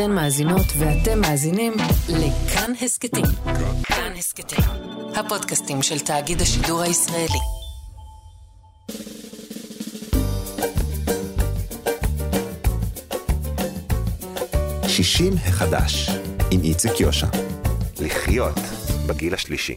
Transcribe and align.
אתן 0.00 0.10
מאזינות 0.10 0.66
ואתם 0.78 1.20
מאזינים 1.20 1.72
לכאן 2.08 2.72
הסכתים. 2.82 3.24
כאן 3.84 4.12
הסכתים, 4.18 4.64
הפודקאסטים 5.14 5.82
של 5.82 5.98
תאגיד 5.98 6.40
השידור 6.40 6.80
הישראלי. 6.80 7.38
שישים 14.88 15.32
החדש, 15.46 16.10
עם 16.50 16.60
איציק 16.64 17.00
יושע. 17.00 17.26
לחיות 18.00 18.58
בגיל 19.06 19.34
השלישי. 19.34 19.74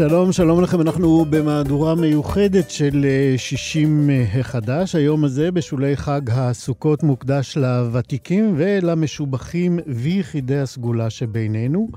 שלום, 0.00 0.32
שלום 0.32 0.62
לכם. 0.62 0.80
אנחנו 0.80 1.24
במהדורה 1.30 1.94
מיוחדת 1.94 2.70
של 2.70 3.06
60 3.36 4.10
החדש. 4.40 4.94
היום 4.94 5.24
הזה, 5.24 5.50
בשולי 5.50 5.96
חג 5.96 6.20
הסוכות, 6.30 7.02
מוקדש 7.02 7.56
לוותיקים 7.56 8.54
ולמשובחים 8.56 9.78
ויחידי 9.86 10.58
הסגולה 10.58 11.10
שבינינו. 11.10 11.88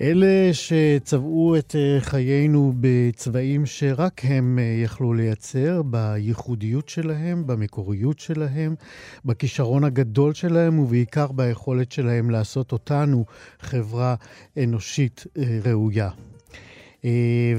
אלה 0.00 0.50
שצבעו 0.52 1.56
את 1.56 1.74
חיינו 2.00 2.72
בצבעים 2.80 3.66
שרק 3.66 4.20
הם 4.24 4.58
יכלו 4.84 5.14
לייצר, 5.14 5.82
בייחודיות 5.82 6.88
שלהם, 6.88 7.46
במקוריות 7.46 8.18
שלהם, 8.18 8.74
בכישרון 9.24 9.84
הגדול 9.84 10.34
שלהם 10.34 10.78
ובעיקר 10.78 11.32
ביכולת 11.32 11.92
שלהם 11.92 12.30
לעשות 12.30 12.72
אותנו 12.72 13.24
חברה 13.60 14.14
אנושית 14.56 15.24
ראויה. 15.64 16.10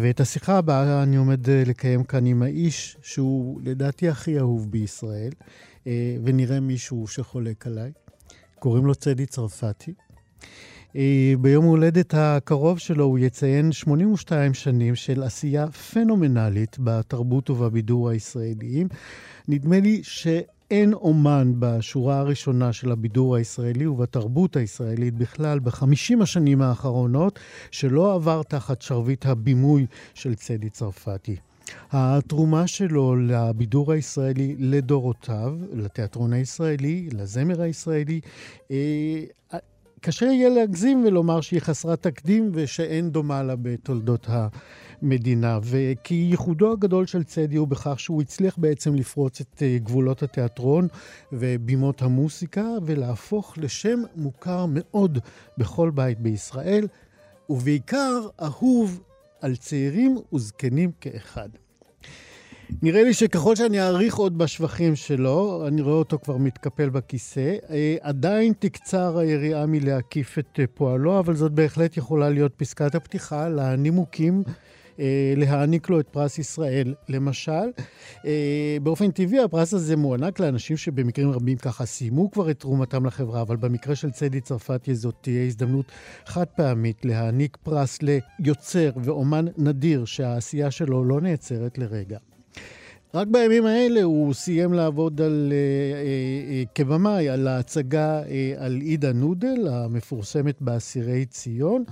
ואת 0.02 0.20
השיחה 0.20 0.58
הבאה 0.58 1.04
אני 1.04 1.16
עומד 1.16 1.50
לקיים 1.50 2.04
כאן 2.04 2.26
עם 2.26 2.42
האיש 2.42 2.98
שהוא 3.02 3.62
לדעתי 3.64 4.10
הכי 4.10 4.40
אהוב 4.40 4.72
בישראל, 4.72 5.32
ונראה 6.24 6.60
מישהו 6.60 7.08
שחולק 7.08 7.68
עליי. 7.68 7.92
קוראים 8.60 8.86
לו 8.86 8.96
צדי 8.96 9.26
צרפתי. 9.26 9.94
ביום 11.40 11.66
ההולדת 11.66 12.14
הקרוב 12.18 12.80
שלו 12.80 13.06
הוא 13.06 13.20
יציין 13.20 13.72
82 13.72 14.54
שנים 14.54 14.96
של 14.96 15.24
עשייה 15.24 15.72
פנומנלית 15.72 16.78
בתרבות 16.80 17.50
ובבידור 17.50 18.10
הישראליים. 18.10 18.88
נדמה 19.48 19.80
לי 19.80 20.00
ש... 20.04 20.28
אין 20.74 20.94
אומן 20.94 21.54
בשורה 21.60 22.20
הראשונה 22.20 22.74
של 22.74 22.92
הבידור 22.92 23.36
הישראלי 23.36 23.88
ובתרבות 23.88 24.56
הישראלית 24.56 25.14
בכלל 25.14 25.60
בחמישים 25.60 26.22
השנים 26.22 26.62
האחרונות 26.62 27.40
שלא 27.72 28.14
עבר 28.14 28.44
תחת 28.44 28.82
שרביט 28.82 29.26
הבימוי 29.26 29.86
של 30.14 30.36
צדי 30.36 30.70
צרפתי. 30.70 31.36
התרומה 31.92 32.68
שלו 32.68 33.16
לבידור 33.16 33.92
הישראלי 33.92 34.56
לדורותיו, 34.60 35.58
לתיאטרון 35.74 36.34
הישראלי, 36.34 37.10
לזמר 37.12 37.62
הישראלי, 37.62 38.22
קשה 40.06 40.26
יהיה 40.26 40.50
להגזים 40.50 41.04
ולומר 41.06 41.42
שהיא 41.42 41.60
חסרת 41.60 42.02
תקדים 42.04 42.52
ושאין 42.54 43.10
דומה 43.10 43.44
לה 43.44 43.56
בתולדות 43.56 44.28
המדינה. 44.30 45.60
וכי 45.64 46.14
ייחודו 46.14 46.72
הגדול 46.72 47.06
של 47.06 47.24
צדי 47.24 47.56
הוא 47.56 47.68
בכך 47.68 48.00
שהוא 48.00 48.22
הצליח 48.22 48.58
בעצם 48.58 48.96
לפרוץ 48.96 49.42
את 49.42 49.64
גבולות 49.84 50.24
התיאטרון 50.24 50.88
ובימות 51.32 52.02
המוסיקה 52.02 52.66
ולהפוך 52.86 53.58
לשם 53.58 54.00
מוכר 54.16 54.66
מאוד 54.70 55.20
בכל 55.58 55.90
בית 55.90 56.20
בישראל, 56.20 56.88
ובעיקר 57.50 58.28
אהוב 58.42 59.00
על 59.42 59.56
צעירים 59.56 60.18
וזקנים 60.34 60.92
כאחד. 61.02 61.50
נראה 62.82 63.04
לי 63.04 63.14
שככל 63.14 63.56
שאני 63.56 63.82
אעריך 63.82 64.16
עוד 64.16 64.38
בשבחים 64.38 64.96
שלו, 64.96 65.68
אני 65.68 65.82
רואה 65.82 65.96
אותו 65.96 66.20
כבר 66.24 66.38
מתקפל 66.38 66.90
בכיסא, 66.90 67.56
עדיין 68.02 68.54
תקצר 68.60 69.18
היריעה 69.18 69.66
מלהקיף 69.66 70.40
את 70.40 70.60
פועלו, 70.74 71.20
אבל 71.20 71.36
זאת 71.36 71.52
בהחלט 71.52 71.98
יכולה 71.98 72.30
להיות 72.30 72.54
פסקת 72.58 72.96
הפתיחה 72.96 73.50
לנימוקים 73.50 74.44
להעניק 75.38 75.90
לו 75.90 76.00
את 76.00 76.08
פרס 76.08 76.40
ישראל. 76.40 76.94
למשל, 77.10 77.72
באופן 78.84 79.12
טבעי 79.12 79.40
הפרס 79.40 79.74
הזה 79.74 79.96
מוענק 79.96 80.40
לאנשים 80.40 80.78
שבמקרים 80.78 81.32
רבים 81.32 81.58
ככה 81.58 81.86
סיימו 81.86 82.32
כבר 82.32 82.52
את 82.52 82.60
תרומתם 82.60 83.06
לחברה, 83.06 83.42
אבל 83.42 83.56
במקרה 83.56 83.96
של 83.96 84.12
צדי 84.12 84.42
צרפתי 84.42 84.96
זאת 84.96 85.16
תהיה 85.22 85.46
הזדמנות 85.46 85.86
חד 86.26 86.46
פעמית 86.56 87.06
להעניק 87.06 87.58
פרס 87.64 88.00
ליוצר 88.02 88.90
ואומן 89.04 89.46
נדיר 89.58 90.06
שהעשייה 90.06 90.72
שלו 90.72 91.04
לא 91.04 91.22
נעצרת 91.22 91.78
לרגע. 91.78 92.18
רק 93.16 93.28
בימים 93.28 93.66
האלה 93.66 94.04
הוא 94.04 94.34
סיים 94.34 94.74
לעבוד 94.74 95.22
על, 95.22 95.54
אה, 95.54 95.98
אה, 96.00 96.64
כבמאי 96.76 97.30
על 97.30 97.48
ההצגה 97.48 98.24
אה, 98.24 98.54
על 98.58 98.76
עידה 98.82 99.14
נודל, 99.14 99.68
המפורסמת 99.72 100.62
באסירי 100.62 101.26
ציון, 101.26 101.84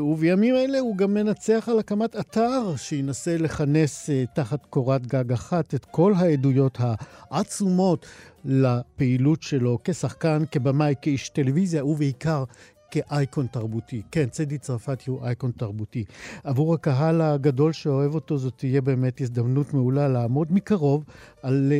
ובימים 0.00 0.54
אלה 0.54 0.78
הוא 0.78 0.96
גם 0.96 1.14
מנצח 1.14 1.68
על 1.70 1.78
הקמת 1.78 2.16
אתר 2.16 2.76
שינסה 2.76 3.36
לכנס 3.36 4.10
תחת 4.34 4.66
קורת 4.66 5.06
גג 5.06 5.32
אחת 5.32 5.74
את 5.74 5.84
כל 5.84 6.12
העדויות 6.16 6.78
העצומות 6.80 8.06
לפעילות 8.44 9.42
שלו 9.42 9.78
כשחקן, 9.84 10.42
כבמאי, 10.50 10.94
כאיש 11.02 11.28
טלוויזיה, 11.28 11.84
ובעיקר 11.84 12.44
כאייקון 12.92 13.46
תרבותי. 13.46 14.02
כן, 14.10 14.28
צדי 14.28 14.58
צרפתי 14.58 15.10
הוא 15.10 15.26
אייקון 15.26 15.50
תרבותי. 15.50 16.04
עבור 16.44 16.74
הקהל 16.74 17.20
הגדול 17.20 17.72
שאוהב 17.72 18.14
אותו, 18.14 18.38
זאת 18.38 18.52
תהיה 18.56 18.80
באמת 18.80 19.20
הזדמנות 19.20 19.74
מעולה 19.74 20.08
לעמוד 20.08 20.52
מקרוב 20.52 21.04
על 21.42 21.72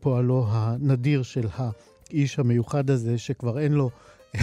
פועלו 0.00 0.46
הנדיר 0.48 1.22
של 1.22 1.46
האיש 1.56 2.38
המיוחד 2.38 2.90
הזה, 2.90 3.18
שכבר 3.18 3.58
אין 3.58 3.72
לו 3.72 3.90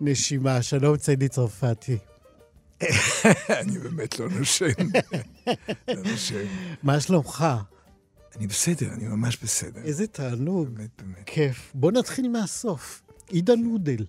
נשימה. 0.00 0.62
שלום, 0.62 0.96
צדי 0.96 1.28
צרפתי. 1.28 1.98
אני 3.60 3.78
באמת 3.78 4.18
לא 4.18 4.28
נושם. 4.28 4.66
לא 5.88 6.02
נושם. 6.10 6.44
מה 6.82 7.00
שלומך? 7.00 7.46
אני 8.36 8.46
בסדר, 8.46 8.92
אני 8.92 9.04
ממש 9.04 9.38
בסדר. 9.42 9.80
איזה 9.80 10.06
תענוג. 10.06 10.68
באמת, 10.68 10.90
באמת. 11.02 11.22
כיף. 11.26 11.72
בוא 11.74 11.92
נתחיל 11.92 12.28
מהסוף. 12.28 13.05
עידה 13.28 13.56
נודל. 13.56 14.06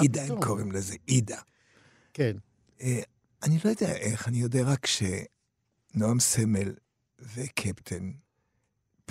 עידה, 0.00 0.22
הם 0.24 0.42
קוראים 0.42 0.72
לזה 0.72 0.96
עידה. 1.06 1.40
כן. 2.12 2.36
אני 3.42 3.58
לא 3.64 3.70
יודע 3.70 3.96
איך, 3.96 4.28
אני 4.28 4.38
יודע 4.38 4.62
רק 4.64 4.86
שנועם 4.86 6.20
סמל 6.20 6.74
וקפטן... 7.18 8.12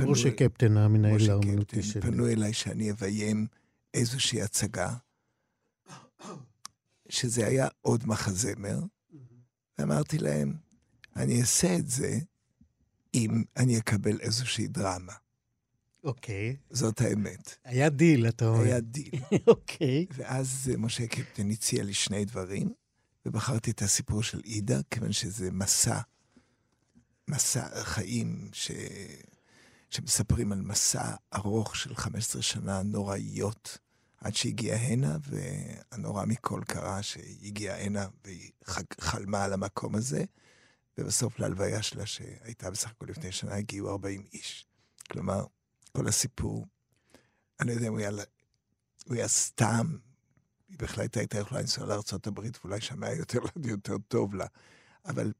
משה 0.02 0.32
קפטן, 0.32 0.78
המנהל 0.78 1.30
האומנותי 1.30 1.84
שלי. 1.84 2.02
פנו 2.02 2.28
אליי 2.28 2.54
שאני 2.54 2.92
אביים 2.92 3.48
איזושהי 3.94 4.42
הצגה, 4.42 4.96
שזה 7.10 7.48
היה 7.48 7.68
עוד 7.82 8.08
מחזמר, 8.08 8.80
ואמרתי 9.78 10.18
להם, 10.18 10.54
אני 11.16 11.42
אעשה 11.42 11.76
את 11.76 11.88
זה 11.88 12.20
אם 13.14 13.44
אני 13.58 13.78
אקבל 13.80 14.20
איזושהי 14.22 14.68
דרמה. 14.68 15.14
אוקיי. 16.04 16.56
Okay. 16.60 16.76
זאת 16.76 17.02
האמת. 17.02 17.56
היה 17.64 17.90
דיל, 17.90 18.28
אתה 18.28 18.48
אומר. 18.48 18.64
היה 18.64 18.80
דיל. 18.80 19.12
אוקיי. 19.48 20.06
okay. 20.10 20.14
ואז 20.18 20.72
משה 20.78 21.08
קפטן 21.08 21.52
הציע 21.52 21.84
לי 21.84 21.94
שני 21.94 22.26
דברים, 22.26 22.74
ובחרתי 23.26 23.72
את 23.72 23.82
הסיפור 23.82 24.24
של 24.24 24.40
עידה, 24.44 24.80
כיוון 24.92 25.12
שזה 25.12 25.52
מסע, 25.52 26.00
מסע 27.28 27.84
חיים 27.84 28.50
ש... 28.54 28.72
שמספרים 29.90 30.52
על 30.52 30.62
מסע 30.62 31.16
ארוך 31.36 31.76
של 31.76 31.96
15 31.96 32.42
שנה 32.42 32.84
נוראיות, 32.84 33.78
עד 34.18 34.36
שהגיעה 34.36 34.78
הנה, 34.78 35.18
והנורא 35.28 36.26
מכל 36.26 36.62
קרה 36.68 37.04
שהיא 37.04 37.48
הגיעה 37.48 37.82
הנה 37.82 38.08
והיא 38.24 38.52
חלמה 39.02 39.44
על 39.44 39.54
המקום 39.54 39.96
הזה, 39.96 40.24
ובסוף 40.98 41.40
להלוויה 41.40 41.82
שלה, 41.82 42.06
שהייתה 42.06 42.72
בסך 42.72 42.90
הכל 42.90 43.06
לפני 43.10 43.32
שנה, 43.32 43.56
הגיעו 43.56 43.90
40 43.90 44.26
איש. 44.34 44.66
כלומר, 45.12 45.46
כל 45.92 46.08
הסיפור, 46.08 46.68
אני 47.60 47.68
לא 47.68 47.74
יודע 47.74 47.88
אם 47.88 47.92
הוא 47.92 48.00
היה, 48.00 48.10
הוא 49.06 49.16
היה 49.16 49.28
סתם, 49.28 49.98
היא 50.70 50.78
בהחלט 50.80 51.18
הייתה 51.18 51.40
יכולה 51.40 51.62
לנסוע 51.62 51.86
לארה"ב 51.86 52.40
ואולי 52.64 52.82
שם 52.82 53.04
היה 53.04 53.16
יותר, 53.16 53.40
יותר 53.74 53.98
טוב 54.08 54.36
לה, 54.36 54.46
אבל 55.06 55.34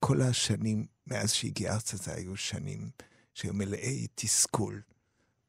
כל 0.00 0.22
השנים 0.22 0.86
מאז 1.06 1.32
שהגיעה 1.32 1.74
ארצה 1.74 1.96
זה 1.96 2.14
היו 2.14 2.36
שנים 2.36 2.90
שהיו 3.34 3.54
מלאי 3.54 4.06
תסכול 4.14 4.82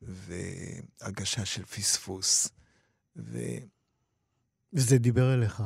והרגשה 0.02 1.46
של 1.46 1.66
פספוס. 1.66 2.50
ו... 3.16 3.40
וזה 4.74 4.98
דיבר 4.98 5.34
אליך. 5.34 5.64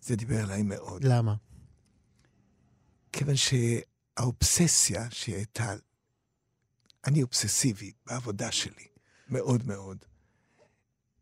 זה 0.00 0.16
דיבר 0.16 0.44
אליי 0.44 0.62
מאוד. 0.62 1.04
למה? 1.04 1.34
כיוון 3.12 3.34
שהאובססיה 3.36 5.10
שהיא 5.10 5.34
הייתה 5.34 5.74
אני 7.08 7.22
אובססיבי 7.22 7.92
בעבודה 8.06 8.52
שלי, 8.52 8.86
מאוד 9.28 9.66
מאוד. 9.66 10.04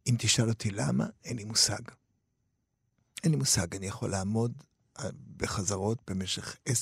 אם 0.06 0.14
תשאל 0.18 0.48
אותי 0.48 0.70
למה, 0.70 1.06
אין 1.24 1.36
לי 1.36 1.44
מושג. 1.44 1.82
אין 3.24 3.32
לי 3.32 3.38
מושג, 3.38 3.76
אני 3.76 3.86
יכול 3.86 4.10
לעמוד 4.10 4.62
בחזרות 5.36 6.10
במשך 6.10 6.56
10-12 6.68 6.72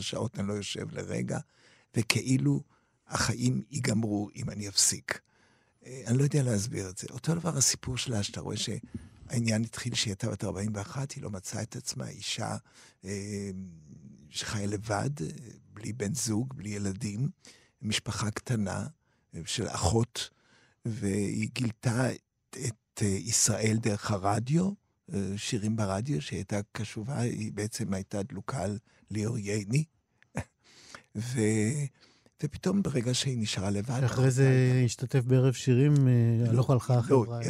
שעות, 0.00 0.38
אני 0.38 0.48
לא 0.48 0.52
יושב 0.52 0.90
לרגע, 0.92 1.38
וכאילו 1.96 2.62
החיים 3.08 3.62
ייגמרו 3.70 4.30
אם 4.36 4.50
אני 4.50 4.68
אפסיק. 4.68 5.20
אה, 5.86 6.02
אני 6.06 6.18
לא 6.18 6.22
יודע 6.22 6.42
להסביר 6.42 6.88
את 6.88 6.98
זה. 6.98 7.06
אותו 7.10 7.34
דבר 7.34 7.56
הסיפור 7.56 7.96
שלה, 7.96 8.22
שאתה 8.22 8.40
רואה 8.40 8.56
שהעניין 8.56 9.62
התחיל 9.64 9.94
שהיא 9.94 10.10
הייתה 10.10 10.30
בת 10.30 10.44
41, 10.44 11.12
היא 11.12 11.22
לא 11.22 11.30
מצאה 11.30 11.62
את 11.62 11.76
עצמה, 11.76 12.08
אישה 12.08 12.56
אה, 13.04 13.50
שחיה 14.30 14.66
לבד, 14.66 15.10
בלי 15.72 15.92
בן 15.92 16.14
זוג, 16.14 16.54
בלי 16.56 16.70
ילדים, 16.70 17.28
משפחה 17.84 18.30
קטנה 18.30 18.86
אה, 19.34 19.40
של 19.46 19.66
אחות, 19.68 20.30
והיא 20.84 21.48
גילתה 21.54 22.12
את, 22.12 22.56
את 22.66 23.02
אה, 23.02 23.06
ישראל 23.06 23.76
דרך 23.80 24.10
הרדיו, 24.10 24.70
אה, 25.14 25.32
שירים 25.36 25.76
ברדיו, 25.76 26.22
שהיא 26.22 26.36
הייתה 26.36 26.60
קשובה, 26.72 27.18
היא 27.18 27.52
בעצם 27.52 27.94
הייתה 27.94 28.22
דלוקה 28.22 28.62
על 28.62 28.78
ליאור 29.10 29.38
ייני. 29.38 29.84
ו... 31.16 31.40
ופתאום 32.42 32.82
ברגע 32.82 33.14
שהיא 33.14 33.38
נשארה 33.38 33.70
לבד... 33.70 34.04
אחרי 34.04 34.30
זה 34.30 34.82
השתתף 34.84 35.24
בערב 35.24 35.52
שירים, 35.52 35.94
הלוך 36.48 36.70
הלכה 36.70 36.94
החברה. 36.94 37.40
לא, 37.40 37.46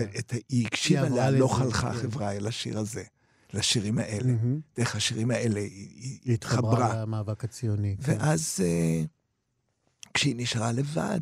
היא 0.48 0.66
הקשיבה 0.66 1.08
להלוך 1.08 1.60
הלכה 1.60 1.90
החברה 1.90 2.32
אל 2.32 2.46
השיר 2.46 2.78
הזה, 2.78 3.04
לשירים 3.52 3.98
האלה. 3.98 4.32
דרך 4.76 4.96
השירים 4.96 5.30
האלה 5.30 5.60
היא 5.60 6.34
התחברה. 6.34 6.70
היא 6.70 6.84
התחברה 6.84 7.02
למאבק 7.02 7.44
הציוני. 7.44 7.96
כן. 8.04 8.16
ואז 8.18 8.60
כשהיא 10.14 10.34
נשארה 10.36 10.72
לבד, 10.72 11.20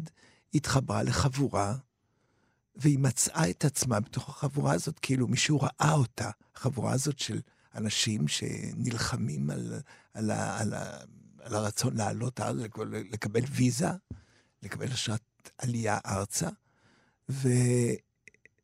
היא 0.52 0.58
התחברה 0.58 1.02
לחבורה, 1.02 1.76
והיא 2.74 2.98
מצאה 2.98 3.50
את 3.50 3.64
עצמה 3.64 4.00
בתוך 4.00 4.28
החבורה 4.28 4.72
הזאת, 4.72 4.98
כאילו 4.98 5.28
מישהו 5.28 5.60
ראה 5.60 5.92
אותה, 5.92 6.30
החבורה 6.56 6.92
הזאת 6.92 7.18
של 7.18 7.40
אנשים 7.74 8.28
שנלחמים 8.28 9.50
על, 9.50 9.80
על, 10.14 10.30
ה, 10.30 10.60
על, 10.60 10.74
ה, 10.74 10.98
על 11.40 11.54
הרצון 11.54 11.96
לעלות 11.96 12.40
ארצה, 12.40 12.66
לקבל 13.10 13.40
ויזה, 13.50 13.90
לקבל 14.62 14.92
אשרת 14.92 15.50
עלייה 15.58 15.98
ארצה, 16.06 16.48
ו, 17.28 17.48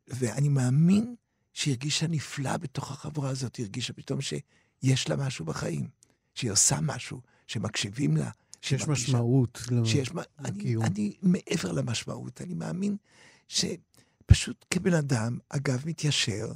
ואני 0.07 0.49
מאמין 0.49 1.15
שהיא 1.53 1.73
הרגישה 1.73 2.07
נפלא 2.07 2.57
בתוך 2.57 2.91
החבורה 2.91 3.29
הזאת, 3.29 3.55
היא 3.55 3.65
הרגישה 3.65 3.93
פתאום 3.93 4.19
שיש 4.21 5.09
לה 5.09 5.15
משהו 5.15 5.45
בחיים, 5.45 5.89
שהיא 6.35 6.51
עושה 6.51 6.81
משהו, 6.81 7.21
שמקשיבים 7.47 8.17
לה, 8.17 8.29
שיש 8.61 8.87
משמעות 8.87 9.61
שיש, 9.85 10.11
לקיום. 10.39 10.83
אני, 10.85 10.91
אני, 10.93 11.15
מעבר 11.21 11.71
למשמעות, 11.71 12.41
אני 12.41 12.53
מאמין 12.53 12.97
שפשוט 13.47 14.65
כבן 14.69 14.93
אדם, 14.93 15.37
אגב, 15.49 15.83
מתיישר, 15.85 16.51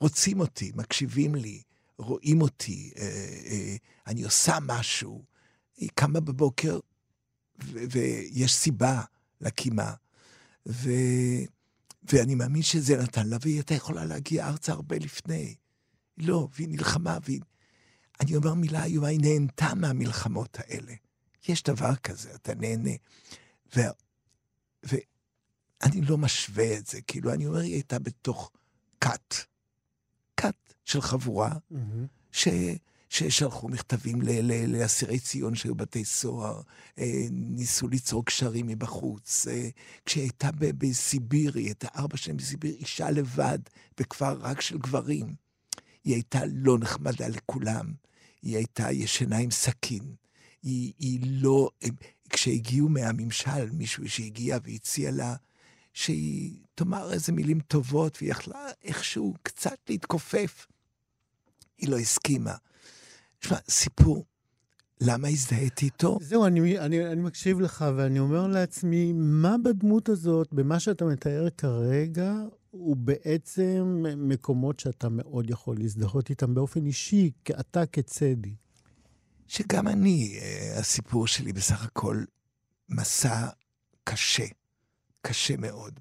רוצים 0.00 0.40
אותי, 0.40 0.72
מקשיבים 0.74 1.34
לי, 1.34 1.62
רואים 1.98 2.42
אותי, 2.42 2.92
אה, 2.96 3.02
אה, 3.46 3.76
אני 4.06 4.22
עושה 4.22 4.58
משהו. 4.62 5.24
היא 5.76 5.90
קמה 5.94 6.20
בבוקר 6.20 6.78
ו- 7.64 7.84
ויש 7.90 8.54
סיבה 8.54 9.02
לקימה. 9.40 9.94
ו- 10.68 11.44
ואני 12.02 12.34
מאמין 12.34 12.62
שזה 12.62 12.96
נתן 12.96 13.28
לה, 13.28 13.36
והיא 13.40 13.54
הייתה 13.54 13.74
יכולה 13.74 14.04
להגיע 14.04 14.48
ארצה 14.48 14.72
הרבה 14.72 14.96
לפני. 14.98 15.54
לא, 16.18 16.48
והיא 16.54 16.68
נלחמה, 16.68 17.18
והיא... 17.24 17.40
אני 18.20 18.36
אומר 18.36 18.54
מילה 18.54 18.84
איומה, 18.84 19.08
היא 19.08 19.20
נהנתה 19.20 19.74
מהמלחמות 19.74 20.58
האלה. 20.60 20.92
יש 21.48 21.62
דבר 21.62 21.96
כזה, 21.96 22.34
אתה 22.34 22.54
נהנה. 22.54 22.90
ו... 23.76 23.80
ואני 24.82 26.00
לא 26.00 26.18
משווה 26.18 26.76
את 26.78 26.86
זה, 26.86 27.02
כאילו, 27.02 27.32
אני 27.32 27.46
אומר, 27.46 27.60
היא 27.60 27.72
הייתה 27.72 27.98
בתוך 27.98 28.50
כת, 29.00 29.34
כת 30.36 30.74
של 30.84 31.00
חבורה, 31.00 31.52
mm-hmm. 31.72 31.76
ש... 32.32 32.48
ששלחו 33.12 33.68
מכתבים 33.68 34.22
לאסירי 34.68 35.20
ציון 35.20 35.54
שהיו 35.54 35.74
בתי 35.74 36.04
סוהר, 36.04 36.62
אה, 36.98 37.26
ניסו 37.30 37.88
ליצור 37.88 38.24
קשרים 38.24 38.66
מבחוץ. 38.66 39.46
אה, 39.46 39.68
כשהיא 40.06 40.22
הייתה 40.22 40.50
בסיביר, 40.58 41.52
היא 41.54 41.64
הייתה 41.64 41.88
ארבע 41.96 42.16
שנים 42.16 42.36
בסיביר, 42.36 42.74
אישה 42.74 43.10
לבד, 43.10 43.58
בכפר 43.98 44.32
רק 44.40 44.60
של 44.60 44.78
גברים. 44.78 45.34
היא 46.04 46.14
הייתה 46.14 46.40
לא 46.52 46.78
נחמדה 46.78 47.28
לכולם. 47.28 47.92
היא 48.42 48.56
הייתה 48.56 48.92
ישנה 48.92 49.38
עם 49.38 49.50
סכין. 49.50 50.14
היא, 50.62 50.92
היא 50.98 51.20
לא... 51.42 51.70
כשהגיעו 52.30 52.88
מהממשל, 52.88 53.70
מישהו 53.72 54.08
שהגיע 54.08 54.58
והציע 54.64 55.10
לה 55.10 55.34
שהיא 55.92 56.56
תאמר 56.74 57.12
איזה 57.12 57.32
מילים 57.32 57.60
טובות, 57.60 58.18
והיא 58.20 58.30
יכלה 58.30 58.68
איכשהו 58.84 59.34
קצת 59.42 59.76
להתכופף. 59.88 60.66
היא 61.78 61.88
לא 61.88 61.98
הסכימה. 61.98 62.54
תשמע, 63.38 63.56
סיפור, 63.68 64.24
למה 65.00 65.28
הזדהיתי 65.28 65.84
איתו? 65.84 66.18
זהו, 66.20 66.46
אני, 66.46 66.78
אני, 66.78 67.06
אני 67.06 67.22
מקשיב 67.22 67.60
לך 67.60 67.84
ואני 67.96 68.18
אומר 68.18 68.46
לעצמי, 68.46 69.12
מה 69.14 69.56
בדמות 69.64 70.08
הזאת, 70.08 70.52
במה 70.52 70.80
שאתה 70.80 71.04
מתאר 71.04 71.50
כרגע, 71.50 72.34
הוא 72.70 72.96
בעצם 72.96 74.04
מקומות 74.16 74.80
שאתה 74.80 75.08
מאוד 75.08 75.50
יכול 75.50 75.76
להזדהות 75.78 76.30
איתם 76.30 76.54
באופן 76.54 76.86
אישי, 76.86 77.30
אתה 77.60 77.86
כצדי. 77.86 78.54
שגם 79.52 79.88
אני, 79.88 80.38
אה, 80.42 80.78
הסיפור 80.78 81.26
שלי 81.26 81.52
בסך 81.52 81.84
הכל 81.84 82.24
מסע 82.88 83.48
קשה, 84.04 84.46
קשה 85.22 85.56
מאוד. 85.56 86.00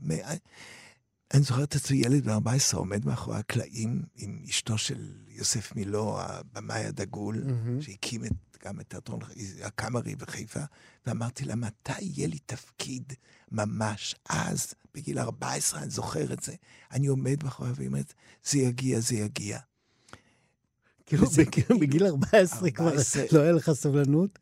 אני 1.33 1.44
זוכר 1.44 1.63
את 1.63 1.75
עצמי 1.75 1.98
ילד 1.98 2.24
בן 2.24 2.31
14 2.31 2.80
עומד 2.80 3.06
מאחורי 3.06 3.38
הקלעים 3.38 4.03
עם 4.15 4.42
אשתו 4.50 4.77
של 4.77 5.13
יוסף 5.27 5.75
מילו, 5.75 6.21
הבמאי 6.21 6.86
הדגול, 6.86 7.44
mm-hmm. 7.44 7.83
שהקים 7.83 8.25
את, 8.25 8.31
גם 8.65 8.80
את 8.80 8.89
תיאטרון 8.89 9.19
הקאמרי 9.63 10.15
בחיפה, 10.15 10.63
ואמרתי 11.06 11.45
לה, 11.45 11.56
מתי 11.56 12.01
יהיה 12.01 12.27
לי 12.27 12.39
תפקיד 12.45 13.13
ממש 13.51 14.15
אז, 14.30 14.74
בגיל 14.94 15.19
14, 15.19 15.81
אני 15.81 15.89
זוכר 15.89 16.33
את 16.33 16.44
זה. 16.44 16.53
אני 16.92 17.07
עומד 17.07 17.44
מאחורי 17.44 17.71
והיא 17.75 17.88
אומרת, 17.88 18.13
זה 18.44 18.59
יגיע, 18.59 19.00
זה 19.00 19.15
יגיע. 19.15 19.59
כאילו 21.52 21.80
בגיל 21.80 22.06
14 22.06 22.72
כבר 22.72 22.94
לא 23.31 23.40
היה 23.40 23.52
לך 23.52 23.72
סבלנות? 23.72 24.40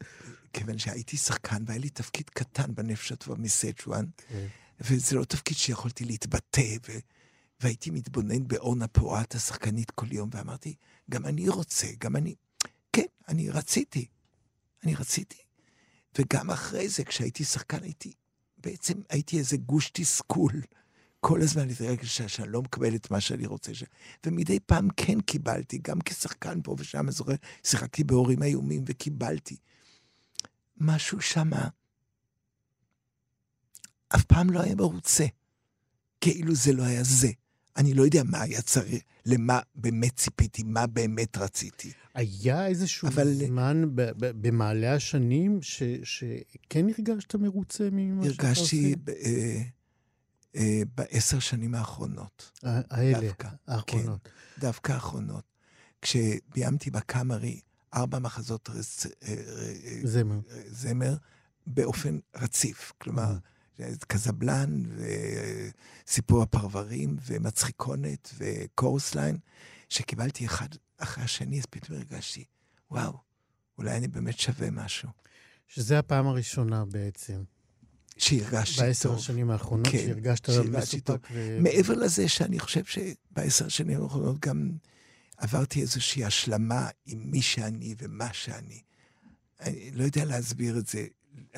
כיוון 0.54 0.78
שהייתי 0.78 1.18
שחקן 1.18 1.64
והיה 1.66 1.80
לי 1.80 1.90
תפקיד 1.90 2.30
קטן 2.30 2.76
בנפש 2.76 3.12
הטובה 3.12 3.42
מסצ'ואן, 3.42 4.06
כן. 4.28 4.48
וזה 4.82 5.16
לא 5.16 5.24
תפקיד 5.24 5.58
שיכולתי 5.58 6.06
להתבטא, 6.06 6.76
והייתי 7.62 7.90
מתבונן 7.90 8.48
באורנה 8.48 8.88
פורת, 8.88 9.36
השחקנית, 9.36 9.92
כל 9.92 10.12
יום, 10.12 10.30
ואמרתי, 10.34 10.76
גם 11.10 11.26
אני 11.26 11.50
רוצה, 11.50 11.88
גם 12.00 12.16
אני... 12.16 12.36
כן, 12.94 13.06
אני 13.28 13.50
רציתי. 13.50 14.06
אני 14.84 14.96
רציתי. 14.96 15.38
וגם 16.20 16.52
אחרי 16.52 16.90
זה, 16.90 17.04
כשהייתי 17.04 17.44
שחקן, 17.44 17.84
הייתי... 17.84 18.14
בעצם 18.58 18.94
הייתי 19.10 19.38
איזה 19.38 19.58
גוש 19.58 19.90
תסכול. 19.94 20.62
כל 21.20 21.42
הזמן 21.42 21.68
להתרגש 21.68 22.22
שאני 22.22 22.52
לא 22.52 22.62
מקבל 22.62 22.96
את 22.96 23.12
מה 23.12 23.22
שאני 23.22 23.46
רוצה. 23.46 23.74
ש... 23.74 23.84
ומדי 24.26 24.60
פעם 24.60 24.88
כן 24.98 25.22
קיבלתי, 25.22 25.80
גם 25.82 26.00
כשחקן 26.06 26.62
פה 26.64 26.76
ושם, 26.80 27.00
אני 27.00 27.12
זוכר, 27.12 27.34
שיחקתי 27.64 28.04
בהורים 28.04 28.44
איומים 28.44 28.84
וקיבלתי. 28.88 29.56
משהו 30.78 31.22
שמה 31.22 31.68
אף 34.16 34.24
פעם 34.24 34.50
לא 34.50 34.60
היה 34.62 34.76
מרוצה. 34.76 35.26
כאילו 36.22 36.56
זה 36.56 36.74
לא 36.74 36.84
היה 36.84 37.04
זה. 37.04 37.32
אני 37.78 37.94
לא 37.94 38.04
יודע 38.04 38.24
מה 38.24 38.42
היה 38.42 38.62
צריך, 38.62 39.04
למה 39.26 39.60
באמת 39.76 40.16
ציפיתי, 40.16 40.64
מה 40.64 40.88
באמת 40.88 41.38
רציתי. 41.38 41.92
היה 42.14 42.68
איזשהו 42.68 43.08
אבל... 43.08 43.34
זמן 43.34 43.84
במעלה 44.20 44.94
השנים 44.94 45.62
ש, 45.62 45.84
שכן 46.04 46.86
הרגשת 46.98 47.36
מרוצה 47.36 47.90
ממה 47.92 48.24
שאתה 48.24 48.50
עושה? 48.50 48.76
הרגשתי 48.78 48.96
אה, 49.26 49.62
אה, 50.56 50.82
בעשר 50.96 51.40
שנים 51.40 51.76
האחרונות. 51.76 52.52
האלה, 52.64 53.28
דווקא, 53.28 53.48
האחרונות. 53.68 54.20
כן, 54.24 54.62
דווקא 54.62 54.92
האחרונות. 54.92 55.44
כשביימתי 56.02 56.92
בקאמרי 56.92 57.60
ארבע 57.94 58.20
מחזות 58.20 58.70
רצ... 58.70 59.06
אה, 59.06 59.12
אה, 59.28 60.00
זמר. 60.04 60.40
זמר 60.68 61.16
באופן 61.68 62.20
רציף. 62.36 62.94
כלומר, 62.98 63.38
קזבלן, 64.08 64.84
וסיפור 66.08 66.44
הפרברים, 66.44 67.18
ומצחיקונת, 67.26 68.34
וקורסליין, 68.38 69.38
שקיבלתי 69.90 70.46
אחד 70.46 70.68
אחרי 70.98 71.24
השני, 71.24 71.60
אז 71.60 71.66
פתאום 71.66 71.98
הרגשתי, 71.98 72.46
וואו, 72.92 73.18
אולי 73.78 73.98
אני 73.98 74.08
באמת 74.08 74.40
שווה 74.40 74.72
משהו. 74.72 75.10
שזה 75.68 76.00
הפעם 76.00 76.28
הראשונה 76.28 76.86
בעצם. 76.86 77.44
שהרגשתי 78.20 78.76
טוב. 78.76 78.86
בעשר 78.86 79.14
השנים 79.14 79.52
האחרונות, 79.52 79.88
כן, 79.88 79.98
שהרגשת 79.98 80.50
מסופק. 80.50 81.28
ו... 81.32 81.58
מעבר 81.62 81.94
לזה 81.94 82.28
שאני 82.28 82.60
חושב 82.60 82.84
שבעשר 82.86 83.66
השנים 83.66 84.04
האחרונות 84.04 84.40
גם 84.40 84.72
עברתי 85.38 85.82
איזושהי 85.82 86.26
השלמה 86.26 86.88
עם 87.06 87.32
מי 87.32 87.42
שאני 87.42 87.96
ומה 87.98 88.34
שאני. 88.34 88.82
אני 89.62 89.92
לא 89.94 90.04
יודע 90.04 90.26
להסביר 90.26 90.78
את 90.78 90.88
זה. 90.88 91.08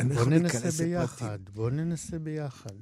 בוא 0.07 0.25
ננסה 0.25 0.83
ביחד, 0.83 1.39
בוא 1.53 1.69
ננסה 1.69 2.19
ביחד. 2.19 2.75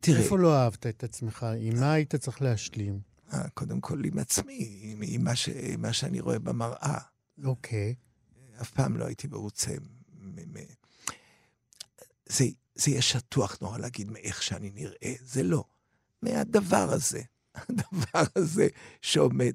תראה... 0.00 0.18
איפה 0.22 0.38
לא 0.38 0.56
אהבת 0.56 0.86
את 0.86 1.04
עצמך? 1.04 1.46
עם 1.60 1.80
מה 1.80 1.92
היית 1.92 2.14
צריך 2.14 2.42
להשלים? 2.42 3.00
אה, 3.32 3.48
קודם 3.48 3.80
כל 3.80 4.04
עם 4.04 4.18
עצמי, 4.18 4.78
עם, 4.82 5.00
עם 5.02 5.24
מה, 5.24 5.36
ש, 5.36 5.48
מה 5.78 5.92
שאני 5.92 6.20
רואה 6.20 6.38
במראה. 6.38 6.98
אוקיי. 7.44 7.94
אף 8.60 8.70
פעם 8.70 8.96
לא 8.96 9.04
הייתי 9.04 9.28
מרוצה. 9.28 9.74
זה, 12.30 12.44
זה 12.74 12.90
יהיה 12.90 13.02
שטוח 13.02 13.58
נורא 13.62 13.78
להגיד 13.78 14.10
מאיך 14.10 14.42
שאני 14.42 14.70
נראה, 14.74 15.12
זה 15.24 15.42
לא. 15.42 15.64
מהדבר 16.22 16.92
הזה, 16.92 17.20
הדבר 17.68 18.24
הזה 18.36 18.68
שעומד, 19.02 19.52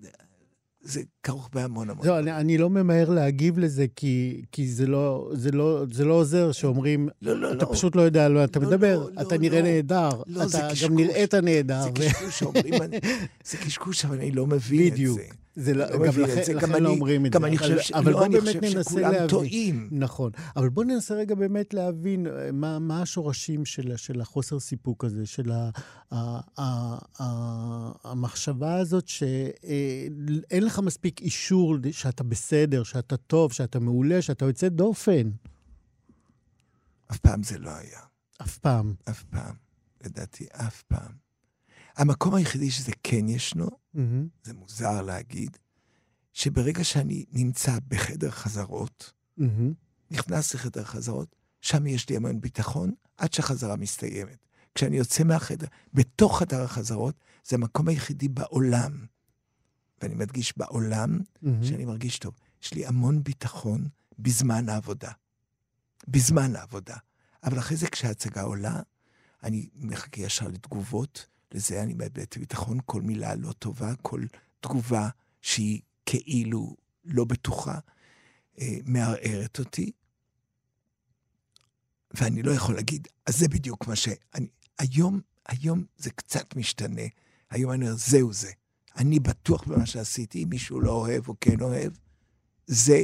זה 0.81 1.01
כרוך 1.23 1.49
בהמון 1.53 1.89
המון. 1.89 2.07
לא, 2.07 2.19
אני, 2.19 2.31
אני 2.31 2.57
לא 2.57 2.69
ממהר 2.69 3.09
להגיב 3.09 3.59
לזה, 3.59 3.85
כי, 3.95 4.41
כי 4.51 4.67
זה, 4.71 4.87
לא, 4.87 5.31
זה, 5.33 5.51
לא, 5.51 5.83
זה 5.91 6.05
לא 6.05 6.13
עוזר 6.13 6.51
שאומרים, 6.51 7.09
לא, 7.21 7.39
לא, 7.39 7.53
אתה 7.53 7.65
לא. 7.65 7.71
פשוט 7.73 7.95
לא 7.95 8.01
יודע 8.01 8.25
על 8.25 8.33
מה 8.33 8.43
אתה 8.43 8.59
לא, 8.59 8.67
מדבר, 8.67 8.99
לא, 9.15 9.21
אתה 9.21 9.35
לא, 9.35 9.41
נראה 9.41 9.61
לא. 9.61 9.67
נהדר, 9.67 10.09
לא, 10.27 10.43
אתה 10.43 10.69
קשקוש. 10.71 10.83
גם 10.83 10.95
נראית 10.95 11.33
נהדר. 11.33 11.81
זה 11.83 11.89
ו- 11.89 11.93
קשקוש 11.93 12.39
שאומרים, 12.39 12.73
אני- 12.81 12.99
זה 13.45 13.57
קשקוש, 13.57 14.05
אבל 14.05 14.17
אני 14.17 14.31
לא 14.31 14.47
מבין 14.47 14.87
את 14.87 14.93
בדיוק. 14.93 15.19
זה. 15.19 15.27
זה 15.55 15.73
לא, 15.73 15.85
לא 15.85 15.97
גם 15.97 16.21
לכן, 16.23 16.43
זה. 16.45 16.53
לכן 16.53 16.67
גם 16.67 16.71
לא 16.71 16.77
אני- 16.77 16.87
אומרים 16.87 17.25
את 17.25 17.31
גם 17.31 17.41
זה. 17.41 17.47
אני 17.47 17.57
אבל- 17.57 17.63
חושב 17.65 17.79
ש- 17.79 17.91
אבל 17.91 18.11
לא, 18.11 18.19
בוא 18.19 18.27
באמת 18.27 18.55
ננסה 18.63 18.99
להבין. 19.01 19.27
טועים. 19.27 19.89
נכון. 19.91 20.31
אבל 20.55 20.69
בוא 20.69 20.83
ננסה 20.83 21.13
רגע 21.13 21.35
באמת 21.35 21.73
להבין 21.73 22.27
אה, 22.27 22.51
מה, 22.51 22.79
מה 22.79 23.01
השורשים 23.01 23.65
של, 23.65 23.93
של 23.97 24.21
החוסר 24.21 24.59
סיפוק 24.59 25.05
הזה, 25.05 25.25
של 25.25 25.51
ה, 25.51 25.69
ה, 26.11 26.39
ה, 26.57 26.97
ה, 27.19 27.91
המחשבה 28.03 28.75
הזאת 28.75 29.07
שאין 29.07 30.13
לך 30.63 30.79
מספיק 30.79 31.21
אישור 31.21 31.75
שאתה 31.91 32.23
בסדר, 32.23 32.83
שאתה 32.83 33.17
טוב, 33.17 33.53
שאתה 33.53 33.79
מעולה, 33.79 34.21
שאתה 34.21 34.45
יוצא 34.45 34.69
דופן. 34.69 35.29
אף 37.11 37.17
פעם 37.17 37.43
זה 37.43 37.57
לא 37.57 37.69
היה. 37.69 37.99
אף 38.41 38.57
פעם. 38.57 38.93
אף 39.09 39.23
פעם. 39.23 39.53
לדעתי, 40.05 40.45
אף 40.53 40.83
פעם. 40.83 41.24
המקום 41.95 42.35
היחידי 42.35 42.71
שזה 42.71 42.91
כן 43.03 43.29
ישנו, 43.29 43.67
מהמם. 43.93 44.27
זה 44.43 44.53
מוזר 44.53 45.01
להגיד, 45.01 45.57
שברגע 46.33 46.83
שאני 46.83 47.25
נמצא 47.31 47.77
בחדר 47.87 48.31
חזרות, 48.31 49.13
מהמם. 49.37 49.73
נכנס 50.11 50.53
לחדר 50.53 50.83
חזרות, 50.83 51.35
שם 51.61 51.87
יש 51.87 52.09
לי 52.09 52.15
המון 52.15 52.41
ביטחון 52.41 52.91
עד 53.17 53.33
שהחזרה 53.33 53.75
מסתיימת. 53.75 54.45
כשאני 54.75 54.97
יוצא 54.97 55.23
מהחדר, 55.23 55.67
בתוך 55.93 56.39
חדר 56.39 56.61
החזרות, 56.61 57.19
זה 57.45 57.55
המקום 57.55 57.87
היחידי 57.87 58.27
בעולם, 58.27 59.05
ואני 60.01 60.15
מדגיש 60.15 60.57
בעולם, 60.57 61.19
מהמם. 61.41 61.63
שאני 61.63 61.85
מרגיש 61.85 62.19
טוב. 62.19 62.33
יש 62.63 62.73
לי 62.73 62.85
המון 62.85 63.23
ביטחון 63.23 63.87
בזמן 64.19 64.69
העבודה. 64.69 65.11
בזמן 66.07 66.55
העבודה. 66.55 66.95
אבל 67.43 67.59
אחרי 67.59 67.77
זה, 67.77 67.87
כשההצגה 67.87 68.41
עולה, 68.41 68.81
אני 69.43 69.69
מחכה 69.75 70.21
ישר 70.21 70.47
לתגובות. 70.47 71.27
לזה 71.55 71.83
אני 71.83 71.93
מאבד 71.93 72.25
ביטחון. 72.39 72.77
כל 72.85 73.01
מילה 73.01 73.35
לא 73.35 73.51
טובה, 73.51 73.95
כל 74.01 74.21
תגובה 74.59 75.09
שהיא 75.41 75.81
כאילו 76.05 76.75
לא 77.05 77.25
בטוחה, 77.25 77.79
אה, 78.59 78.77
מערערת 78.85 79.59
אותי. 79.59 79.91
ואני 82.13 82.43
לא 82.43 82.51
יכול 82.51 82.75
להגיד, 82.75 83.07
אז 83.25 83.37
זה 83.37 83.47
בדיוק 83.47 83.87
מה 83.87 83.95
שאני... 83.95 84.47
היום, 84.79 85.21
היום 85.47 85.83
זה 85.97 86.11
קצת 86.11 86.55
משתנה. 86.55 87.01
היום 87.49 87.71
אני 87.71 87.85
אומר, 87.85 87.95
זהו 87.97 88.33
זה. 88.33 88.51
אני 88.97 89.19
בטוח 89.19 89.63
במה 89.63 89.85
שעשיתי, 89.85 90.45
מישהו 90.45 90.81
לא 90.81 90.91
אוהב 90.91 91.27
או 91.27 91.35
כן 91.41 91.61
אוהב, 91.61 91.93
זה, 92.67 93.03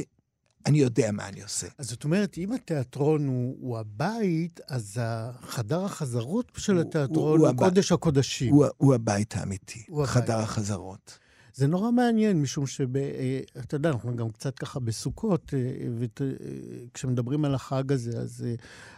אני 0.66 0.78
יודע 0.78 1.12
מה 1.12 1.28
אני 1.28 1.42
עושה. 1.42 1.66
אז 1.78 1.90
זאת 1.90 2.04
אומרת, 2.04 2.38
אם 2.38 2.52
התיאטרון 2.52 3.26
הוא, 3.26 3.56
הוא 3.60 3.78
הבית, 3.78 4.60
אז 4.68 5.00
חדר 5.42 5.84
החזרות 5.84 6.52
של 6.56 6.72
הוא- 6.72 6.80
התיאטרון 6.80 7.16
הוא- 7.18 7.30
הוא, 7.30 7.38
הוא 7.38 7.48
הבית. 7.48 7.68
קודש 7.68 7.92
הקודשים. 7.92 8.52
הוא, 8.52 8.66
הוא 8.76 8.94
הבית 8.94 9.36
האמיתי, 9.36 9.84
הוא 9.88 10.02
הבית. 10.02 10.14
חדר 10.14 10.38
החזרות. 10.38 11.18
זה 11.54 11.66
נורא 11.66 11.90
מעניין, 11.90 12.42
משום 12.42 12.66
שאתה 12.66 13.74
יודע, 13.74 13.90
אנחנו 13.90 14.16
גם 14.16 14.30
קצת 14.30 14.58
ככה 14.58 14.80
בסוכות, 14.80 15.54
וכשמדברים 15.98 17.44
על 17.44 17.54
החג 17.54 17.92
הזה, 17.92 18.18
אז, 18.18 18.46
אה, 18.46 18.54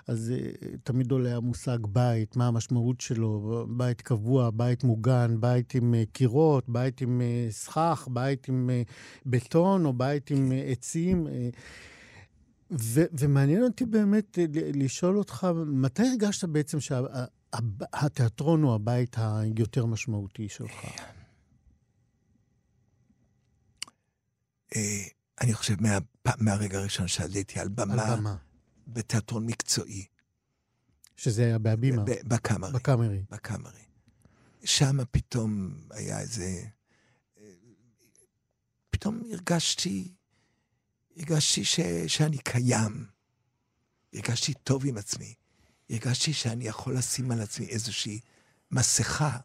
אז 0.07 0.33
אה, 0.37 0.51
תמיד 0.85 1.11
עולה 1.11 1.37
המושג 1.37 1.79
בית, 1.89 2.37
מה 2.37 2.47
המשמעות 2.47 3.01
שלו, 3.01 3.67
בית 3.69 4.01
קבוע, 4.01 4.51
בית 4.51 4.85
מוגן, 4.85 5.37
בית 5.41 5.75
עם 5.75 5.95
אה, 5.95 6.03
קירות, 6.13 6.69
בית 6.69 7.01
עם 7.01 7.21
אה, 7.21 7.47
סכך, 7.51 8.09
בית 8.13 8.49
עם 8.49 8.71
אה, 8.71 8.83
בטון, 9.27 9.85
או 9.85 9.93
בית 9.93 10.31
עם 10.31 10.53
אה, 10.53 10.65
עצים. 10.71 11.27
אה. 11.27 11.49
ו- 12.81 13.05
ומעניין 13.19 13.63
אותי 13.63 13.85
באמת 13.85 14.39
אה, 14.39 14.45
לשאול 14.75 15.19
אותך, 15.19 15.47
מתי 15.67 16.03
הרגשת 16.03 16.49
בעצם 16.49 16.79
שהתיאטרון 16.81 18.63
הוא 18.63 18.75
הבית 18.75 19.17
היותר 19.19 19.87
משמעותי 19.87 20.49
שלך? 20.49 20.87
אני 25.41 25.55
חושב 25.55 25.75
מה, 25.83 25.99
מהרגע 26.39 26.79
הראשון 26.79 27.09
שעליתי 27.09 27.61
על 27.61 27.69
במה, 27.69 28.13
על 28.13 28.17
במה. 28.17 28.37
בתיאטרון 28.89 29.47
מקצועי, 29.47 30.05
שזה 31.17 31.45
היה 31.45 31.59
בהבימה, 31.59 32.05
בקאמרי. 32.25 32.73
בקאמרי. 32.73 33.23
בקאמרי. 33.31 33.85
שם 34.65 34.97
פתאום 35.11 35.75
היה 35.91 36.21
איזה... 36.21 36.63
אה, 37.39 37.45
פתאום 38.91 39.23
הרגשתי, 39.31 40.13
הרגשתי 41.17 41.65
ש, 41.65 41.81
שאני 42.07 42.39
קיים. 42.39 43.07
הרגשתי 44.15 44.55
טוב 44.55 44.87
עם 44.87 44.97
עצמי. 44.97 45.35
הרגשתי 45.91 46.33
שאני 46.33 46.67
יכול 46.67 46.97
לשים 46.97 47.31
על 47.31 47.41
עצמי 47.41 47.67
איזושהי 47.67 48.21
מסכה, 48.71 49.39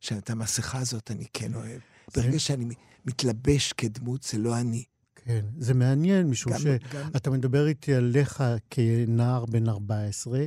שאת 0.00 0.30
המסכה 0.30 0.78
הזאת 0.78 1.10
אני 1.10 1.26
כן 1.32 1.54
אוהב. 1.54 1.80
ברגע 2.16 2.38
שאני 2.38 2.74
מתלבש 3.06 3.72
כדמות, 3.72 4.22
זה 4.22 4.38
לא 4.38 4.60
אני. 4.60 4.84
כן, 5.26 5.44
זה 5.58 5.74
מעניין, 5.74 6.26
משום 6.30 6.52
גם- 6.52 6.58
גם- 6.92 7.10
שאתה 7.12 7.30
מדבר 7.30 7.66
איתי 7.66 7.94
עליך 7.94 8.44
כנער 8.70 9.44
בן 9.46 9.68
14, 9.68 10.44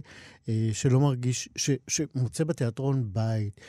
אה, 0.50 0.70
שלא 0.74 1.00
מרגיש, 1.00 1.50
ש, 1.56 1.70
שמוצא 1.88 2.44
בתיאטרון 2.44 3.10
בית. 3.14 3.62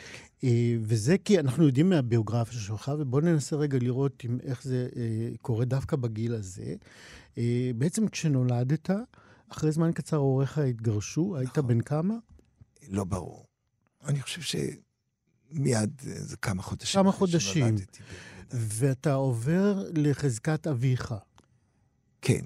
אה, 0.44 0.76
וזה 0.80 1.16
כי 1.24 1.38
אנחנו 1.40 1.66
יודעים 1.66 1.88
מהביוגרפיה 1.88 2.60
שלך, 2.60 2.92
ובואו 2.98 3.22
ננסה 3.24 3.56
רגע 3.56 3.78
לראות 3.78 4.24
עם 4.24 4.38
איך 4.42 4.62
זה 4.64 4.88
אה, 4.96 5.02
קורה 5.42 5.64
דווקא 5.64 5.96
בגיל 5.96 6.34
הזה. 6.34 6.74
בעצם 7.76 8.08
כשנולדת, 8.08 8.90
אחרי 9.48 9.72
זמן 9.72 9.92
קצר 9.92 10.16
הוריך 10.16 10.58
התגרשו, 10.58 11.36
היית 11.36 11.50
נכון. 11.50 11.66
בן 11.66 11.80
כמה? 11.80 12.14
לא 12.88 13.04
ברור. 13.04 13.46
אני 14.04 14.22
חושב 14.22 14.40
שמיד 15.52 15.90
זה 16.00 16.36
כמה 16.36 16.62
חודשים. 16.62 17.00
כמה 17.00 17.12
חודשים. 17.12 17.76
ואתה 18.50 19.14
עובר 19.14 19.84
לחזקת 19.94 20.66
אביך. 20.66 21.14
כן. 22.22 22.44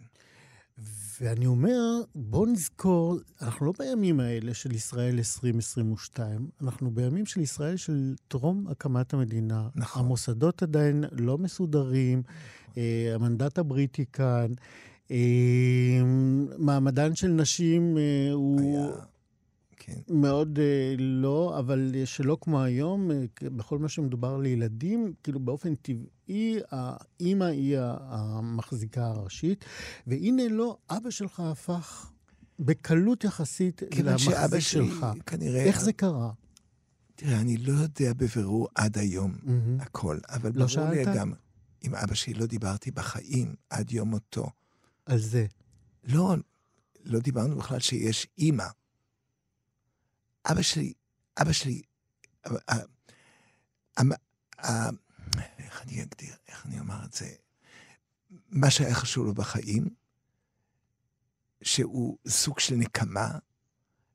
ואני 1.21 1.47
אומר, 1.47 2.01
בוא 2.15 2.47
נזכור, 2.47 3.17
אנחנו 3.43 3.67
לא 3.67 3.73
בימים 3.79 4.21
האלה 4.21 4.55
של 4.55 4.73
ישראל 4.73 5.19
2022, 5.19 6.49
אנחנו 6.63 6.91
בימים 6.91 7.27
של 7.27 7.41
ישראל 7.41 7.77
של 7.77 8.15
טרום 8.29 8.67
הקמת 8.71 9.15
המדינה. 9.15 9.69
נכון. 9.75 10.05
המוסדות 10.05 10.63
עדיין 10.63 11.05
לא 11.13 11.39
מסודרים, 11.39 12.23
אה, 12.77 13.13
המנדט 13.15 13.59
הבריטי 13.59 14.05
כאן, 14.13 14.47
אה, 15.11 15.17
מעמדן 16.59 17.15
של 17.15 17.29
נשים 17.29 17.99
אה, 17.99 18.33
הוא... 18.33 18.61
היה... 18.61 19.12
כן. 19.85 20.01
מאוד 20.09 20.59
אה, 20.59 20.95
לא, 20.99 21.59
אבל 21.59 21.95
שלא 22.05 22.39
כמו 22.41 22.62
היום, 22.62 23.11
אה, 23.11 23.25
בכל 23.43 23.79
מה 23.79 23.89
שמדובר 23.89 24.37
לילדים, 24.37 25.12
כאילו 25.23 25.41
באופן 25.41 25.75
טבעי, 25.75 26.59
האימא 26.71 27.45
היא 27.45 27.79
המחזיקה 27.81 29.07
הראשית, 29.07 29.65
והנה 30.07 30.49
לא, 30.49 30.77
אבא 30.91 31.11
שלך 31.11 31.41
הפך 31.41 32.12
בקלות 32.59 33.25
יחסית 33.25 33.83
שאבא 33.95 34.11
למחזיק 34.11 34.61
שלך. 34.61 35.07
כנראה... 35.27 35.65
איך 35.65 35.81
זה 35.81 35.93
קרה? 35.93 36.31
תראה, 37.15 37.41
אני 37.41 37.57
לא 37.57 37.73
יודע 37.73 38.12
בבירור 38.12 38.69
עד 38.75 38.99
היום 38.99 39.35
מהמם. 39.43 39.81
הכל, 39.81 40.19
אבל 40.29 40.51
לא 40.55 40.67
ברור 40.67 40.91
לי 40.91 41.05
שאלת? 41.05 41.17
גם, 41.17 41.33
עם 41.83 41.95
אבא 41.95 42.15
שלי 42.15 42.35
לא 42.35 42.47
דיברתי 42.47 42.91
בחיים 42.91 43.55
עד 43.71 43.93
יום 43.93 44.11
מותו. 44.11 44.47
על 45.07 45.19
זה. 45.19 45.47
לא, 46.05 46.37
לא 47.05 47.21
דיברנו 47.21 47.57
בכלל 47.57 47.81
שיש 47.81 48.27
אימא. 48.39 48.67
אבא 50.51 50.63
שלי, 50.63 50.93
אבא 51.43 51.53
שלי, 51.53 51.83
אה, 52.47 52.53
אה, 53.99 54.03
אה, 54.65 54.91
איך 55.59 55.83
אני 55.83 56.03
אגדיר, 56.03 56.35
איך 56.49 56.67
אני 56.67 56.81
אומר 56.81 57.05
את 57.05 57.13
זה? 57.13 57.35
מה 58.49 58.71
שהיה 58.71 58.95
חשוב 58.95 59.27
לו 59.27 59.35
בחיים, 59.35 59.89
שהוא 61.63 62.19
סוג 62.29 62.59
של 62.59 62.75
נקמה, 62.75 63.39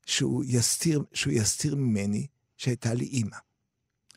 שהוא 0.06 0.44
יסתיר, 0.46 1.04
שהוא 1.12 1.32
יסתיר 1.32 1.76
ממני 1.76 2.26
שהייתה 2.56 2.94
לי 2.94 3.04
אימא. 3.04 3.36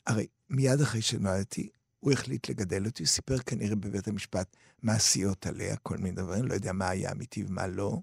הרי 0.05 0.27
מיד 0.49 0.81
אחרי 0.81 1.01
שנולדתי, 1.01 1.69
הוא 1.99 2.11
החליט 2.11 2.49
לגדל 2.49 2.85
אותי, 2.85 3.03
הוא 3.03 3.07
סיפר 3.07 3.37
כנראה 3.37 3.75
בבית 3.75 4.07
המשפט 4.07 4.55
מעשיות 4.81 5.45
עליה, 5.45 5.77
כל 5.77 5.97
מיני 5.97 6.15
דברים, 6.15 6.45
לא 6.45 6.53
יודע 6.53 6.73
מה 6.73 6.89
היה 6.89 7.11
אמיתי 7.11 7.43
ומה 7.43 7.67
לא. 7.67 8.01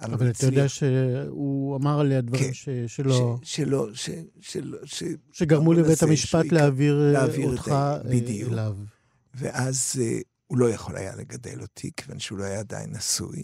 אבל, 0.00 0.14
אבל 0.14 0.30
אתה 0.30 0.46
יודע 0.46 0.68
שהוא 0.68 1.76
אמר 1.76 2.00
עליה 2.00 2.20
דברים 2.20 2.44
כן. 2.44 2.52
ש... 2.52 2.68
שלא... 2.86 3.38
ש, 3.42 3.56
שלא, 3.56 3.94
ש, 3.94 4.10
שלא, 4.40 4.78
ש... 4.84 5.02
שגרמו 5.32 5.72
לבית 5.72 6.02
המשפט 6.02 6.44
יקר- 6.44 6.54
להעביר, 6.56 7.00
אה, 7.06 7.12
להעביר 7.12 7.46
את 7.48 7.58
אותך 7.58 7.68
ה- 7.68 7.96
אה, 7.96 8.02
בדיוק. 8.02 8.52
אליו. 8.52 8.76
ואז 9.34 9.94
אה, 10.00 10.18
הוא 10.46 10.58
לא 10.58 10.70
יכול 10.70 10.96
היה 10.96 11.16
לגדל 11.16 11.60
אותי, 11.60 11.90
כיוון 11.96 12.18
שהוא 12.18 12.38
לא 12.38 12.44
היה 12.44 12.58
עדיין 12.60 12.90
נשוי. 12.90 13.42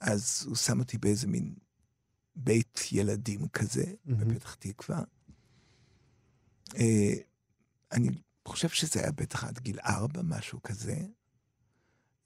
אז 0.00 0.42
הוא 0.46 0.56
שם 0.56 0.78
אותי 0.78 0.98
באיזה 0.98 1.26
מין 1.26 1.54
בית 2.36 2.80
ילדים 2.92 3.48
כזה, 3.48 3.84
מהמם. 4.04 4.28
בפתח 4.28 4.54
תקווה. 4.54 5.02
אה, 6.76 7.12
אני 7.92 8.08
חושב 8.48 8.68
שזה 8.68 9.00
היה 9.00 9.12
בטח 9.12 9.44
עד 9.44 9.58
גיל 9.58 9.78
ארבע, 9.84 10.20
משהו 10.24 10.62
כזה. 10.62 10.96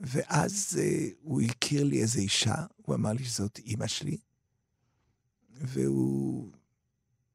ואז 0.03 0.79
אה, 0.83 1.09
הוא 1.21 1.43
הכיר 1.43 1.85
לי 1.85 2.03
איזו 2.03 2.19
אישה, 2.19 2.55
הוא 2.77 2.95
אמר 2.95 3.13
לי 3.13 3.25
שזאת 3.25 3.59
אימא 3.59 3.87
שלי, 3.87 4.17
והוא, 5.51 6.53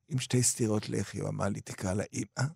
עם 0.10 0.20
שתי 0.20 0.44
סטירות 0.44 0.90
לחי, 0.90 1.20
הוא 1.20 1.30
אמר 1.30 1.46
לי, 1.46 1.62
תקרא 1.62 1.94
לה 1.94 2.04
אימא. 2.14 2.50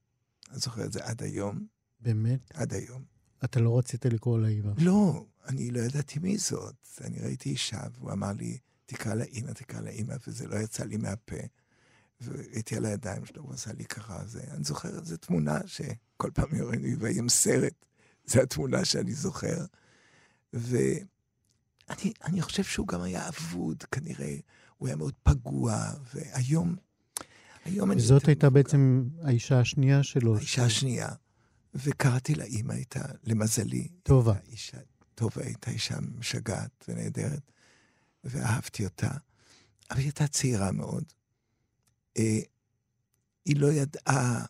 אני 0.50 0.60
זוכר 0.60 0.86
את 0.86 0.94
זה 0.94 1.06
עד 1.06 1.24
היום, 1.24 1.66
באמת? 2.00 2.52
עד 2.54 2.74
היום. 2.74 3.04
אתה 3.44 3.60
לא 3.60 3.78
רצית 3.78 4.06
לקרוא 4.06 4.40
לה 4.40 4.48
אימא. 4.48 4.72
לא, 4.78 5.26
אני 5.48 5.72
לא 5.72 5.80
ידעתי 5.80 6.20
מי 6.20 6.38
זאת. 6.38 6.76
אני 7.02 7.20
ראיתי 7.20 7.50
אישה, 7.50 7.82
והוא 7.94 8.12
אמר 8.12 8.32
לי, 8.32 8.58
תקרא 8.86 9.14
לה 9.14 9.24
אימא, 9.24 9.52
תקרא 9.52 9.82
לה 9.82 9.90
אימא, 9.90 10.16
וזה 10.28 10.48
לא 10.48 10.56
יצא 10.56 10.84
לי 10.84 10.98
מהפה. 10.98 11.36
והייתי 12.22 12.76
על 12.76 12.86
הידיים 12.86 13.26
שלו, 13.26 13.44
הוא 13.44 13.54
עשה 13.54 13.74
לי 13.74 13.86
ככה. 13.86 14.26
זה, 14.26 14.42
אני 14.52 14.64
זוכר 14.64 15.00
איזו 15.00 15.18
תמונה 15.18 15.60
שכל 15.66 16.32
פעם 16.34 16.56
יורנו 16.56 16.82
מביים 16.82 17.30
סרט. 17.30 17.86
זו 18.26 18.42
התמונה 18.42 18.86
שאני 18.86 19.14
זוכר. 19.14 19.66
ואני 20.54 22.14
אני 22.24 22.42
חושב 22.42 22.64
שהוא 22.64 22.88
גם 22.88 23.02
היה 23.02 23.28
אבוד, 23.28 23.84
כנראה. 23.84 24.36
הוא 24.78 24.88
היה 24.88 24.96
מאוד 24.96 25.14
פגוע, 25.24 25.94
והיום... 26.14 26.76
היום 27.66 27.92
אני... 27.92 28.02
זאת 28.02 28.28
הייתה 28.28 28.50
מבוגר. 28.50 28.64
בעצם 28.64 29.10
האישה 29.24 29.60
השנייה 29.60 30.04
שלו. 30.04 30.38
האישה 30.38 30.66
השנייה. 30.66 31.10
וקראתי 31.76 32.36
לאימא, 32.36 32.74
הייתה, 32.74 33.00
למזלי, 33.24 33.88
טובה. 34.04 34.34
הייתה 34.34 34.52
אישה, 34.52 34.78
טובה 35.16 35.44
הייתה 35.44 35.72
אישה 35.72 35.96
משגעת 36.00 36.86
ונהדרת, 36.88 37.52
ואהבתי 38.24 38.86
אותה. 38.86 39.10
אבל 39.92 40.00
היא 40.00 40.06
הייתה 40.06 40.28
צעירה 40.28 40.72
מאוד. 40.72 41.04
אה, 42.18 42.40
היא 43.46 43.60
לא 43.60 43.72
ידעה, 43.72 44.46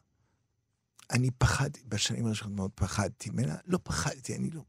אני 1.11 1.31
פחדתי, 1.31 1.79
בשנים 1.87 2.25
הראשונות 2.25 2.55
מאוד 2.55 2.71
פחדתי 2.75 3.29
ממנה. 3.29 3.55
לא 3.65 3.79
פחדתי, 3.83 4.35
אני 4.35 4.49
לא... 4.49 4.61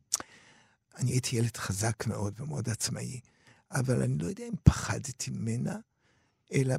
אני 0.99 1.11
הייתי 1.11 1.37
ילד 1.37 1.57
חזק 1.57 2.07
מאוד 2.07 2.41
ומאוד 2.41 2.69
עצמאי, 2.69 3.21
אבל 3.71 4.03
אני 4.03 4.19
לא 4.19 4.27
יודע 4.27 4.45
אם 4.45 4.55
פחדתי 4.63 5.31
ממנה, 5.31 5.77
אלא 6.53 6.75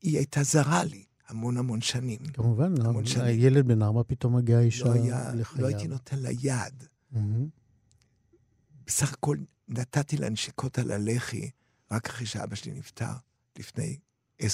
היא 0.00 0.16
הייתה 0.16 0.42
זרה 0.42 0.84
לי 0.84 1.04
המון 1.28 1.56
המון 1.56 1.80
שנים. 1.80 2.18
כמובן, 2.18 2.74
המון 2.86 3.06
שנים. 3.06 3.26
הילד 3.26 3.66
בן 3.68 3.82
ארבע 3.82 4.02
פתאום 4.06 4.36
מגיעה 4.36 4.60
אישה 4.60 4.84
לא, 4.84 4.92
היה, 4.92 5.34
לחייו. 5.34 5.62
לא 5.62 5.66
הייתי 5.66 5.88
נותן 5.88 6.18
לה 6.18 6.30
יד. 6.30 6.84
מהמם. 7.10 7.48
בסך 8.86 9.12
הכל 9.12 9.36
נתתי 9.68 10.16
לה 10.16 10.28
נשיקות 10.30 10.78
על 10.78 10.90
הלחי 10.90 11.50
רק 11.90 12.08
אחרי 12.08 12.26
שאבא 12.26 12.54
שלי 12.54 12.72
נפטר, 12.72 13.12
לפני 13.58 13.98
10-15 14.42 14.44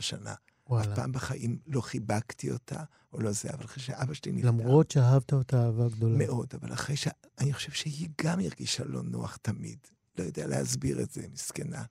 שנה. 0.00 0.34
אף 0.66 0.70
וואלה. 0.70 0.96
פעם 0.96 1.12
בחיים 1.12 1.58
לא 1.66 1.80
חיבקתי 1.80 2.50
אותה, 2.50 2.84
או 3.12 3.20
לא 3.20 3.32
זה, 3.32 3.48
אבל 3.54 3.64
אחרי 3.64 3.82
שאבא 3.82 4.14
שלי 4.14 4.32
נפטר... 4.32 4.48
למרות 4.48 4.90
שאהבת 4.90 5.32
אותה 5.32 5.64
אהבה 5.64 5.88
גדולה. 5.88 6.26
מאוד, 6.26 6.46
אבל 6.54 6.72
אחרי 6.72 6.96
ש... 6.96 7.08
אני 7.38 7.52
חושב 7.52 7.72
שהיא 7.72 8.08
גם 8.22 8.40
הרגישה 8.40 8.84
לא 8.84 9.02
נוח 9.02 9.36
תמיד. 9.36 9.78
לא 10.18 10.24
יודע 10.24 10.46
להסביר 10.46 11.02
את 11.02 11.10
זה, 11.10 11.26
מסכנה. 11.32 11.84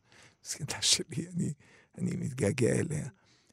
מסכנה 0.46 0.82
שלי, 0.82 1.28
אני, 1.36 1.54
אני 1.98 2.16
מתגעגע 2.16 2.70
אליה. 2.70 3.10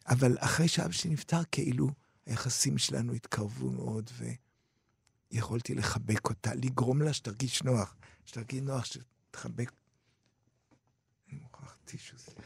אבל 0.08 0.36
אחרי 0.40 0.68
שאבא 0.68 0.92
שלי 0.92 1.10
נפטר, 1.10 1.40
כאילו 1.52 1.88
היחסים 2.26 2.78
שלנו 2.78 3.12
התקרבו 3.12 3.70
מאוד, 3.70 4.10
ויכולתי 5.32 5.74
לחבק 5.74 6.28
אותה, 6.28 6.54
לגרום 6.54 7.02
לה 7.02 7.12
שתרגיש 7.12 7.62
נוח. 7.62 7.96
שתרגיש 8.24 8.60
נוח, 8.60 8.84
שתחבק... 8.84 9.72
אני 11.28 11.38
מוכרח 11.40 11.76
טישו, 11.84 12.18
סליחה. 12.18 12.42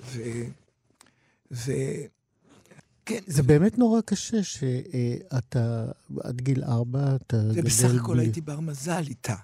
ו... 0.00 0.22
ו... 1.52 1.72
כן, 3.06 3.20
זה 3.26 3.42
באמת 3.42 3.78
נורא 3.78 4.00
קשה 4.00 4.42
שאתה 4.42 5.90
עד 6.20 6.40
גיל 6.40 6.64
ארבע, 6.64 7.16
אתה 7.16 7.36
גדל... 7.52 7.60
ובסך 7.60 7.90
הכל 8.00 8.14
בלי- 8.14 8.22
הייתי 8.22 8.40
בר 8.40 8.60
מזל 8.60 9.02
איתה, 9.08 9.36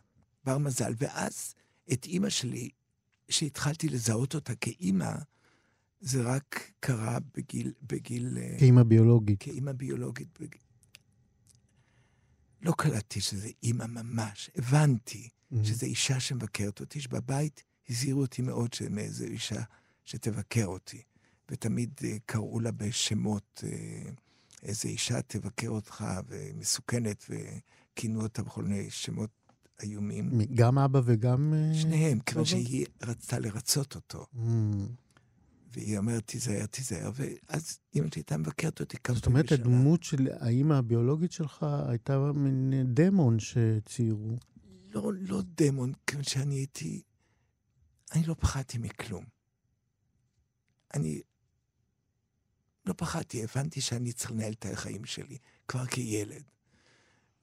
בר 0.45 0.59
מזל. 0.59 0.95
ואז 0.99 1.55
את 1.92 2.05
אימא 2.05 2.29
שלי, 2.29 2.69
שהתחלתי 3.29 3.88
לזהות 3.88 4.35
אותה 4.35 4.55
כאימא, 4.55 5.12
זה 6.01 6.23
רק 6.23 6.71
קרה 6.81 7.19
בגיל, 7.37 7.73
בגיל, 7.83 8.38
אה, 8.40 8.57
כאימא 8.59 8.83
ביולוגית. 8.83 9.40
כאימא 9.40 9.73
ביולוגית. 9.73 10.38
בג... 10.40 10.49
לא 12.62 12.73
קלטתי 12.79 13.21
שזה 13.21 13.49
אימא 13.62 13.87
ממש, 13.87 14.51
הבנתי 14.57 15.29
Mhm. 15.53 15.57
שזו 15.64 15.87
אישה 15.87 16.21
שמבקרת 16.21 16.81
אותי, 16.81 17.01
שבבית 17.01 17.62
הזהירו 17.88 18.21
אותי 18.21 18.42
מאוד 18.42 18.73
שמאיזו 18.73 19.25
אישה 19.25 19.62
שתבקר 20.05 20.66
אותי. 20.66 21.03
ותמיד 21.51 21.91
אה, 22.05 22.17
קראו 22.27 22.61
לה 22.61 22.71
בשמות, 22.73 23.65
אה, 23.67 24.11
איזו 24.63 24.89
אישה 24.89 25.23
תבקר 25.23 25.69
אותך, 25.69 26.05
ומסוכנת, 26.29 27.25
וכינו 27.31 28.23
אותה 28.23 28.43
בכל 28.43 28.63
מיני 28.63 28.91
שמות 28.91 29.31
איומים. 29.83 30.31
גם 30.55 30.79
אבא 30.79 31.01
וגם... 31.05 31.55
אה, 31.55 31.75
שניהם, 31.75 32.19
כיוון? 32.21 32.45
שהיא 32.45 32.87
רצתה 33.03 33.39
לרצות 33.39 33.95
אותו. 33.95 34.27
Mm. 34.35 34.39
והיא 35.73 35.99
אומרת, 35.99 36.27
תיזהר, 36.27 36.67
תיזהר, 36.67 37.11
ואז 37.15 37.79
אמא 37.97 38.07
שלי 38.07 38.21
הייתה 38.21 38.37
מבקרת 38.37 38.81
אותי 38.81 38.97
כמה 39.05 39.17
זאת 39.17 39.27
אומרת, 39.27 39.49
פעמים 39.49 39.63
בשנה. 39.65 39.77
הדמות 39.77 40.03
של 40.03 40.29
האימא 40.41 40.75
הביולוגית 40.75 41.33
שלך 41.33 41.67
הייתה 41.89 42.33
מין 42.35 42.73
דמון 42.95 43.37
שציירו. 43.39 44.37
לא, 44.91 45.13
לא 45.15 45.43
דמון, 45.57 45.93
כיוון 46.07 46.25
שאני 46.25 46.55
הייתי... 46.55 47.03
אני 48.13 48.25
לא 48.27 48.35
פחדתי 48.35 48.79
מכלום. 48.79 49.25
אני 50.95 51.21
לא 52.87 52.94
פחדתי, 52.96 53.44
הבנתי 53.44 53.81
שאני 53.81 54.12
צריך 54.12 54.31
לנהל 54.31 54.53
את 54.53 54.66
החיים 54.72 55.05
שלי 55.05 55.38
כבר 55.68 55.87
כילד. 55.87 56.42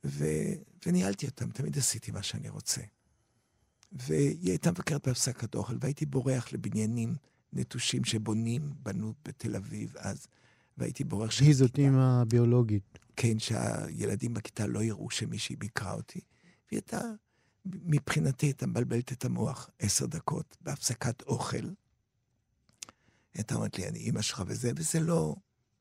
ו... 0.06 0.26
וניהלתי 0.86 1.26
אותם, 1.26 1.52
תמיד 1.52 1.78
עשיתי 1.78 2.12
מה 2.12 2.24
שאני 2.24 2.50
רוצה. 2.50 2.82
והיא 3.92 4.50
הייתה 4.50 4.72
מבקרת 4.72 5.08
בהפסקת 5.08 5.56
אוכל, 5.56 5.76
והייתי 5.80 6.06
בורח 6.06 6.54
לבניינים 6.54 7.16
נטושים 7.54 8.04
שבונים, 8.04 8.74
בנו 8.84 9.14
בתל 9.26 9.56
אביב 9.56 9.98
אז, 9.98 10.28
והייתי 10.78 11.04
בורח. 11.04 11.42
היא 11.42 11.56
זאת. 11.56 11.78
אימא 11.78 12.22
הביולוגית. 12.22 13.00
כן, 13.16 13.40
שהילדים 13.40 14.34
בכיתה 14.34 14.68
לא 14.68 14.84
יראו 14.84 15.12
שמישהי 15.12 15.56
ביקרה 15.56 15.94
אותי. 15.94 16.20
והיא 16.72 16.78
הייתה, 16.78 17.02
מבחינתי, 17.66 18.46
הייתה 18.46 18.68
מבלבלת 18.68 19.12
את 19.12 19.26
המוח 19.26 19.70
עשר 19.80 20.06
דקות 20.06 20.58
בהפסקת 20.62 21.22
אוכל. 21.22 21.70
היא 23.34 23.40
הייתה 23.40 23.56
אומרת 23.56 23.78
לי, 23.78 23.88
אני 23.88 24.00
אימא 24.00 24.22
שלך 24.22 24.44
וזה, 24.48 24.72
וזה 24.76 25.00
לא, 25.00 25.36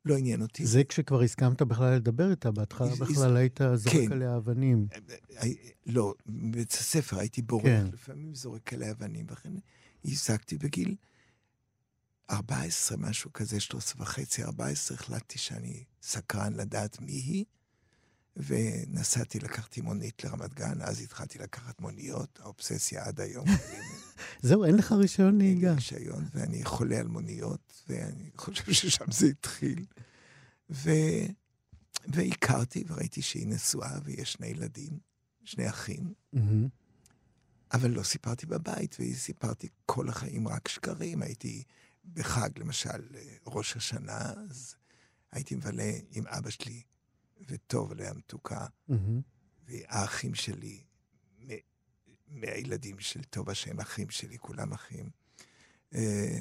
לא 0.04 0.16
עניין 0.16 0.42
אותי. 0.42 0.66
זה 0.66 0.84
כשכבר 0.84 1.22
הסכמת 1.22 1.62
בכלל 1.62 1.94
לדבר 1.94 2.30
איתה, 2.30 2.50
בהתחלה 2.50 2.94
בכלל 3.00 3.36
היית 3.36 3.60
זורק 3.74 3.96
כן. 3.96 4.12
עליה 4.12 4.36
אבנים. 4.36 4.86
אה, 5.36 5.48
לא, 5.86 6.14
בבית 6.26 6.72
הספר 6.72 7.18
הייתי 7.18 7.42
בורח, 7.42 7.64
כן. 7.64 7.86
לפעמים 7.92 8.34
זורק 8.34 8.72
עליה 8.72 8.90
אבנים, 8.90 9.26
ולכן 9.28 9.52
הפסקתי 10.04 10.58
בגיל 10.58 10.96
14, 12.30 12.98
משהו 12.98 13.32
כזה, 13.32 13.60
13 13.60 14.02
וחצי, 14.02 14.42
14, 14.42 14.96
החלטתי 14.96 15.38
שאני 15.38 15.84
סקרן 16.02 16.52
לדעת 16.52 17.00
מי 17.00 17.12
היא, 17.12 17.44
ונסעתי, 18.36 19.38
לקחתי 19.38 19.80
מונית 19.80 20.24
לרמת 20.24 20.54
גן, 20.54 20.82
אז 20.82 21.00
התחלתי 21.00 21.38
לקחת 21.38 21.80
מוניות, 21.80 22.40
האובססיה 22.42 23.04
עד 23.04 23.20
היום. 23.20 23.46
זהו, 24.42 24.64
אין 24.64 24.74
לך 24.74 24.92
רישיון 24.92 25.28
אין 25.28 25.38
לי 25.38 25.54
נהיגה. 25.54 25.72
רישיון, 25.72 26.28
ואני 26.34 26.64
חולה 26.64 26.98
על 26.98 27.08
מוניות, 27.08 27.82
ואני 27.88 28.30
חושב 28.36 28.72
ששם 28.72 29.10
זה 29.10 29.26
התחיל. 29.26 29.84
ו... 30.70 30.90
והכרתי, 32.06 32.84
וראיתי 32.86 33.22
שהיא 33.22 33.46
נשואה 33.46 33.98
ויש 34.04 34.32
שני 34.32 34.46
ילדים, 34.46 34.98
שני 35.44 35.68
אחים. 35.68 36.12
אבל 37.72 37.90
לא 37.90 38.02
סיפרתי 38.02 38.46
בבית, 38.46 38.96
וסיפרתי 39.00 39.68
כל 39.86 40.08
החיים 40.08 40.48
רק 40.48 40.68
שקרים. 40.68 41.22
הייתי 41.22 41.62
בחג, 42.12 42.50
למשל, 42.58 43.06
ראש 43.46 43.76
השנה, 43.76 44.32
אז 44.50 44.74
הייתי 45.32 45.54
מבלה 45.54 45.92
עם 46.10 46.26
אבא 46.26 46.50
שלי, 46.50 46.82
וטוב 47.52 47.92
עליה 47.92 48.12
מתוקה. 48.12 48.66
והאחים 49.68 50.34
שלי, 50.34 50.82
מהילדים 52.28 52.98
של 52.98 53.22
טובה 53.22 53.54
שהם 53.54 53.80
אחים 53.80 54.10
שלי, 54.10 54.38
כולם 54.38 54.72
אחים. 54.72 55.10
אה, 55.94 56.38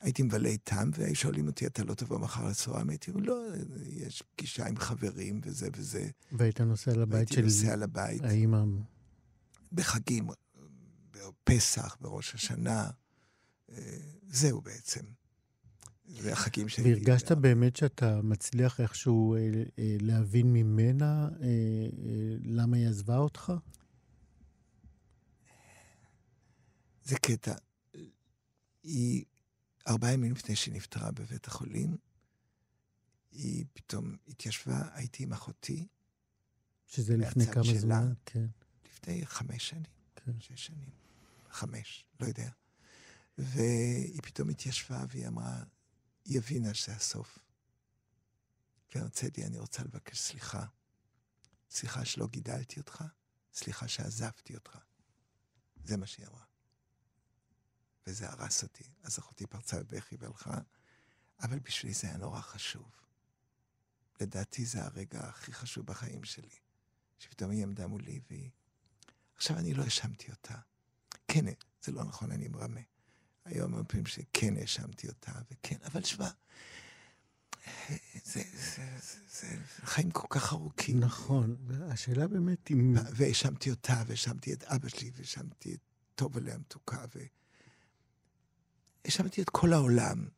הייתי 0.00 0.22
מבלה 0.22 0.48
איתם, 0.48 0.90
והיו 0.94 1.14
שואלים 1.14 1.46
אותי, 1.46 1.66
אתה 1.66 1.84
לא 1.84 1.94
תבוא 1.94 2.18
מחר 2.18 2.48
לצהריים? 2.48 2.90
הייתי 2.90 3.10
אומר, 3.10 3.22
לא, 3.22 3.46
יש 3.86 4.22
פגישה 4.22 4.66
עם 4.66 4.76
חברים 4.76 5.40
וזה 5.44 5.68
וזה. 5.76 6.10
והיית 6.32 6.60
נוסע 6.60 6.96
לבית 6.96 7.28
של 7.28 7.42
נוסע 7.42 7.76
לבית. 7.76 8.22
האימא. 8.24 8.64
בחגים, 9.72 10.28
בפסח, 11.10 11.96
בראש 12.00 12.34
השנה. 12.34 12.90
אה, 13.72 13.96
זהו 14.28 14.60
בעצם. 14.60 15.04
זה 16.06 16.32
החגים 16.32 16.68
שלי. 16.68 16.94
והרגשת 16.94 17.32
באמת 17.32 17.76
שאתה 17.76 18.22
מצליח 18.22 18.80
איכשהו 18.80 19.34
אה, 19.34 19.40
אה, 19.78 19.96
להבין 20.00 20.52
ממנה 20.52 21.28
אה, 21.40 21.46
אה, 21.46 22.36
למה 22.44 22.76
היא 22.76 22.88
עזבה 22.88 23.16
אותך? 23.18 23.52
זה 27.04 27.16
קטע. 27.18 27.54
היא, 28.82 29.24
ארבעה 29.88 30.12
ימים 30.12 30.32
לפני 30.32 30.56
שהיא 30.56 30.74
נפטרה 30.74 31.10
בבית 31.10 31.46
החולים, 31.46 31.96
היא 33.32 33.64
פתאום 33.72 34.16
התיישבה, 34.28 34.82
הייתי 34.94 35.22
עם 35.22 35.32
אחותי. 35.32 35.86
שזה 36.86 37.16
לפני 37.16 37.46
כמה 37.46 37.64
שלה, 37.64 37.78
זמן? 37.78 38.12
כן. 38.26 38.46
לפני 38.86 39.26
חמש 39.26 39.68
שנים, 39.68 39.82
כן. 40.16 40.32
שש 40.40 40.66
שנים, 40.66 40.90
חמש, 41.50 42.04
לא 42.20 42.26
יודע. 42.26 42.50
והיא 43.38 44.20
פתאום 44.22 44.48
התיישבה 44.48 45.04
והיא 45.08 45.28
אמרה, 45.28 45.62
היא 46.24 46.38
הבינה 46.38 46.74
שזה 46.74 46.92
הסוף. 46.92 47.38
והרצדי, 48.94 49.44
אני 49.44 49.58
רוצה 49.58 49.82
לבקש 49.82 50.18
סליחה. 50.18 50.66
סליחה 51.70 52.04
שלא 52.04 52.26
גידלתי 52.26 52.80
אותך, 52.80 53.04
סליחה 53.54 53.88
שעזבתי 53.88 54.54
אותך. 54.54 54.78
זה 55.84 55.96
מה 55.96 56.06
שהיא 56.06 56.26
אמרה. 56.26 56.44
וזה 58.06 58.30
הרס 58.30 58.62
אותי. 58.62 58.84
אז 59.02 59.18
אחותי 59.18 59.46
פרצה 59.46 59.82
בבכי 59.82 60.16
והלכה, 60.16 60.58
אבל 61.42 61.58
בשבילי 61.58 61.94
זה 61.94 62.06
היה 62.06 62.16
נורא 62.16 62.40
חשוב. 62.40 62.90
לדעתי 64.20 64.66
זה 64.66 64.84
הרגע 64.84 65.20
הכי 65.20 65.52
חשוב 65.52 65.86
בחיים 65.86 66.24
שלי, 66.24 66.56
שפתאום 67.18 67.50
היא 67.50 67.62
עמדה 67.62 67.86
מולי 67.86 68.20
והיא... 68.30 68.50
עכשיו, 69.36 69.58
אני 69.58 69.74
לא 69.74 69.82
האשמתי 69.82 70.30
אותה. 70.30 70.54
כן, 71.28 71.44
זה 71.82 71.92
לא 71.92 72.04
נכון, 72.04 72.32
אני 72.32 72.48
מרמה. 72.48 72.80
היום 73.44 73.84
פעמים 73.84 74.06
שכן 74.06 74.56
האשמתי 74.56 75.08
אותה, 75.08 75.32
וכן, 75.50 75.76
אבל 75.84 76.02
שמע, 76.04 76.28
זה, 78.24 78.42
זה, 78.52 78.98
זה, 78.98 79.16
זה 79.40 79.46
חיים 79.84 80.10
כל 80.10 80.26
כך 80.30 80.52
ארוכים. 80.52 81.00
נכון, 81.00 81.56
השאלה 81.90 82.28
באמת 82.28 82.70
אם... 82.70 82.94
והאשמתי 83.14 83.70
אותה, 83.70 84.02
והאשמתי 84.06 84.52
את 84.52 84.64
אבא 84.64 84.88
שלי, 84.88 85.10
והאשמתי 85.14 85.74
את 85.74 85.80
טוב 86.14 86.36
עליה 86.36 86.54
המתוקה, 86.54 87.04
והאשמתי 89.04 89.42
את 89.42 89.50
כל 89.50 89.72
העולם. 89.72 90.28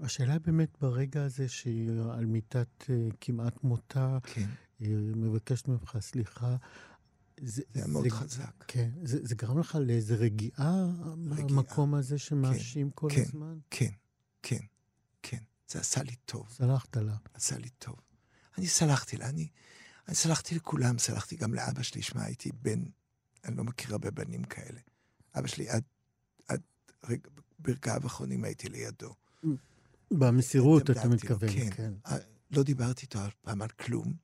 השאלה 0.00 0.38
באמת 0.38 0.78
ברגע 0.80 1.24
הזה 1.24 1.48
שהיא 1.48 1.90
על 2.12 2.26
מיטת 2.26 2.82
uh, 2.82 3.16
כמעט 3.20 3.64
מותה, 3.64 4.18
כן. 4.22 4.48
היא 4.78 4.96
מבקשת 4.96 5.68
ממך 5.68 5.96
סליחה. 6.00 6.56
זה, 7.42 7.62
זה 7.74 7.80
היה 7.80 7.86
מאוד 7.86 8.08
חזק. 8.08 8.64
כן. 8.68 8.90
זה, 9.02 9.18
זה 9.22 9.34
גרם 9.34 9.58
לך 9.58 9.78
לאיזה 9.80 10.14
רגיעה, 10.14 10.86
רגיעה. 11.26 11.46
במקום 11.46 11.94
הזה 11.94 12.18
שמאשים 12.18 12.90
כן, 12.90 12.94
כל 12.94 13.08
כן, 13.14 13.22
הזמן? 13.22 13.58
כן, 13.70 13.90
כן, 14.42 14.60
כן. 15.22 15.38
זה 15.68 15.80
עשה 15.80 16.02
לי 16.02 16.14
טוב. 16.24 16.48
סלחת 16.50 16.96
לה. 16.96 17.16
עשה 17.34 17.58
לי 17.58 17.68
טוב. 17.68 17.96
אני 18.58 18.66
סלחתי 18.66 19.16
לה, 19.16 19.28
אני, 19.28 19.48
אני 20.08 20.16
סלחתי 20.16 20.54
לכולם, 20.54 20.98
סלחתי 20.98 21.36
גם 21.36 21.54
לאבא 21.54 21.82
שלי, 21.82 22.02
שמע, 22.02 22.22
הייתי 22.22 22.50
בן, 22.62 22.84
אני 23.44 23.56
לא 23.56 23.64
מכיר 23.64 23.92
הרבה 23.92 24.10
בנים 24.10 24.44
כאלה. 24.44 24.80
אבא 25.38 25.46
שלי, 25.46 25.68
עד, 25.68 25.82
עד 26.48 26.60
רגע, 27.04 27.28
ברגעיו 27.58 28.00
האחרונים 28.02 28.44
הייתי 28.44 28.68
לידו. 28.68 29.14
במסירות, 30.10 30.90
אתה 30.90 31.08
מתכוון, 31.08 31.50
כן. 31.50 31.70
כן. 31.70 31.92
לא 32.50 32.62
דיברתי 32.62 33.02
איתו 33.02 33.26
אף 33.26 33.34
פעם 33.34 33.62
על 33.62 33.68
כלום, 33.68 34.14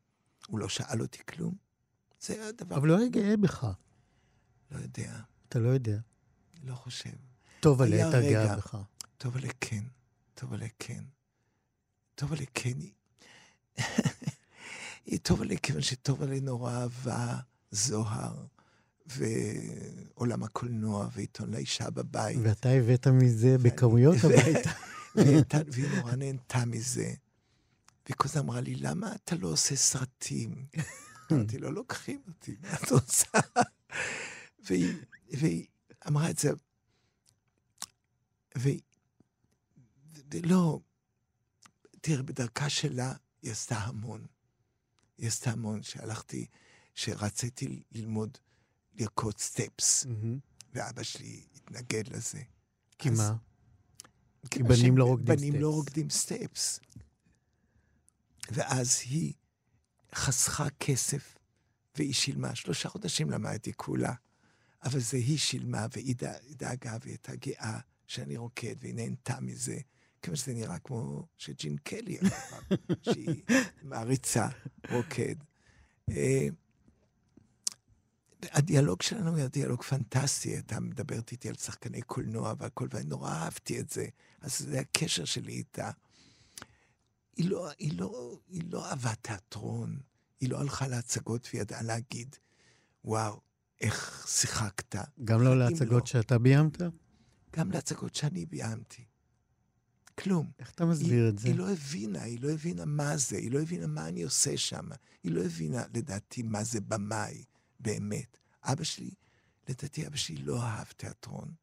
הוא 0.46 0.58
לא 0.58 0.68
שאל 0.68 1.00
אותי 1.02 1.18
כלום. 1.26 1.63
זה 2.24 2.48
הדבר... 2.48 2.76
אבל 2.76 2.88
לא 2.88 2.98
היה 2.98 3.08
גאה 3.08 3.36
בך. 3.36 3.66
לא 4.70 4.78
יודע. 4.78 5.20
אתה 5.48 5.58
לא 5.58 5.68
יודע. 5.68 5.98
לא 6.64 6.74
חושב. 6.74 7.10
טוב 7.60 7.82
עליה 7.82 8.08
הייתה 8.08 8.30
גאה 8.30 8.56
בך. 8.56 8.76
טוב 9.18 9.36
עליה 9.36 9.52
כן. 9.60 9.84
טוב 10.34 10.52
עליה 10.52 10.68
כן. 10.78 11.04
טוב 12.14 12.32
עליה 12.32 12.46
כן. 12.54 12.78
היא 15.06 15.18
טוב 15.22 15.42
עליה 15.42 15.58
כיוון 15.58 15.82
שטוב 15.82 16.22
עליה 16.22 16.40
נורא 16.40 16.72
אהבה 16.72 17.36
זוהר. 17.70 18.44
ועולם 19.06 20.42
הקולנוע, 20.42 21.08
ועיתון 21.14 21.50
לאישה 21.50 21.90
בבית. 21.90 22.38
ואתה 22.42 22.68
הבאת 22.68 23.06
מזה 23.06 23.58
בכמויות 23.58 24.16
הביתה. 24.24 24.70
והיא 25.72 25.88
נורא 25.96 26.14
נהנתה 26.14 26.64
מזה. 26.64 27.14
והיא 28.06 28.16
כל 28.16 28.28
הזמן 28.28 28.42
אמרה 28.42 28.60
לי, 28.60 28.74
למה 28.74 29.14
אתה 29.14 29.36
לא 29.36 29.48
עושה 29.48 29.76
סרטים? 29.76 30.66
אמרתי 31.32 31.58
לו, 31.58 31.72
לוקחים 31.72 32.22
אותי, 32.28 32.56
מה 32.62 32.74
את 32.74 32.90
רוצה? 32.92 33.26
והיא, 34.58 34.94
והיא 35.30 35.66
אמרה 36.08 36.30
את 36.30 36.38
זה, 36.38 36.50
והיא, 38.54 38.80
ולא, 40.30 40.80
תראה, 42.00 42.22
בדרכה 42.22 42.70
שלה 42.70 43.12
היא 43.42 43.52
עשתה 43.52 43.78
המון. 43.78 44.26
היא 45.18 45.28
עשתה 45.28 45.50
המון, 45.50 45.82
שהלכתי, 45.82 46.46
שרציתי 46.94 47.82
ללמוד 47.92 48.38
לרקוד 48.94 49.38
סטפס, 49.38 50.06
ואבא 50.72 51.02
שלי 51.02 51.44
התנגד 51.54 52.08
לזה. 52.08 52.42
כי 52.98 53.10
מה? 53.10 53.36
כי 54.50 54.62
בנים 54.62 54.98
לא 54.98 55.04
רוקדים 55.04 55.36
סטפס. 55.36 55.44
בנים 55.44 55.60
לא 55.62 55.70
רוקדים 55.70 56.10
סטפס. 56.10 56.80
ואז 58.50 59.00
היא 59.04 59.32
חסכה 60.14 60.70
כסף, 60.80 61.34
והיא 61.96 62.14
שילמה. 62.14 62.54
שלושה 62.54 62.88
חודשים 62.88 63.30
למדתי 63.30 63.72
כולה, 63.76 64.12
אבל 64.84 65.00
זה 65.00 65.16
היא 65.16 65.38
שילמה, 65.38 65.86
והיא 65.92 66.14
דאגה, 66.50 66.96
והיא 67.00 67.12
הייתה 67.12 67.32
גאה 67.36 67.78
שאני 68.06 68.36
רוקד, 68.36 68.74
והיא 68.80 68.94
נהנתה 68.94 69.40
מזה. 69.40 69.78
כיוון 70.22 70.36
שזה 70.36 70.54
נראה 70.54 70.78
כמו 70.78 71.26
שג'ין 71.38 71.76
קלי, 71.76 72.18
שהיא 73.04 73.42
מעריצה 73.82 74.48
רוקד. 74.90 75.34
הדיאלוג 78.42 79.02
שלנו 79.02 79.36
היה 79.36 79.48
דיאלוג 79.48 79.82
פנטסטי, 79.82 80.48
הייתה 80.48 80.80
מדברת 80.80 81.32
איתי 81.32 81.48
על 81.48 81.54
שחקני 81.54 82.02
קולנוע 82.02 82.54
והכל, 82.58 82.88
ואני 82.90 83.04
נורא 83.08 83.30
אהבתי 83.30 83.80
את 83.80 83.90
זה. 83.90 84.06
אז 84.40 84.58
זה 84.58 84.80
הקשר 84.80 85.24
שלי 85.24 85.52
איתה. 85.52 85.90
היא 87.36 87.50
לא, 87.50 87.70
היא 87.78 87.98
לא, 87.98 88.40
היא 88.48 88.62
לא 88.70 88.90
אהבה 88.90 89.14
תיאטרון, 89.14 89.98
היא 90.40 90.50
לא 90.50 90.60
הלכה 90.60 90.88
להצגות 90.88 91.48
וידעה 91.54 91.82
להגיד, 91.82 92.36
וואו, 93.04 93.40
איך 93.80 94.26
שיחקת. 94.28 94.96
גם 95.24 95.42
לא 95.42 95.58
להצגות 95.58 96.00
לא. 96.02 96.06
שאתה 96.06 96.38
ביימת? 96.38 96.78
גם 97.56 97.70
להצגות 97.70 98.14
שאני 98.14 98.46
ביימתי. 98.46 99.04
כלום. 100.18 100.50
איך 100.58 100.70
אתה 100.70 100.84
מסביר 100.84 101.22
היא, 101.22 101.28
את 101.28 101.38
זה? 101.38 101.48
היא 101.48 101.56
לא 101.56 101.70
הבינה, 101.70 102.22
היא 102.22 102.40
לא 102.42 102.50
הבינה 102.50 102.84
מה 102.84 103.16
זה, 103.16 103.36
היא 103.36 103.50
לא 103.50 103.60
הבינה 103.60 103.86
מה 103.86 104.08
אני 104.08 104.22
עושה 104.22 104.56
שם. 104.56 104.88
היא 105.22 105.32
לא 105.32 105.44
הבינה, 105.44 105.82
לדעתי, 105.94 106.42
מה 106.42 106.64
זה 106.64 106.80
במאי, 106.80 107.44
באמת. 107.80 108.38
אבא 108.62 108.84
שלי, 108.84 109.14
לדעתי, 109.68 110.06
אבא 110.06 110.16
שלי 110.16 110.36
לא 110.36 110.62
אהב 110.62 110.86
תיאטרון, 110.86 111.54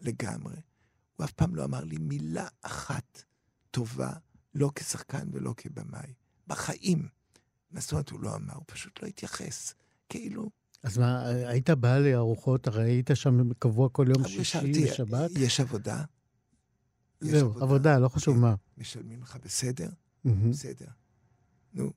לגמרי. 0.00 0.56
הוא 1.16 1.24
אף 1.24 1.32
פעם 1.32 1.54
לא 1.54 1.64
אמר 1.64 1.84
לי 1.84 1.98
מילה 1.98 2.46
אחת 2.62 3.22
טובה 3.70 4.12
לא 4.58 4.70
כשחקן 4.74 5.28
ולא 5.32 5.54
כבמאי. 5.56 6.12
בחיים. 6.46 7.08
מה 7.70 7.80
זאת 7.80 7.92
אומרת 7.92 8.10
הוא 8.10 8.20
לא 8.20 8.36
אמר? 8.36 8.54
הוא 8.54 8.64
פשוט 8.66 9.02
לא 9.02 9.08
התייחס. 9.08 9.74
כאילו... 10.08 10.50
אז 10.82 10.98
מה, 10.98 11.28
היית 11.28 11.70
בא 11.70 11.98
לארוחות, 11.98 12.66
הרי 12.66 12.90
היית 12.90 13.10
שם 13.14 13.52
קבוע 13.58 13.88
כל 13.88 14.06
יום 14.08 14.28
שישי 14.28 14.84
ושבת? 14.84 15.30
יש 15.36 15.60
עבודה. 15.60 16.04
זהו, 17.20 17.48
עבודה, 17.48 17.64
עבודה, 17.64 17.98
לא 17.98 18.08
חשוב 18.08 18.34
כן. 18.34 18.40
מה. 18.40 18.54
משלמים 18.78 19.22
לך 19.22 19.36
בסדר? 19.44 19.88
Mm-hmm. 19.88 20.30
בסדר. 20.50 20.86
נו. 21.74 21.92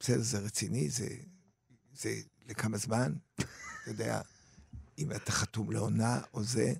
בסדר, 0.00 0.22
זה 0.22 0.38
רציני, 0.38 0.90
זה, 0.90 1.08
זה 1.94 2.14
לכמה 2.48 2.78
זמן? 2.78 3.12
אתה 3.34 3.90
יודע, 3.90 4.20
אם 4.98 5.12
אתה 5.12 5.32
חתום 5.32 5.70
לעונה 5.70 6.20
או 6.34 6.44
זה, 6.44 6.72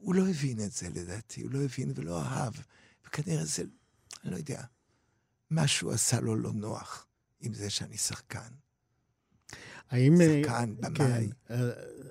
הוא 0.00 0.14
לא 0.14 0.28
הבין 0.28 0.60
את 0.60 0.72
זה 0.72 0.88
לדעתי, 0.88 1.42
הוא 1.42 1.50
לא 1.50 1.58
הבין 1.64 1.92
ולא 1.94 2.22
אהב. 2.22 2.52
וכנראה 3.10 3.44
זה, 3.44 3.62
אני 4.24 4.32
לא 4.32 4.36
יודע, 4.36 4.62
משהו 5.50 5.90
עשה 5.90 6.20
לו 6.20 6.36
לא 6.36 6.52
נוח 6.52 7.06
עם 7.40 7.54
זה 7.54 7.70
שאני 7.70 7.96
שחקן. 7.96 8.48
האם... 9.88 10.14
שחקן, 10.16 10.74
במאי. 10.76 11.30
כן, 11.44 11.54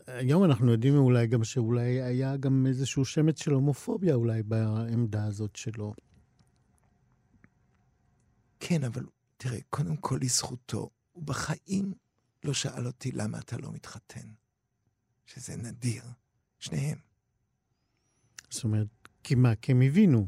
היום 0.07 0.43
אנחנו 0.43 0.71
יודעים 0.71 0.95
אולי 0.95 1.27
גם 1.27 1.43
שאולי 1.43 2.01
היה 2.01 2.37
גם 2.37 2.65
איזשהו 2.67 3.05
שמץ 3.05 3.43
של 3.43 3.51
הומופוביה 3.51 4.15
אולי 4.15 4.43
בעמדה 4.43 5.25
הזאת 5.25 5.55
שלו. 5.55 5.93
כן, 8.59 8.83
אבל 8.83 9.05
תראה, 9.37 9.59
קודם 9.69 9.97
כל 9.97 10.19
לזכותו, 10.21 10.89
הוא 11.11 11.23
בחיים 11.23 11.93
לא 12.43 12.53
שאל 12.53 12.87
אותי 12.87 13.11
למה 13.11 13.39
אתה 13.39 13.57
לא 13.57 13.71
מתחתן. 13.71 14.27
שזה 15.25 15.55
נדיר. 15.55 16.03
שניהם. 16.59 16.97
זאת 18.49 18.63
אומרת, 18.63 18.87
כי 19.23 19.35
מה? 19.35 19.55
כי 19.55 19.71
הם 19.71 19.81
הבינו. 19.81 20.27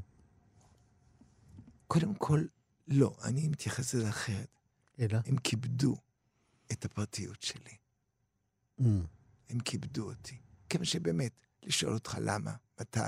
קודם 1.91 2.15
כל, 2.15 2.43
לא, 2.87 3.17
אני 3.23 3.47
מתייחס 3.47 3.93
לזה 3.93 4.09
אחרת. 4.09 4.47
אלא? 4.99 5.19
הם 5.25 5.37
כיבדו 5.37 5.95
את 6.71 6.85
הפרטיות 6.85 7.41
שלי. 7.41 7.77
Mm. 8.79 8.83
הם 9.49 9.59
כיבדו 9.59 10.09
אותי. 10.09 10.37
כיוון 10.69 10.85
שבאמת, 10.85 11.31
לשאול 11.63 11.93
אותך 11.93 12.17
למה, 12.21 12.55
מתי, 12.81 12.99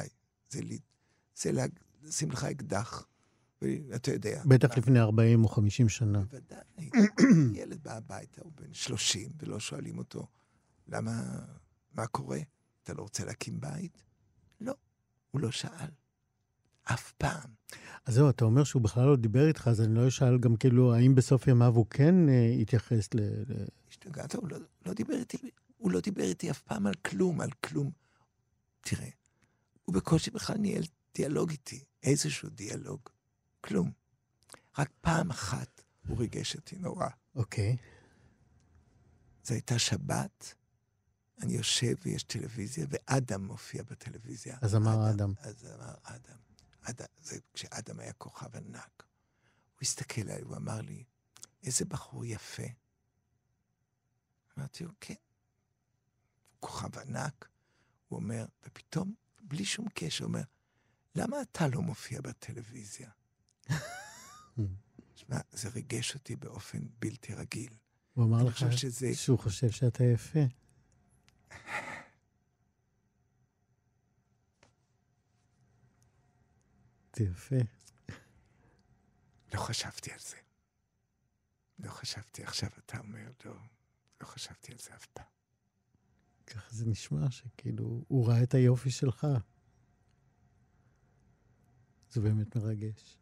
זה, 0.49 0.61
לי, 0.61 0.79
זה 1.35 1.51
לשים 2.01 2.31
לך 2.31 2.43
אקדח, 2.43 3.07
ואתה 3.61 4.11
יודע. 4.11 4.43
בטח 4.45 4.69
מה, 4.69 4.75
לפני 4.77 4.99
40 4.99 5.43
או 5.43 5.49
50 5.49 5.89
שנה. 5.89 6.19
בוודאי. 6.19 6.89
ילד 7.61 7.83
בא 7.83 7.97
הביתה, 7.97 8.41
הוא 8.41 8.51
בן 8.55 8.73
30, 8.73 9.31
ולא 9.39 9.59
שואלים 9.59 9.97
אותו, 9.97 10.27
למה, 10.87 11.39
מה 11.93 12.07
קורה? 12.07 12.39
אתה 12.83 12.93
לא 12.93 13.01
רוצה 13.01 13.25
להקים 13.25 13.59
בית? 13.59 14.03
לא, 14.61 14.73
הוא 15.31 15.41
לא 15.41 15.51
שאל. 15.51 15.89
אף 16.83 17.11
פעם. 17.11 17.49
אז 18.05 18.13
זהו, 18.13 18.29
אתה 18.29 18.45
אומר 18.45 18.63
שהוא 18.63 18.81
בכלל 18.81 19.05
לא 19.05 19.15
דיבר 19.15 19.47
איתך, 19.47 19.67
אז 19.67 19.81
אני 19.81 19.95
לא 19.95 20.07
אשאל 20.07 20.37
גם 20.37 20.55
כאילו, 20.55 20.95
האם 20.95 21.15
בסוף 21.15 21.47
ימיו 21.47 21.75
הוא 21.75 21.85
כן 21.89 22.29
אה, 22.29 22.55
התייחס 22.61 23.13
ל... 23.13 23.19
ל... 23.19 23.65
השתגעת, 23.89 24.35
הוא 24.35 24.49
לא, 24.49 24.57
לא 24.85 24.93
דיבר 24.93 25.13
איתי, 25.13 25.37
הוא 25.77 25.91
לא 25.91 25.99
דיבר 25.99 26.23
איתי 26.23 26.51
אף 26.51 26.61
פעם 26.61 26.87
על 26.87 26.93
כלום, 26.93 27.41
על 27.41 27.51
כלום. 27.51 27.91
תראה, 28.81 29.09
הוא 29.83 29.95
בקושי 29.95 30.31
בכלל 30.31 30.57
ניהל 30.57 30.83
דיאלוג 31.15 31.49
איתי, 31.49 31.83
איזשהו 32.03 32.49
דיאלוג. 32.49 32.99
כלום. 33.61 33.91
רק 34.77 34.89
פעם 35.01 35.29
אחת 35.29 35.81
הוא 36.07 36.17
ריגש 36.17 36.55
אותי 36.55 36.75
נורא. 36.75 37.07
אוקיי. 37.35 37.77
זו 39.43 39.53
הייתה 39.53 39.79
שבת, 39.79 40.55
אני 41.41 41.53
יושב 41.53 41.93
ויש 42.05 42.23
טלוויזיה, 42.23 42.85
ואדם 42.89 43.45
מופיע 43.45 43.83
בטלוויזיה. 43.83 44.57
אז 44.61 44.75
אמר 44.75 45.09
אדם. 45.09 45.33
אז 45.39 45.65
אמר 45.65 45.93
אדם. 46.03 46.37
זה 47.19 47.37
כשאדם 47.53 47.99
היה 47.99 48.13
כוכב 48.13 48.55
ענק. 48.55 49.03
הוא 49.71 49.79
הסתכל 49.81 50.21
עליי, 50.21 50.41
הוא 50.41 50.55
אמר 50.57 50.81
לי, 50.81 51.03
איזה 51.63 51.85
בחור 51.85 52.25
יפה. 52.25 52.63
אמרתי 54.57 54.83
לו, 54.83 54.91
כן. 55.01 55.13
כוכב 56.59 56.97
ענק. 56.99 57.49
הוא 58.07 58.19
אומר, 58.19 58.45
ופתאום, 58.65 59.13
בלי 59.41 59.65
שום 59.65 59.85
קשר, 59.93 60.23
הוא 60.25 60.29
אומר, 60.29 60.43
למה 61.15 61.41
אתה 61.41 61.67
לא 61.67 61.81
מופיע 61.81 62.21
בטלוויזיה? 62.21 63.09
שמע, 65.15 65.37
זה 65.51 65.69
ריגש 65.69 66.13
אותי 66.15 66.35
באופן 66.35 66.79
בלתי 66.99 67.33
רגיל. 67.33 67.73
הוא 68.13 68.25
אמר 68.25 68.43
לך 68.43 68.57
שזה- 68.77 69.15
שהוא 69.15 69.39
חושב 69.39 69.69
שאתה 69.71 70.03
יפה. 70.03 70.39
יפה. 77.19 77.55
לא 79.53 79.59
חשבתי 79.59 80.11
על 80.11 80.19
זה. 80.19 80.37
לא 81.79 81.89
חשבתי, 81.89 82.43
עכשיו 82.43 82.69
אתה 82.85 82.99
אומר, 82.99 83.31
לא, 83.45 83.53
לא 84.21 84.25
חשבתי 84.25 84.71
על 84.71 84.77
זה 84.77 84.95
אף 84.95 85.05
פעם. 85.05 85.25
ככה 86.47 86.75
זה 86.75 86.85
נשמע, 86.85 87.31
שכאילו, 87.31 88.03
הוא 88.07 88.27
ראה 88.27 88.43
את 88.43 88.53
היופי 88.53 88.91
שלך. 88.91 89.27
זה 92.09 92.21
באמת 92.21 92.55
מרגש. 92.55 93.17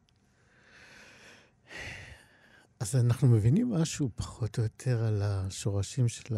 אז 2.79 2.95
אנחנו 2.95 3.27
מבינים 3.27 3.69
משהו 3.69 4.09
פחות 4.15 4.57
או 4.57 4.63
יותר 4.63 5.03
על 5.03 5.21
השורשים 5.21 6.07
של 6.07 6.35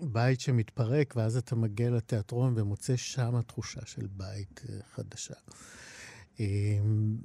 הבית 0.00 0.40
שמתפרק, 0.40 1.14
ואז 1.16 1.36
אתה 1.36 1.56
מגיע 1.56 1.90
לתיאטרון 1.90 2.58
ומוצא 2.58 2.96
שם 2.96 3.42
תחושה 3.42 3.86
של 3.86 4.06
בית 4.06 4.60
אה, 4.68 4.80
חדשה. 4.94 5.34
אמ, 6.40 7.16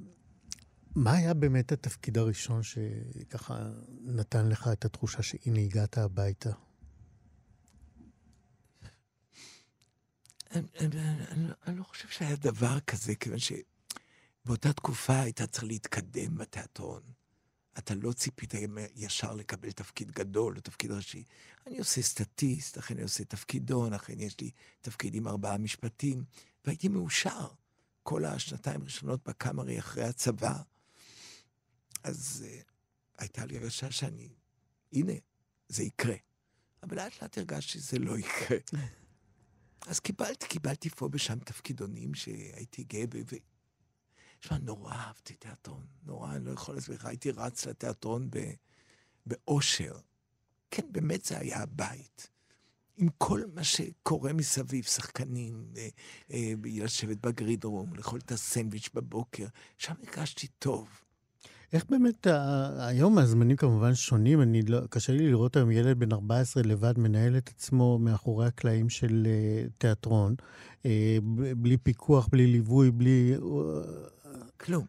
מה 0.94 1.12
היה 1.12 1.34
באמת 1.34 1.72
התפקיד 1.72 2.18
הראשון 2.18 2.62
שככה 2.62 3.70
נתן 4.00 4.48
לך 4.48 4.68
את 4.72 4.84
התחושה 4.84 5.22
שהנה 5.22 5.60
הגעת 5.60 5.98
הביתה? 5.98 6.50
אני, 10.50 11.78
לא 11.78 11.84
חושב 11.84 12.08
שהיה 12.08 12.36
דבר 12.36 12.80
כזה, 12.80 13.14
כיוון 13.14 13.38
שבאותה 13.38 14.72
תקופה 14.72 15.20
היית 15.20 15.42
צריך 15.42 15.64
להתקדם 15.64 16.34
בתיאטרון. 16.34 17.02
אתה 17.78 17.94
לא 17.94 18.12
ציפית 18.12 18.54
ישר 18.96 19.34
לקבל 19.34 19.72
תפקיד 19.72 20.10
גדול 20.10 20.56
או 20.56 20.60
תפקיד 20.60 20.90
ראשי. 20.90 21.24
אני 21.66 21.78
עושה 21.78 22.02
סטטיסט, 22.02 22.76
לכן 22.76 22.94
אני 22.94 23.02
עושה 23.02 23.24
תפקידון, 23.24 23.92
לכן 23.92 24.20
יש 24.20 24.40
לי 24.40 24.50
תפקיד 24.80 25.14
עם 25.14 25.28
ארבעה 25.28 25.58
משפטים, 25.58 26.24
והייתי 26.64 26.88
מאושר 26.88 27.48
כל 28.04 28.24
השנתיים 28.24 28.80
הראשונות 28.80 29.28
בקאמרי 29.28 29.78
אחרי 29.78 30.04
הצבא. 30.04 30.62
אז 32.02 32.44
uh, 32.46 32.72
הייתה 33.18 33.46
לי 33.46 33.56
הרגשה 33.56 33.90
שאני, 33.90 34.28
הנה, 34.92 35.12
זה 35.68 35.82
יקרה. 35.82 36.16
אבל 36.82 36.96
לאט 36.96 37.22
לאט 37.22 37.38
הרגשתי 37.38 37.78
שזה 37.78 37.98
לא 37.98 38.18
יקרה. 38.18 38.58
אז 39.86 40.00
קיבלתי, 40.00 40.46
קיבלתי 40.46 40.90
פה 40.90 41.08
ושם 41.12 41.38
תפקידונים 41.38 42.14
שהייתי 42.14 42.84
גאה 42.84 43.06
ב... 43.06 43.16
ו... 43.32 43.36
שמע, 44.40 44.58
נורא 44.58 44.92
אהבתי 44.92 45.34
תיאטרון, 45.34 45.86
נורא, 46.02 46.34
אני 46.34 46.44
לא 46.44 46.50
יכול 46.50 46.74
להסביר 46.74 46.96
לך, 46.96 47.04
הייתי 47.04 47.30
רץ 47.30 47.66
לתיאטרון 47.66 48.30
ב... 48.30 48.38
באושר. 49.26 49.96
כן, 50.70 50.92
באמת 50.92 51.24
זה 51.24 51.38
היה 51.38 51.62
הבית. 51.62 52.30
עם 52.96 53.08
כל 53.18 53.40
מה 53.54 53.64
שקורה 53.64 54.32
מסביב, 54.32 54.84
שחקנים, 54.84 55.64
אה, 55.76 55.88
אה, 56.32 56.52
לשבת 56.64 57.16
בגריד 57.26 57.64
רום, 57.64 57.94
לאכול 57.94 58.20
את 58.24 58.32
הסנדוויץ' 58.32 58.88
בבוקר, 58.94 59.46
שם 59.78 59.92
הרגשתי 60.06 60.46
טוב. 60.58 60.88
איך 61.72 61.84
באמת, 61.90 62.26
ה- 62.26 62.86
היום 62.86 63.18
הזמנים 63.18 63.56
כמובן 63.56 63.94
שונים, 63.94 64.42
אני 64.42 64.62
לא, 64.62 64.80
קשה 64.90 65.12
לי 65.12 65.28
לראות 65.28 65.56
היום 65.56 65.70
ילד 65.70 65.98
בן 65.98 66.12
14 66.12 66.62
לבד 66.62 66.98
מנהל 66.98 67.36
את 67.36 67.48
עצמו 67.48 67.98
מאחורי 67.98 68.46
הקלעים 68.46 68.88
של 68.88 69.26
uh, 69.26 69.70
תיאטרון, 69.78 70.34
uh, 70.82 70.86
בלי 71.56 71.76
פיקוח, 71.76 72.28
בלי 72.32 72.46
ליווי, 72.46 72.90
בלי... 72.90 73.34
כלום. 74.60 74.86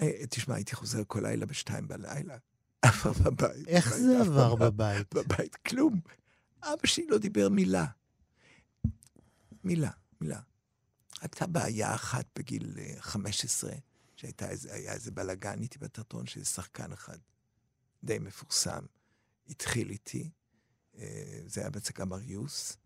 אה, 0.00 0.10
תשמע, 0.30 0.54
הייתי 0.54 0.74
חוזר 0.74 1.02
כל 1.06 1.20
לילה 1.22 1.46
בשתיים 1.46 1.88
בלילה. 1.88 2.36
עבר 2.82 3.12
בבית. 3.12 3.68
איך 3.68 3.96
זה 3.96 4.20
עבר 4.22 4.56
פעם- 4.56 4.66
בבית? 4.68 5.14
בבית, 5.14 5.54
כלום. 5.56 6.00
אבא 6.62 6.86
שלי 6.86 7.06
לא 7.06 7.18
דיבר 7.18 7.48
מילה. 7.48 7.86
מילה, 9.64 9.90
מילה. 10.20 10.40
הייתה 11.20 11.46
בעיה 11.46 11.94
אחת 11.94 12.26
בגיל 12.38 12.74
אה, 12.78 12.94
15, 13.00 13.72
שהייתה 14.16 14.50
איזה, 14.50 14.74
היה 14.74 14.92
איזה 14.92 15.10
בלאגן 15.10 15.62
איתי 15.62 15.78
בתיאטרון 15.78 16.26
של 16.26 16.44
שחקן 16.44 16.92
אחד 16.92 17.18
די 18.04 18.18
מפורסם. 18.18 18.84
התחיל 19.48 19.90
איתי, 19.90 20.30
אה, 20.98 21.40
זה 21.46 21.60
היה 21.60 21.70
בהצגה 21.70 22.04
מריוס. 22.04 22.76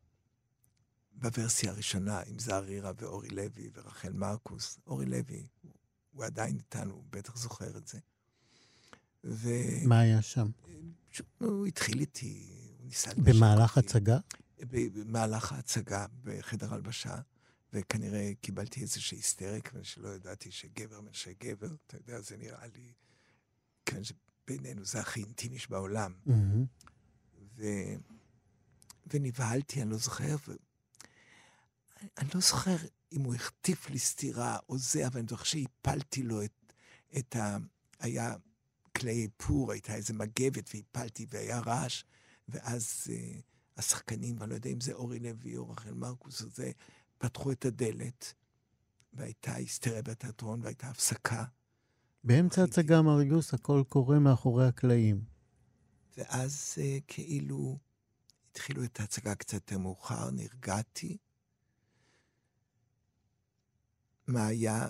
בוורסיה 1.13 1.71
הראשונה, 1.71 2.21
עם 2.21 2.39
זהר 2.39 2.65
רירה 2.65 2.93
ואורי 2.97 3.29
לוי 3.29 3.71
ורחל 3.75 4.13
מרקוס. 4.13 4.79
אורי 4.87 5.07
לוי, 5.07 5.47
הוא 6.11 6.25
עדיין 6.25 6.57
איתנו, 6.57 6.95
הוא 6.95 7.05
בטח 7.11 7.37
זוכר 7.37 7.77
את 7.77 7.87
זה. 7.87 7.99
ו... 9.25 9.49
מה 9.85 10.01
היה 10.01 10.23
שם? 10.23 10.51
פשוט, 11.11 11.27
הוא 11.39 11.67
התחיל 11.67 12.01
איתי, 12.01 12.49
הוא 12.51 12.64
ניסה... 12.85 13.11
במהלך. 13.17 13.79
הצגה? 13.79 14.19
במהלך 14.71 15.53
ההצגה 15.53 16.07
בחדר 16.25 16.75
הלבשה, 16.75 17.17
וכנראה 17.73 18.33
קיבלתי 18.41 18.81
איזושהי 18.81 19.19
היסטריה, 19.19 19.61
כיוון 19.61 19.85
שלא 19.85 20.09
ידעתי 20.09 20.51
שגבר 20.51 21.01
מנשק 21.01 21.45
גבר, 21.45 21.75
אתה 21.87 21.97
יודע, 21.97 22.21
זה 22.21 22.37
נראה 22.37 22.67
לי, 22.67 22.93
כיוון 23.87 24.05
שבינינו 24.05 24.85
זה 24.85 25.01
הכי 25.01 25.21
אינטימי 25.21 25.59
שבעולם. 25.59 26.15
מהמם. 26.27 26.65
ו... 27.57 27.65
ונבהלתי, 29.13 29.83
אני 29.83 29.91
לא 29.91 29.97
זוכר, 29.97 30.37
ו... 30.49 30.53
אני 32.19 32.29
לא 32.35 32.41
זוכר 32.41 32.77
אם 33.13 33.23
הוא 33.23 33.35
החטיף 33.35 33.91
לי 33.91 33.99
סטירה 33.99 34.59
או 34.69 34.79
זה, 34.79 35.07
אבל 35.07 35.19
אני 35.19 35.29
זוכר 35.29 35.45
שהפלתי 35.45 36.23
לו 36.23 36.43
את, 36.43 36.73
את 37.19 37.37
ה... 37.37 37.57
היה 38.01 38.35
כלי 38.97 39.23
איפור, 39.23 39.73
הייתה 39.73 39.95
איזה 39.95 40.13
מגבת 40.13 40.71
והפלתי 40.75 41.27
והיה 41.31 41.61
רעש, 41.61 42.05
ואז 42.49 43.07
uh, 43.07 43.43
השחקנים, 43.77 44.37
ואני 44.39 44.51
לא 44.51 44.55
יודע 44.55 44.71
אם 44.71 44.81
זה 44.81 44.93
אורי 44.93 45.19
לוי 45.19 45.57
או 45.57 45.71
רחל 45.71 45.95
מרקוס 45.95 46.43
או 46.43 46.49
זה, 46.49 46.71
פתחו 47.19 47.53
את 47.53 47.65
הדלת, 47.65 48.35
והייתה 49.13 49.55
היסטריה 49.55 50.03
בתיאטרון 50.03 50.61
והייתה 50.63 50.89
הפסקה, 50.89 51.45
באמצע. 52.25 52.63
הצגה 52.63 53.03
מריוס 53.03 53.55
הכל 53.55 53.83
קורה 53.89 54.19
מאחורי 54.19 54.67
הקלעים. 54.67 55.25
ואז 56.17 56.75
uh, 56.77 57.03
כאילו 57.07 57.79
התחילו 58.51 58.85
את 58.85 59.01
ההצגה 59.01 59.35
קצת 59.35 59.55
יותר 59.55 59.79
מאוחר, 59.79 60.31
נרגעתי. 60.31 61.17
מה 64.27 64.47
היה? 64.47 64.89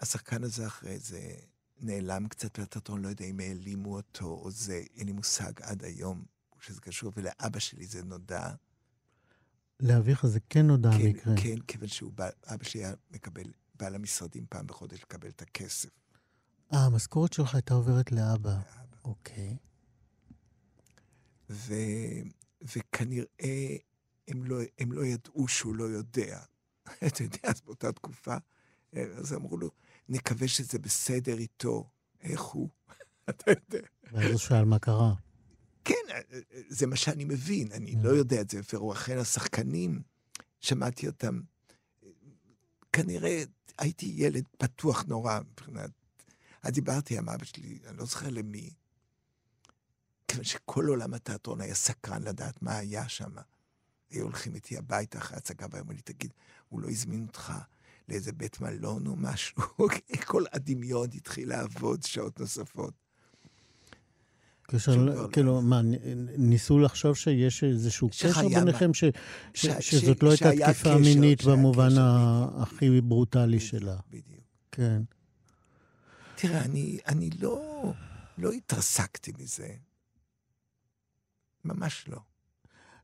השחקן 0.00 0.44
הזה 0.44 0.66
אחרי 0.66 0.98
זה 0.98 1.34
נעלם 1.80 2.28
קצת 2.28 2.58
לתיאטרון, 2.58 3.02
לא 3.02 3.08
יודע 3.08 3.24
אם 3.24 3.40
העלימו 3.40 3.96
אותו 3.96 4.26
או 4.26 4.50
זה, 4.50 4.82
אין 4.96 5.06
לי 5.06 5.12
מושג 5.12 5.52
עד 5.62 5.84
היום 5.84 6.24
שזה 6.60 6.80
קשור, 6.80 7.12
ולאבא 7.16 7.58
שלי 7.58 7.86
זה 7.86 8.04
נודע. 8.04 8.50
לאביך 9.80 10.26
זה 10.26 10.40
כן 10.50 10.66
נודע 10.66 10.90
כן, 10.90 11.06
המקרה. 11.06 11.34
כן, 11.36 11.60
כיוון 11.66 11.88
שהוא 11.88 12.12
בא, 12.12 12.28
אבא 12.46 12.64
שלי 12.64 12.84
היה 12.84 12.94
מקבל, 13.10 13.52
בא 13.74 13.88
למשרדים 13.88 14.46
פעם 14.48 14.66
בחודש 14.66 15.02
לקבל 15.02 15.28
את 15.28 15.42
הכסף. 15.42 15.88
אה, 16.72 16.84
המשכורת 16.84 17.32
שלך 17.32 17.54
הייתה 17.54 17.74
עוברת 17.74 18.12
לאבא. 18.12 18.50
לאבא. 18.50 18.60
אוקיי. 19.04 19.56
ו, 21.50 21.74
וכנראה 22.62 23.76
הם 24.28 24.44
לא, 24.44 24.56
הם 24.78 24.92
לא 24.92 25.04
ידעו 25.04 25.48
שהוא 25.48 25.74
לא 25.74 25.84
יודע. 25.84 26.40
אתה 27.06 27.22
יודע, 27.22 27.38
אז 27.42 27.60
באותה 27.60 27.92
תקופה, 27.92 28.36
אז 28.92 29.32
אמרו 29.32 29.56
לו, 29.56 29.70
נקווה 30.08 30.48
שזה 30.48 30.78
בסדר 30.78 31.38
איתו, 31.38 31.90
איך 32.20 32.40
הוא? 32.40 32.68
אתה 33.30 33.50
יודע. 33.50 33.86
ואז 34.12 34.30
הוא 34.30 34.38
שאל 34.38 34.64
מה 34.64 34.78
קרה. 34.78 35.14
כן, 35.88 36.18
זה 36.68 36.86
מה 36.86 36.96
שאני 36.96 37.24
מבין, 37.24 37.72
אני 37.72 37.94
לא 38.02 38.08
יודע 38.08 38.40
את 38.40 38.50
זה 38.50 38.58
בפירוש. 38.58 38.96
אכן 38.98 39.18
השחקנים, 39.18 40.02
שמעתי 40.60 41.06
אותם, 41.06 41.40
כנראה 42.92 43.42
הייתי 43.78 44.12
ילד 44.16 44.44
פתוח 44.58 45.04
נורא 45.08 45.40
מבחינת... 45.40 45.90
אז 46.62 46.72
דיברתי 46.72 47.18
עם 47.18 47.28
אבא 47.28 47.44
שלי, 47.44 47.78
אני 47.86 47.96
לא 47.96 48.04
זוכר 48.04 48.28
למי, 48.30 48.70
כיוון 50.28 50.44
שכל 50.44 50.86
עולם 50.86 51.14
התיאטרון 51.14 51.60
היה 51.60 51.74
סקרן 51.74 52.22
לדעת 52.22 52.62
מה 52.62 52.76
היה 52.76 53.08
שם. 53.08 53.32
היו 54.10 54.24
הולכים 54.24 54.54
איתי 54.54 54.76
הביתה 54.76 55.18
אחרי 55.18 55.36
הצגה, 55.36 55.66
והיו 55.70 55.82
אומרים 55.82 55.96
לי, 55.96 56.02
תגיד, 56.02 56.32
הוא 56.68 56.80
לא 56.80 56.88
הזמין 56.88 57.26
אותך 57.26 57.52
לאיזה 58.08 58.32
בית 58.32 58.60
מלון 58.60 59.06
או 59.06 59.16
משהו? 59.16 59.62
כל 60.26 60.44
הדמיון 60.52 61.08
התחיל 61.14 61.48
לעבוד 61.48 62.02
שעות 62.02 62.40
נוספות. 62.40 62.94
קשר, 64.70 65.28
כאילו, 65.32 65.62
מה, 65.62 65.80
ניסו 66.38 66.78
לחשוב 66.78 67.16
שיש 67.16 67.64
איזשהו 67.64 68.08
קשר 68.08 68.48
ביניכם, 68.48 68.94
ש, 68.94 69.04
ש, 69.54 69.66
ש, 69.66 69.66
שזאת 69.80 70.22
לא 70.22 70.30
הייתה 70.30 70.50
תקיפה 70.50 70.98
מינית 70.98 71.44
במובן 71.44 71.90
הכי 72.56 73.00
ברוטלי 73.00 73.60
שלה. 73.60 73.96
בדיוק. 74.10 74.44
כן. 74.72 75.02
תראה, 76.34 76.64
אני, 76.64 76.98
אני 77.06 77.30
לא, 77.40 77.92
לא 78.38 78.52
התרסקתי 78.52 79.32
מזה. 79.38 79.68
ממש 81.64 82.04
לא. 82.08 82.18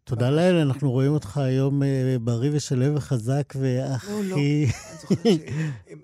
תודה 0.04 0.30
לאל, 0.30 0.54
אנחנו 0.54 0.90
רואים 0.90 1.12
אותך 1.12 1.36
היום 1.36 1.82
בריא 2.20 2.50
ושלם 2.54 2.96
וחזק 2.96 3.54
והכי... 3.60 4.10
לא, 4.10 4.24
לא, 4.24 4.36
אני 4.36 4.66
זוכר 5.00 5.14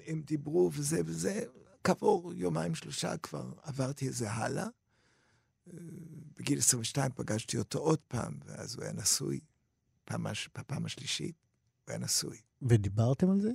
שהם 0.06 0.22
דיברו 0.26 0.70
וזה 0.74 1.00
וזה, 1.06 1.40
כעבור 1.84 2.32
יומיים 2.34 2.74
שלושה 2.74 3.16
כבר 3.16 3.52
עברתי 3.62 4.08
את 4.08 4.14
זה 4.14 4.30
הלאה. 4.30 4.66
בגיל 6.36 6.58
22 6.58 7.10
פגשתי 7.14 7.58
אותו 7.58 7.78
עוד 7.78 7.98
פעם, 7.98 8.34
ואז 8.44 8.74
הוא 8.74 8.84
היה 8.84 8.92
נשוי. 8.92 9.40
פעם, 10.04 10.26
בפעם 10.58 10.84
השלישית 10.84 11.36
הוא 11.84 11.92
היה 11.92 11.98
נשוי. 11.98 12.38
ודיברתם 12.62 13.30
על 13.30 13.40
זה? 13.40 13.50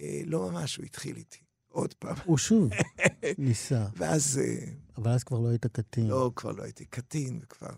אה, 0.00 0.22
לא 0.26 0.50
ממש, 0.50 0.76
הוא 0.76 0.84
התחיל 0.84 1.16
איתי. 1.16 1.44
עוד 1.68 1.94
פעם. 1.94 2.16
הוא 2.24 2.38
שוב 2.38 2.70
ניסה. 3.38 3.86
ואז... 3.96 4.38
אה, 4.38 4.64
אבל 4.96 5.10
אז 5.10 5.24
כבר 5.24 5.38
לא 5.38 5.48
היית 5.48 5.66
קטין. 5.66 6.06
לא, 6.06 6.32
כבר 6.36 6.52
לא 6.52 6.62
הייתי 6.62 6.84
קטין, 6.84 7.40
וכבר 7.42 7.74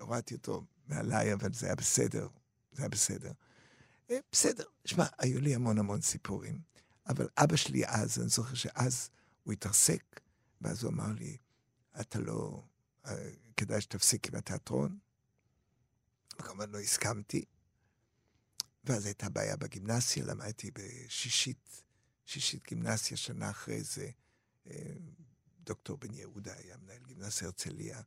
הורדתי 0.00 0.34
אותו 0.34 0.64
מעליי, 0.86 1.32
אבל 1.32 1.52
זה 1.52 1.66
היה 1.66 1.74
בסדר. 1.74 2.28
זה 2.72 2.82
היה 2.82 2.88
בסדר. 2.88 3.32
אה, 4.10 4.18
בסדר. 4.32 4.64
שמע, 4.84 5.04
היו 5.18 5.40
לי 5.40 5.54
המון 5.54 5.78
המון 5.78 6.00
סיפורים. 6.00 6.60
אבל 7.08 7.28
אבא 7.38 7.56
שלי 7.56 7.86
אז, 7.86 8.18
אני 8.18 8.28
זוכר 8.28 8.54
שאז 8.54 9.10
הוא 9.42 9.52
התרסק, 9.52 10.20
ואז 10.60 10.84
הוא 10.84 10.92
אמר 10.92 11.12
לי, 11.18 11.36
אתה 12.00 12.18
לא... 12.18 12.62
כדאי 13.56 13.80
שתפסיק 13.80 14.28
עם 14.28 14.34
התיאטרון. 14.34 14.98
וכמובן 16.38 16.70
לא 16.70 16.78
הסכמתי. 16.80 17.44
ואז 18.84 19.06
הייתה 19.06 19.28
בעיה 19.28 19.56
בגימנסיה, 19.56 20.24
למדתי 20.24 20.70
בשישית, 20.70 21.82
שישית 22.24 22.66
גימנסיה, 22.68 23.16
שנה 23.16 23.50
אחרי 23.50 23.82
זה. 23.82 24.10
אה, 24.66 24.94
דוקטור 25.60 25.96
בן 25.96 26.14
יהודה 26.14 26.54
היה 26.56 26.76
מנהל 26.76 27.02
גימנסיה 27.06 27.46
הרצליה. 27.46 28.00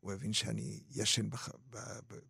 הוא 0.00 0.12
הבין 0.12 0.32
שאני 0.32 0.82
ישן 0.90 1.30
בח... 1.30 1.48
ב... 1.70 1.78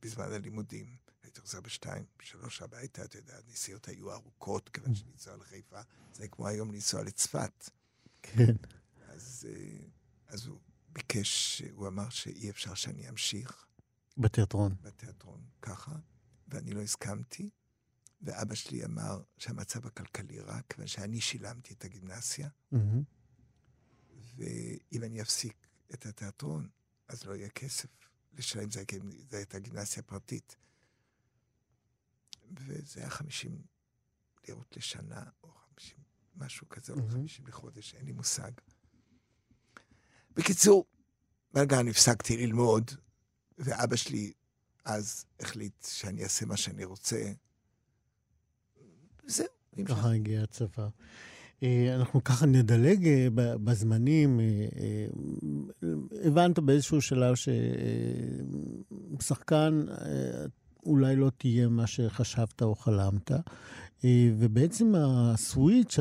בזמן 0.02 0.32
הלימודים. 0.32 0.96
הייתי 1.22 1.40
חוזר 1.40 1.60
בשתיים, 1.60 2.04
בשלוש 2.18 2.62
הביתה, 2.62 3.04
אתה 3.04 3.18
יודע, 3.18 3.38
הנסיעות 3.46 3.88
היו 3.88 4.12
ארוכות, 4.12 4.68
כיוון 4.68 4.94
שלנסוע 4.94 5.36
לחיפה, 5.36 5.80
זה 6.14 6.28
כמו 6.28 6.48
היום 6.48 6.72
לנסוע 6.72 7.02
לצפת. 7.02 7.70
כן. 8.22 8.54
אז, 9.08 9.48
אה, 9.50 9.86
אז 10.26 10.46
הוא 10.46 10.60
ביקש, 10.94 11.62
הוא 11.62 11.88
אמר 11.88 12.08
שאי 12.08 12.50
אפשר 12.50 12.74
שאני 12.74 13.08
אמשיך. 13.08 13.66
בתיאטרון. 14.18 14.74
בתיאטרון, 14.82 15.44
ככה, 15.62 15.96
ואני 16.48 16.70
לא 16.70 16.80
הסכמתי. 16.80 17.50
ואבא 18.24 18.54
שלי 18.54 18.84
אמר 18.84 19.22
שהמצב 19.38 19.86
הכלכלי 19.86 20.40
רע, 20.40 20.60
כיוון 20.68 20.86
שאני 20.86 21.20
שילמתי 21.20 21.74
את 21.74 21.84
הגימנסיה, 21.84 22.48
mm-hmm. 22.48 22.76
ואם 24.36 25.02
אני 25.04 25.22
אפסיק 25.22 25.66
את 25.94 26.06
התיאטרון, 26.06 26.68
אז 27.08 27.24
לא 27.24 27.36
יהיה 27.36 27.48
כסף 27.48 27.88
לשלם, 28.32 28.70
זה, 28.70 28.84
זה 29.28 29.36
הייתה 29.36 29.58
גימנסיה 29.58 30.02
פרטית. 30.02 30.56
וזה 32.52 33.00
היה 33.00 33.10
50 33.10 33.62
לירות 34.48 34.76
לשנה, 34.76 35.22
או 35.42 35.54
50, 35.74 35.98
משהו 36.36 36.68
כזה, 36.68 36.92
mm-hmm. 36.92 37.00
או 37.00 37.08
50 37.08 37.46
לחודש, 37.46 37.94
אין 37.94 38.06
לי 38.06 38.12
מושג. 38.12 38.52
בקיצור, 40.36 40.84
בגן 41.52 41.88
הפסקתי 41.88 42.36
ללמוד, 42.36 42.90
ואבא 43.58 43.96
שלי 43.96 44.32
אז 44.84 45.24
החליט 45.40 45.84
שאני 45.84 46.22
אעשה 46.22 46.46
מה 46.46 46.56
שאני 46.56 46.84
רוצה. 46.84 47.32
זהו. 49.26 49.46
ככה 49.86 50.12
הגיע 50.12 50.42
הצבא. 50.42 50.88
אה, 51.62 51.94
אנחנו 51.96 52.24
ככה 52.24 52.46
נדלג 52.46 53.08
אה, 53.08 53.28
בזמנים. 53.64 54.40
אה, 54.40 55.06
הבנת 56.24 56.58
באיזשהו 56.58 57.00
שלב 57.00 57.34
ששחקן 59.20 59.84
אולי 60.86 61.16
לא 61.16 61.30
תהיה 61.38 61.68
מה 61.68 61.86
שחשבת 61.86 62.62
או 62.62 62.74
חלמת, 62.74 63.30
ובעצם 64.38 64.92
הסוויץ' 64.96 65.98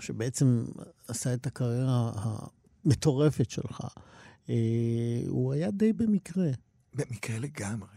שבעצם 0.00 0.64
עשה 1.08 1.34
את 1.34 1.46
הקריירה 1.46 2.12
המטורפת 2.84 3.50
שלך, 3.50 3.80
הוא 5.26 5.52
היה 5.52 5.70
די 5.70 5.92
במקרה. 5.92 6.50
במקרה 6.94 7.38
לגמרי. 7.38 7.88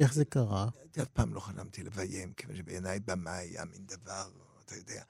איך 0.00 0.14
זה 0.14 0.24
קרה? 0.24 0.68
אף 1.02 1.08
פעם 1.08 1.34
לא 1.34 1.40
חלמתי 1.40 1.82
לביים, 1.82 2.32
כיוון 2.32 2.56
שבעיניי 2.56 3.00
במה 3.00 3.34
היה 3.34 3.64
מין 3.64 3.86
דבר, 3.86 4.30
אתה 4.64 4.76
יודע. 4.76 5.02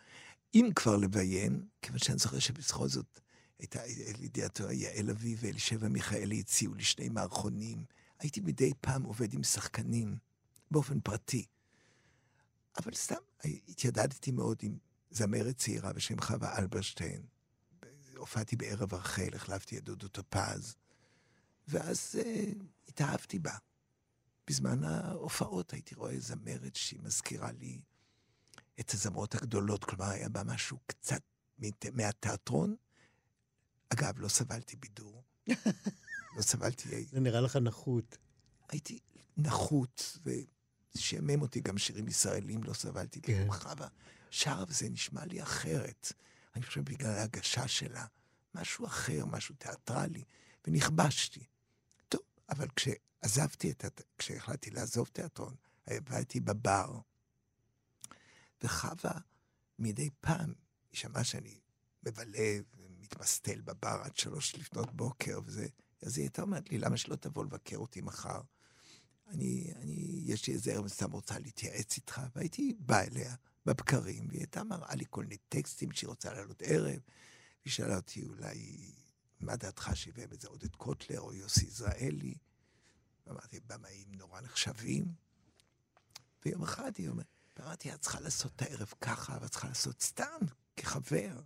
אם 0.54 0.70
כבר 0.74 0.96
לביים, 0.96 1.66
כיוון 1.82 1.98
שאני 1.98 2.18
זוכר 2.18 2.38
שבכל 2.38 2.88
זאת 2.88 3.20
הייתה 3.58 3.80
לידיעתו 4.18 4.72
יעל 4.72 5.10
אביב 5.10 5.38
ואלישבע 5.42 5.88
מיכאלי 5.88 6.40
הציעו 6.40 6.74
לי 6.74 6.84
שני 6.84 7.08
מערכונים. 7.08 7.84
הייתי 8.18 8.40
מדי 8.40 8.72
פעם 8.80 9.02
עובד 9.02 9.34
עם 9.34 9.42
שחקנים, 9.42 10.16
באופן 10.70 11.00
פרטי. 11.00 11.46
אבל 12.78 12.94
סתם, 12.94 13.14
התיידדתי 13.44 14.30
מאוד 14.30 14.58
עם 14.62 14.78
זמרת 15.10 15.56
צעירה 15.56 15.92
בשם 15.92 16.20
חווה 16.20 16.58
אלברשטיין. 16.58 17.22
הופעתי 18.18 18.56
בערב 18.56 18.94
רחל, 18.94 19.28
החלפתי 19.34 19.78
את 19.78 19.84
דודו 19.84 20.08
טופז, 20.08 20.76
ואז 21.68 22.18
uh, 22.20 22.62
התאהבתי 22.88 23.38
בה. 23.38 23.54
בזמן 24.46 24.84
ההופעות 24.84 25.72
הייתי 25.72 25.94
רואה 25.94 26.20
זמרת 26.20 26.76
שהיא 26.76 27.00
מזכירה 27.02 27.52
לי 27.52 27.80
את 28.80 28.94
הזמרות 28.94 29.34
הגדולות, 29.34 29.84
כלומר, 29.84 30.04
היה 30.10 30.28
בה 30.28 30.44
משהו 30.44 30.78
קצת 30.86 31.22
מהתיאטרון. 31.92 32.76
אגב, 33.88 34.18
לא 34.18 34.28
סבלתי 34.28 34.76
בידור. 34.76 35.22
לא 36.36 36.42
סבלתי... 36.42 37.04
זה 37.04 37.20
נראה 37.20 37.40
לך 37.40 37.56
נחות. 37.56 38.18
הייתי 38.68 38.98
נחות, 39.36 40.18
ושעמם 40.94 41.42
אותי 41.42 41.60
גם 41.60 41.78
שירים 41.78 42.08
ישראלים, 42.08 42.62
לא 42.64 42.72
סבלתי. 42.72 43.20
כן. 43.20 43.46
חווה 43.50 43.88
שרה 44.30 44.64
וזה 44.68 44.88
נשמע 44.88 45.24
לי 45.24 45.42
אחרת. 45.42 46.12
אני 46.58 46.66
חושב 46.66 46.84
בגלל 46.84 47.10
ההגשה 47.10 47.68
שלה. 47.68 48.06
משהו 48.54 48.86
אחר, 48.86 49.24
משהו 49.26 49.54
תיאטרלי, 49.54 50.24
ונכבשתי. 50.66 51.44
טוב, 52.08 52.20
אבל 52.48 52.68
כשעזבתי 52.76 53.70
את... 53.70 54.00
כשהחלטתי 54.18 54.70
לעזוב 54.70 55.08
תיאטרון, 55.12 55.54
עבדתי 55.86 56.40
בבר. 56.40 57.00
וחווה 58.62 59.20
מדי 59.78 60.10
פעם, 60.20 60.54
היא 60.90 60.98
שמעה 60.98 61.24
שאני 61.24 61.60
מבלה 62.02 62.58
ומתמסטל 62.78 63.60
בבר 63.60 64.00
עד 64.04 64.16
שלוש 64.16 64.54
לפנות 64.54 64.96
בוקר 64.96 65.40
וזה, 65.44 65.66
אז 66.02 66.18
היא 66.18 66.24
הייתה 66.24 66.42
אומרת 66.42 66.70
לי, 66.70 66.78
למה 66.78 66.96
שלא 66.96 67.16
תבוא 67.16 67.44
לבקר 67.44 67.76
אותי 67.76 68.00
מחר? 68.00 68.40
אני, 69.28 69.72
אני, 69.76 70.22
יש 70.24 70.46
לי 70.46 70.54
איזה 70.54 70.72
ערב 70.72 70.88
סתם 70.88 71.12
רוצה 71.12 71.38
להתייעץ 71.38 71.96
איתך, 71.96 72.20
והייתי 72.34 72.76
בא 72.78 73.00
אליה 73.00 73.34
בבקרים, 73.68 74.28
והיא 74.28 74.40
הייתה 74.40 74.64
מראה 74.64 74.94
לי 74.94 75.04
כל 75.10 75.22
מיני 75.22 75.36
טקסטים 75.48 75.92
שהיא 75.92 76.08
רוצה 76.08 76.34
לעלות 76.34 76.62
ערב, 76.62 77.00
והיא 77.62 77.72
שאלה 77.72 77.96
אותי 77.96 78.24
אולי, 78.24 78.92
מה 79.40 79.56
דעתך 79.56 79.90
שיביים 79.94 80.32
את 80.32 80.40
זה 80.40 80.48
עודד 80.48 80.76
קוטלר 80.76 81.20
או 81.20 81.34
יוסי 81.34 81.66
יזרעאלי? 81.66 82.34
ואמרתי, 83.26 83.60
במאים 83.66 84.14
נורא 84.14 84.40
נחשבים. 84.40 85.14
ויום 86.44 86.62
אחד 86.62 86.92
היא 86.98 87.08
אומרת, 87.08 87.26
ואמרתי, 87.56 87.94
את 87.94 88.00
צריכה 88.00 88.20
לעשות 88.20 88.52
את 88.56 88.62
הערב 88.62 88.92
ככה, 89.00 89.38
ואת 89.40 89.50
צריכה 89.50 89.68
לעשות 89.68 90.02
סתם, 90.02 90.38
כחבר. 90.76 91.40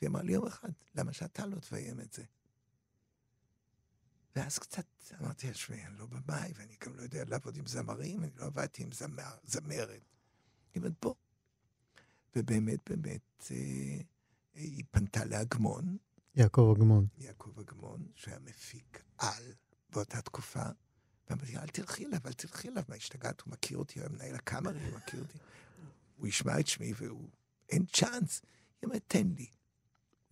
והיא 0.00 0.08
אמרה 0.08 0.22
לי 0.22 0.32
יום 0.32 0.46
אחד, 0.46 0.70
למה 0.94 1.12
שאתה 1.12 1.46
לא 1.46 1.56
תביים 1.60 2.00
את 2.00 2.12
זה? 2.12 2.22
ואז 4.36 4.58
קצת 4.58 4.86
אמרתי, 5.20 5.50
תשמעי, 5.50 5.86
אני 5.86 5.98
לא 5.98 6.06
במאי, 6.06 6.52
ואני 6.56 6.76
גם 6.86 6.96
לא 6.96 7.02
יודע 7.02 7.24
לעבוד 7.24 7.56
עם 7.56 7.66
זמרים, 7.66 8.22
אני 8.24 8.30
לא 8.36 8.44
עבדתי 8.44 8.82
עם 8.82 8.92
זמר, 8.92 9.36
זמרת. 9.44 10.02
היא 10.74 10.80
אומרת, 10.80 10.92
בוא. 11.02 11.14
ובאמת, 12.36 12.90
באמת, 12.90 13.50
אה, 13.50 14.00
היא 14.54 14.84
פנתה 14.90 15.24
לאגמון, 15.24 15.96
יעקב 16.34 16.74
אגמון. 16.76 17.06
יעקב 17.18 17.58
אגמון, 17.60 18.06
שהיה 18.14 18.38
מפיק 18.38 19.02
על 19.18 19.52
באותה 19.90 20.22
תקופה, 20.22 20.62
ואמרתי, 21.30 21.56
אל 21.56 21.66
תלכי 21.66 22.06
אליו, 22.06 22.20
אל 22.26 22.32
תלכי 22.32 22.68
אליו, 22.68 22.82
מה 22.88 22.94
השתגעת? 22.94 23.40
הוא 23.40 23.52
מכיר 23.52 23.78
אותי, 23.78 23.98
הוא 23.98 24.06
היה 24.06 24.16
מנהל 24.16 24.34
הקאמרי, 24.34 24.84
הוא 24.84 24.96
מכיר 24.98 25.20
אותי. 25.20 25.38
הוא 26.16 26.26
ישמע 26.26 26.60
את 26.60 26.66
שמי 26.66 26.92
והוא... 26.96 27.28
אין 27.68 27.86
צ'אנס. 27.86 28.42
היא 28.82 28.86
אומרת, 28.86 29.02
תן 29.06 29.28
לי. 29.36 29.46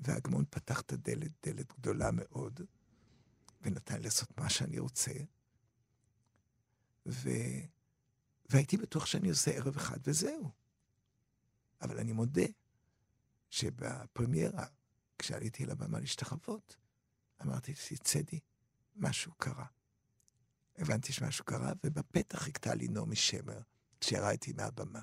ואגמון 0.01 0.45
פתח 0.51 0.81
את 0.81 0.93
הדלת, 0.93 1.31
דלת 1.47 1.73
גדולה 1.79 2.11
מאוד, 2.13 2.61
ונתן 3.63 4.03
לעשות 4.03 4.39
מה 4.39 4.49
שאני 4.49 4.79
רוצה. 4.79 5.13
ו... 7.07 7.31
והייתי 8.51 8.77
בטוח 8.77 9.07
שאני 9.07 9.29
עושה 9.29 9.51
ערב 9.51 9.77
אחד 9.77 9.99
וזהו. 10.05 10.51
אבל 11.81 11.99
אני 11.99 12.13
מודה 12.13 12.47
שבפרמיירה, 13.51 14.67
כשעליתי 15.19 15.67
לבמה 15.67 16.01
להשתחוות, 16.01 16.77
אמרתי 17.43 17.75
צדי, 18.03 18.41
משהו 18.97 19.33
קרה. 19.37 19.67
הבנתי 20.79 21.13
שמשהו 21.13 21.45
קרה, 21.45 21.73
ובפתח 21.85 22.39
חיכתה 22.43 22.75
לי 22.75 22.89
נעמי 22.89 23.17
שמר, 23.17 23.61
כשירדתי 24.01 24.53
מהבמה. 24.53 25.01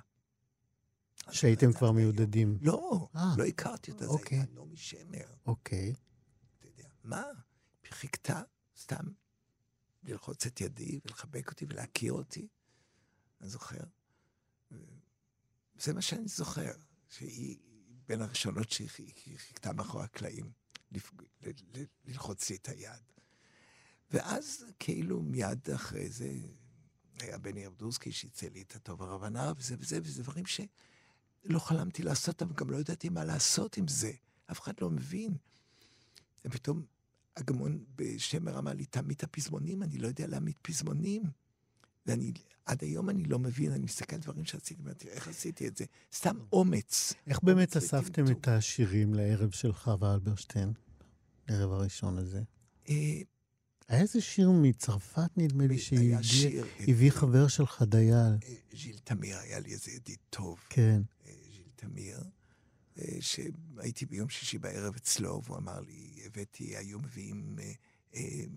שהייתם 1.32 1.73
כבר 1.73 1.91
מיודדים. 1.91 2.57
לא, 2.61 3.07
אה, 3.15 3.34
לא 3.38 3.43
הכרתי 3.43 3.91
אותה, 3.91 4.05
זה 4.05 4.11
אוקיי. 4.11 4.38
היה 4.38 4.47
נעמי 4.53 4.78
שמר. 4.78 5.26
אוקיי. 5.45 5.93
אתה 6.59 6.67
יודע, 6.67 6.88
מה? 7.03 7.23
חיכתה 7.89 8.41
סתם 8.78 9.05
ללחוץ 10.03 10.45
את 10.45 10.61
ידי 10.61 10.99
ולחבק 11.05 11.49
אותי 11.49 11.65
ולהכיר 11.69 12.13
אותי. 12.13 12.47
אני 13.41 13.49
זוכר. 13.49 13.84
זה 15.80 15.93
מה 15.93 16.01
שאני 16.01 16.28
זוכר, 16.28 16.71
שהיא 17.09 17.57
בין 18.07 18.21
הראשונות 18.21 18.71
שהיא 18.71 18.89
היא 19.26 19.38
חיכתה 19.38 19.73
מאחורי 19.73 20.03
הקלעים 20.03 20.51
ללחוץ 22.05 22.49
לי 22.49 22.55
את 22.55 22.69
היד. 22.69 23.01
ואז 24.11 24.65
כאילו 24.80 25.21
מיד 25.21 25.69
אחרי 25.76 26.09
זה 26.09 26.34
היה 27.19 27.38
בני 27.38 27.67
אבדורסקי 27.67 28.11
שהציע 28.11 28.49
לי 28.49 28.61
את 28.61 28.76
הטוב 28.76 29.01
הרבנה 29.01 29.53
וזה 29.57 29.76
וזה, 29.80 29.99
וזה 30.03 30.23
דברים 30.23 30.45
שלא 30.45 31.59
חלמתי 31.59 32.03
לעשות, 32.03 32.41
אבל 32.41 32.53
גם 32.53 32.69
לא 32.69 32.78
ידעתי 32.78 33.09
מה 33.09 33.26
לעשות 33.26 33.78
עם 33.78 33.88
זה. 33.88 34.11
אף 34.51 34.61
אחד 34.61 34.73
לא 34.82 34.89
מבין. 34.89 35.38
ופתאום 36.45 36.86
הגמון 37.36 37.86
בשמר 37.95 38.59
אמר 38.59 38.73
לי, 38.73 38.86
תעמיד 38.86 39.17
את 39.17 39.23
הפזמונים, 39.23 39.84
אני 39.84 39.97
לא 39.97 40.07
יודע 40.07 40.28
להעמיד 40.28 40.55
פזמונים. 40.61 41.23
ואני, 42.05 42.33
עד 42.65 42.83
היום 42.83 43.09
אני 43.09 43.23
לא 43.23 43.39
מבין, 43.39 43.71
אני 43.71 43.83
מסתכל 43.83 44.15
על 44.15 44.21
דברים 44.21 44.45
שעשיתי, 44.45 44.81
ואמרתי, 44.81 45.07
איך 45.09 45.27
עשיתי 45.27 45.67
את 45.67 45.77
זה? 45.77 45.85
סתם 46.13 46.37
אומץ. 46.51 47.13
איך 47.27 47.39
באמת 47.43 47.77
אספתם. 47.77 48.25
את 48.31 48.47
השירים 48.47 49.13
לערב 49.13 49.51
של 49.51 49.73
חווה 49.73 50.13
אלברשטיין? 50.13 50.73
לערב 51.49 51.71
הראשון 51.71 52.17
הזה. 52.17 52.41
אה, 52.89 53.21
היה 53.87 54.01
איזה 54.01 54.21
שיר 54.21 54.51
מצרפת, 54.51 55.37
נדמה 55.37 55.67
לי, 55.67 55.77
שהביא 55.77 57.11
חבר 57.11 57.47
שלך 57.47 57.81
דייל. 57.81 58.13
אה, 58.13 58.55
ז'יל 58.73 58.97
תמיר, 59.03 59.37
היה 59.37 59.59
לי 59.59 59.73
איזה 59.73 59.91
ידיד 59.91 60.17
טוב, 60.29 60.59
כן. 60.69 61.01
אה, 61.27 61.31
ז'יל 61.53 61.69
תמיר, 61.75 62.19
שהייתי 63.19 64.05
ביום 64.05 64.29
שישי 64.29 64.57
בערב 64.57 64.95
אצלו, 64.95 65.41
והוא 65.45 65.57
אמר 65.57 65.79
לי, 65.79 66.21
הבאתי, 66.25 66.77
היו 66.77 66.99
מביאים, 66.99 67.55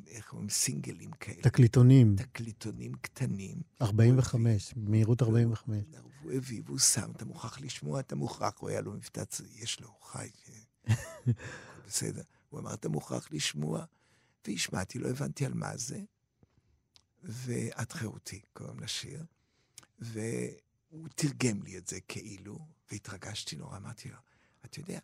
איך 0.06 0.32
אומרים, 0.32 0.48
סינגלים 0.48 1.10
כאלה. 1.10 1.42
תקליטונים, 1.42 2.16
תקליטונים 2.16 2.92
קטנים. 2.94 3.62
45, 3.82 4.74
במהירות 4.74 5.22
45. 5.22 5.84
הוא 6.22 6.32
הביא 6.32 6.62
והוא 6.64 6.78
שם, 6.78 7.10
אתה 7.16 7.24
מוכרח 7.24 7.60
לשמוע, 7.60 8.00
אתה 8.00 8.16
מוכרח, 8.16 8.58
הוא 8.58 8.68
היה 8.68 8.80
לו 8.80 8.92
מבטא, 8.92 9.24
יש 9.54 9.80
לו, 9.80 9.94
חי, 10.02 10.28
כן. 10.44 10.92
בסדר. 11.86 12.22
הוא 12.48 12.60
אמר, 12.60 12.74
אתה 12.74 12.88
מוכרח 12.88 13.28
לשמוע, 13.30 13.84
והשמעתי, 14.46 14.98
לא 14.98 15.08
הבנתי 15.08 15.46
על 15.46 15.54
מה 15.54 15.76
זה, 15.76 16.00
ואת 17.22 17.92
חירותי, 17.92 18.40
קוראים 18.52 18.80
לשיר, 18.80 19.24
והוא 19.98 21.08
תרגם 21.14 21.62
לי 21.62 21.78
את 21.78 21.88
זה 21.88 22.00
כאילו, 22.08 22.58
והתרגשתי 22.90 23.56
נורא, 23.56 23.76
אמרתי 23.76 24.08
לו, 24.08 24.16
אתה 24.64 24.80
יודע, 24.80 24.98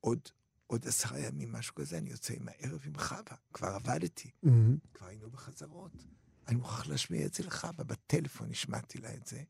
עוד, 0.00 0.28
עוד 0.66 0.86
עשרה 0.86 1.18
ימים, 1.20 1.52
משהו 1.52 1.74
כזה, 1.74 1.98
אני 1.98 2.10
יוצא 2.10 2.34
עם 2.34 2.48
הערב 2.48 2.80
עם 2.86 2.98
חווה, 2.98 3.36
כבר 3.52 3.68
עבדתי. 3.68 4.30
מהמם. 4.42 4.76
כבר 4.94 5.06
היינו 5.06 5.30
בחזרות. 5.30 5.92
אני 6.48 6.56
מוכרח 6.56 6.86
להשמיע 6.86 7.26
את 7.26 7.34
זה 7.34 7.44
לחווה, 7.44 7.84
בטלפון 7.84 8.50
השמעתי 8.50 8.98
לה 8.98 9.14
את 9.14 9.26
זה. 9.26 9.42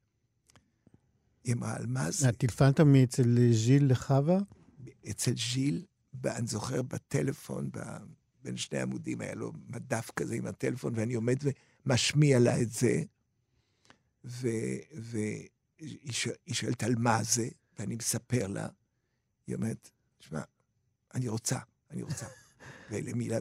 היא 1.44 1.54
אמרה, 1.54 1.76
על 1.76 1.86
מה 1.86 2.10
זה? 2.10 2.32
טלפנת 2.32 2.80
מאצל 2.80 3.52
ז'יל 3.52 3.90
לחווה? 3.90 4.38
אצל 5.10 5.32
ז'יל, 5.52 5.84
אני 6.24 6.46
זוכר 6.46 6.82
בטלפון, 6.82 7.70
ב- 7.72 7.80
בין 8.42 8.56
שני 8.56 8.80
עמודים, 8.80 9.20
היה 9.20 9.34
לו 9.34 9.52
מדף 9.68 10.10
כזה 10.16 10.34
עם 10.34 10.46
הטלפון, 10.46 10.92
ואני 10.96 11.14
עומד 11.14 11.36
ומשמיע 11.86 12.38
לה 12.38 12.62
את 12.62 12.70
זה, 12.70 13.02
והיא 14.24 15.48
שואלת 16.52 16.82
על 16.82 16.94
מה 16.98 17.22
זה, 17.22 17.48
ואני 17.78 17.96
מספר 17.96 18.46
לה, 18.46 18.68
היא 19.46 19.56
אומרת, 19.56 19.90
שמע, 20.20 20.40
אני 21.16 21.28
רוצה, 21.28 21.58
אני 21.90 22.02
רוצה. 22.02 22.26
ולמילה, 22.90 23.36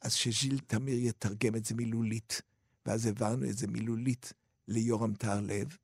אז 0.00 0.12
שז'יל 0.12 0.58
תמיר 0.58 0.98
יתרגם 0.98 1.56
את 1.56 1.64
זה 1.64 1.74
מילולית, 1.74 2.42
ואז 2.86 3.06
העברנו 3.06 3.50
את 3.50 3.58
זה 3.58 3.66
מילולית 3.66 4.32
ליורם 4.68 5.14
טהרלב, 5.14 5.76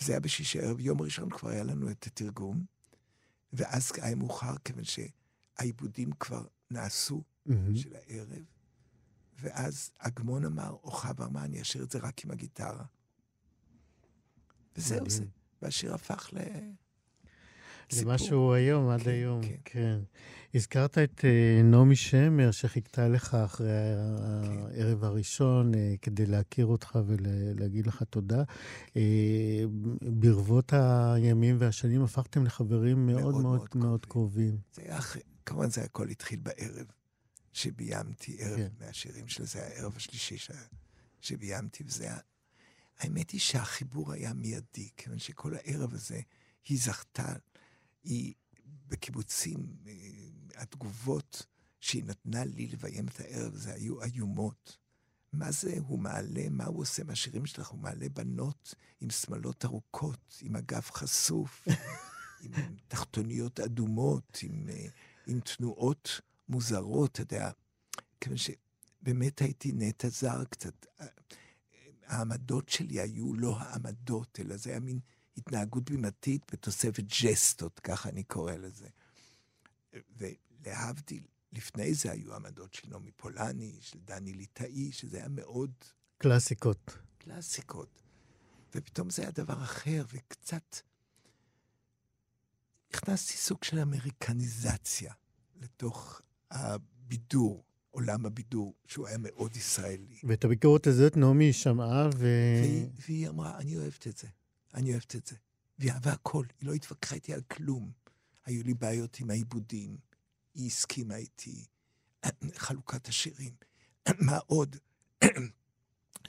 וזה 0.00 0.12
היה 0.12 0.20
בשישי 0.20 0.60
ערב, 0.60 0.80
יום 0.80 1.02
ראשון 1.02 1.30
כבר 1.30 1.48
היה 1.48 1.62
לנו 1.62 1.90
את 1.90 2.06
התרגום, 2.06 2.64
ואז 3.52 3.92
היה 4.02 4.14
מאוחר, 4.14 4.54
כיוון 4.64 4.84
שהעיבודים 4.84 6.12
כבר 6.12 6.46
נעשו 6.70 7.22
מהמם. 7.46 7.76
של 7.76 7.96
הערב, 7.96 8.44
ואז 9.40 9.90
אגמון 9.98 10.44
אמר, 10.44 10.70
או 10.70 10.90
חווה 10.90 11.26
אמר, 11.26 11.44
אני 11.44 11.62
אשאיר 11.62 11.84
את 11.84 11.90
זה 11.90 11.98
רק 11.98 12.24
עם 12.24 12.30
הגיטרה. 12.30 12.84
וזהו. 14.76 15.10
זה. 15.10 15.24
והשיר 15.62 15.94
הפך 15.94 16.30
ל... 16.32 16.38
למה 17.92 18.18
סיפור. 18.18 18.28
שהוא 18.28 18.54
היום, 18.54 18.88
עד 18.88 19.02
כן, 19.02 19.10
היום, 19.10 19.42
כן. 19.42 19.56
כן. 19.64 19.98
הזכרת 20.54 20.98
את 20.98 21.24
אה, 21.24 21.62
נעמי 21.62 21.96
שמר, 21.96 22.50
שחיכתה 22.50 23.08
לך 23.08 23.34
אחרי 23.34 23.68
כן. 23.68 24.80
הערב 24.80 25.04
הראשון 25.04 25.74
אה, 25.74 25.94
כדי 26.02 26.26
להכיר 26.26 26.66
אותך 26.66 26.98
ולהגיד 27.06 27.86
לך 27.86 28.02
תודה. 28.02 28.42
אה, 28.96 29.64
ברבות 30.02 30.72
הימים 30.72 31.56
והשנים 31.58 32.02
הפכתם 32.02 32.46
לחברים 32.46 33.06
מאוד 33.06 33.22
מאוד 33.22 33.32
מאוד 33.32 33.42
מאוד 33.42 33.76
מאוד 33.76 34.06
קרובים. 34.06 34.50
קרובים. 34.50 34.58
זה 34.72 34.82
היה 34.82 34.98
אחרי, 34.98 35.22
כמובן 35.46 35.70
זה 35.70 35.82
הכל 35.82 36.08
התחיל 36.08 36.38
בערב, 36.42 36.86
שביימתי, 37.52 38.36
ערב 38.40 38.56
כן. 38.56 38.68
מהשירים 38.80 39.28
שלו, 39.28 39.46
זה 39.46 39.58
היה 39.58 39.76
הערב 39.76 39.96
השלישי 39.96 40.38
ש... 40.38 40.50
שביימתי, 41.20 41.84
וזה 41.86 42.04
היה... 42.04 42.18
האמת 42.98 43.30
היא 43.30 43.40
שהחיבור 43.40 44.12
היה 44.12 44.32
מיידי, 44.32 44.88
כיוון 44.96 45.18
שכל 45.18 45.54
הערב 45.54 45.94
הזה, 45.94 46.20
היא 46.68 46.78
זכתה, 46.78 47.32
היא 48.04 48.34
בקיבוצים, 48.86 49.76
אה, 49.86 50.62
התגובות 50.62 51.46
שהיא 51.80 52.04
נתנה 52.04 52.44
לי 52.44 52.66
לביים 52.66 53.08
את 53.08 53.20
הערב 53.20 53.54
הזה 53.54 53.72
היו 53.72 54.02
איומות. 54.02 54.76
מה 55.32 55.50
זה 55.50 55.74
הוא 55.86 55.98
מעלה, 55.98 56.48
מה 56.50 56.64
הוא 56.64 56.80
עושה 56.80 57.04
מהשירים 57.04 57.46
שלך? 57.46 57.68
הוא 57.68 57.78
מעלה 57.80 58.08
בנות 58.08 58.74
עם 59.00 59.10
שמלות 59.10 59.64
ארוכות, 59.64 60.38
עם 60.42 60.56
אגב 60.56 60.82
חשוף, 60.82 61.68
עם 62.42 62.52
תחתוניות 62.88 63.60
אדומות, 63.60 64.38
עם, 64.42 64.68
אה, 64.68 64.86
עם 65.26 65.40
תנועות 65.40 66.20
מוזרות, 66.48 67.10
אתה 67.10 67.20
יודע, 67.20 67.50
כיוון 68.20 68.38
שבאמת 68.38 69.40
הייתי 69.40 69.72
נטע 69.72 70.08
זר 70.08 70.44
קצת. 70.44 70.86
אה, 71.00 71.06
העמדות 72.06 72.68
שלי 72.68 73.00
היו 73.00 73.34
לא 73.34 73.58
העמדות, 73.58 74.40
אלא 74.40 74.56
זה 74.56 74.70
היה 74.70 74.80
מין 74.80 75.00
התנהגות 75.40 75.90
בימתית 75.90 76.52
בתוספת 76.52 77.04
ג'סטות, 77.22 77.80
ככה 77.80 78.08
אני 78.08 78.22
קורא 78.22 78.52
לזה. 78.52 78.88
ולהבדיל, 80.16 81.22
לפני 81.52 81.94
זה 81.94 82.12
היו 82.12 82.34
עמדות 82.34 82.74
של 82.74 82.88
נעמי 82.88 83.10
פולני, 83.10 83.78
של 83.80 83.98
דני 84.04 84.32
ליטאי, 84.32 84.92
שזה 84.92 85.16
היה 85.16 85.28
מאוד 85.28 85.70
קלאסיקות. 86.18 86.98
קלאסיקות. 87.18 88.02
ופתאום 88.74 89.10
זה 89.10 89.22
היה 89.22 89.30
דבר 89.30 89.62
אחר, 89.62 90.04
וקצת 90.12 90.76
הכנסתי 92.90 93.36
סוג 93.36 93.64
של 93.64 93.78
אמריקניזציה 93.78 95.12
לתוך 95.60 96.20
הבידור, 96.50 97.64
עולם 97.90 98.26
הבידור, 98.26 98.74
שהוא 98.86 99.06
היה 99.06 99.18
מאוד 99.18 99.56
ישראלי. 99.56 100.18
ואת 100.24 100.44
הביקורת 100.44 100.86
הזאת 100.86 101.16
נעמי 101.16 101.52
שמעה 101.52 102.08
ו... 102.14 102.26
והיא, 102.62 102.86
והיא 103.06 103.28
אמרה, 103.28 103.58
אני 103.58 103.76
אוהבת 103.76 104.06
את 104.06 104.16
זה, 104.16 104.28
אני 104.74 104.90
אוהבת 104.92 105.16
את 105.16 105.26
זה. 105.26 105.36
והיא 105.78 105.92
אהבה 105.92 106.12
הכל, 106.12 106.46
היא 106.60 106.68
לא 106.68 106.74
התווכחה 106.74 107.14
איתי 107.14 107.34
על 107.34 107.40
כלום. 107.40 107.92
היו 108.44 108.62
לי 108.62 108.74
בעיות 108.74 109.20
עם 109.20 109.30
העיבודים, 109.30 109.98
היא 110.54 110.66
הסכימה 110.66 111.16
איתי, 111.16 111.64
חלוקת 112.54 113.08
השירים. 113.08 113.54
מה 114.26 114.38
עוד? 114.38 114.76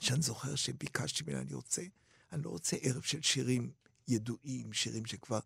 שאני 0.00 0.22
זוכר 0.22 0.54
שביקשתי 0.54 1.24
ממנה, 1.26 1.40
אני 1.40 1.54
רוצה, 1.54 1.82
אני 2.32 2.42
לא 2.42 2.50
רוצה 2.50 2.76
ערב 2.80 3.02
של 3.02 3.22
שירים 3.22 3.72
ידועים, 4.08 4.72
שירים 4.72 5.06
שכבר 5.06 5.40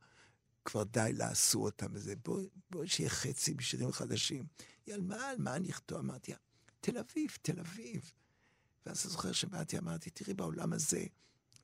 כבר 0.65 0.85
די 0.85 1.11
לעשו 1.15 1.65
אותם 1.65 1.87
וזה. 1.93 2.17
בואי 2.17 2.49
בוא 2.71 2.87
שיהיה 2.87 3.11
חצי 3.11 3.55
בשירים 3.55 3.93
חדשים. 3.93 4.47
היא 4.87 4.95
על 4.95 5.01
מה, 5.01 5.31
על 5.31 5.37
מה 5.39 5.57
אני 5.57 5.71
אכתוב? 5.71 5.99
אמרתי, 5.99 6.33
תל 6.81 6.99
אביב, 6.99 7.31
תל 7.43 7.61
אביב. 7.61 8.13
ואז 8.87 9.05
אני 9.05 9.11
זוכר 9.13 9.33
שבאתי, 9.33 9.79
אמרתי, 9.79 10.11
תראי, 10.11 10.35
בעולם 10.35 10.73
הזה 10.73 11.05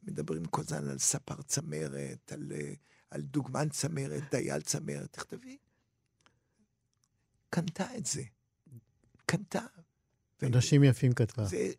מדברים 0.03 0.45
כל 0.45 0.61
הזמן 0.61 0.89
על 0.89 0.99
ספר 0.99 1.43
צמרת, 1.43 2.33
על, 2.33 2.53
אה, 2.55 2.73
על 3.11 3.23
דוגמן 3.23 3.69
צמרת, 3.69 4.23
דייל 4.31 4.61
צמרת, 4.61 5.13
תכתבי. 5.13 5.59
קנתה 7.51 7.97
את 7.97 8.07
זה. 8.07 8.23
קנתה. 9.27 9.67
אנשים 10.43 10.85
יפים 10.85 11.13
כתבה. 11.13 11.45
זה 11.45 11.73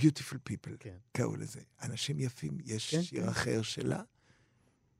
Beautiful 0.00 0.38
People, 0.50 0.76
כן. 0.80 0.96
קראו 1.12 1.36
לזה. 1.36 1.60
אנשים 1.82 2.20
יפים, 2.20 2.58
יש 2.64 2.94
כן, 2.94 3.02
שיר 3.02 3.22
כן. 3.22 3.28
אחר 3.28 3.62
שלה, 3.62 4.02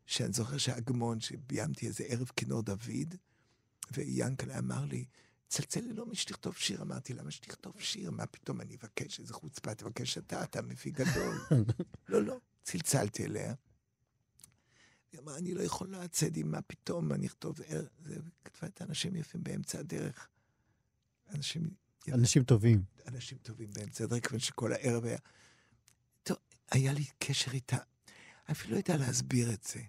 שאני 0.07 0.33
זוכר 0.33 0.59
שאגמון, 0.59 1.21
שביימתי 1.21 1.87
איזה 1.87 2.05
ערב 2.05 2.31
כינור 2.37 2.63
דוד, 2.63 3.15
ויאנקל'ה 3.93 4.59
אמר 4.59 4.85
לי, 4.85 5.05
צלצל 5.55 5.81
לי 5.81 5.93
לא 5.93 6.07
מי 6.07 6.15
שתכתוב 6.15 6.57
שיר. 6.57 6.83
אמרתי, 6.83 7.15
למה 7.15 7.31
שתכתוב 7.31 7.81
שיר? 7.81 8.11
מה 8.11 8.27
פתאום 8.27 8.61
אני 8.61 8.77
אבקש 8.77 9.21
איזה 9.21 9.35
חוצפה? 9.35 9.75
תבקש 9.75 10.19
אתה, 10.19 10.45
אתה 10.45 10.63
מפיק 10.63 10.95
גדול. 10.95 11.37
לא, 12.09 12.23
לא. 12.23 12.39
צלצלתי 12.63 13.25
אליה. 13.25 13.55
היא 15.13 15.21
אמרה, 15.21 15.37
אני 15.37 15.55
לא 15.55 15.63
יכולה, 15.63 16.09
צדי, 16.09 16.43
מה 16.43 16.63
פתאום, 16.63 17.13
אני 17.13 17.27
אכתוב... 17.27 17.61
ער-" 17.67 17.87
זה, 18.05 18.15
כתבה 18.45 18.69
את 18.69 18.81
האנשים 18.81 19.17
יפים 19.17 19.45
באמצע 19.45 19.79
הדרך. 19.79 20.29
אנשים. 21.35 21.71
אנשים 22.13 22.45
טובים. 22.45 22.83
אנשים 23.07 23.39
טובים 23.39 23.71
באמצע 23.73 24.05
הדרך, 24.05 24.27
כיוון 24.27 24.41
שכל 24.41 24.73
הערב 24.73 25.05
היה... 25.05 25.19
טוב, 26.23 26.37
היה 26.71 26.93
לי 26.93 27.05
קשר 27.19 27.53
איתה. 27.53 27.79
אפילו 28.51 28.73
לא 28.73 28.79
יודע 28.79 28.97
להסביר 28.97 29.53
את 29.53 29.65
זה. 29.65 29.81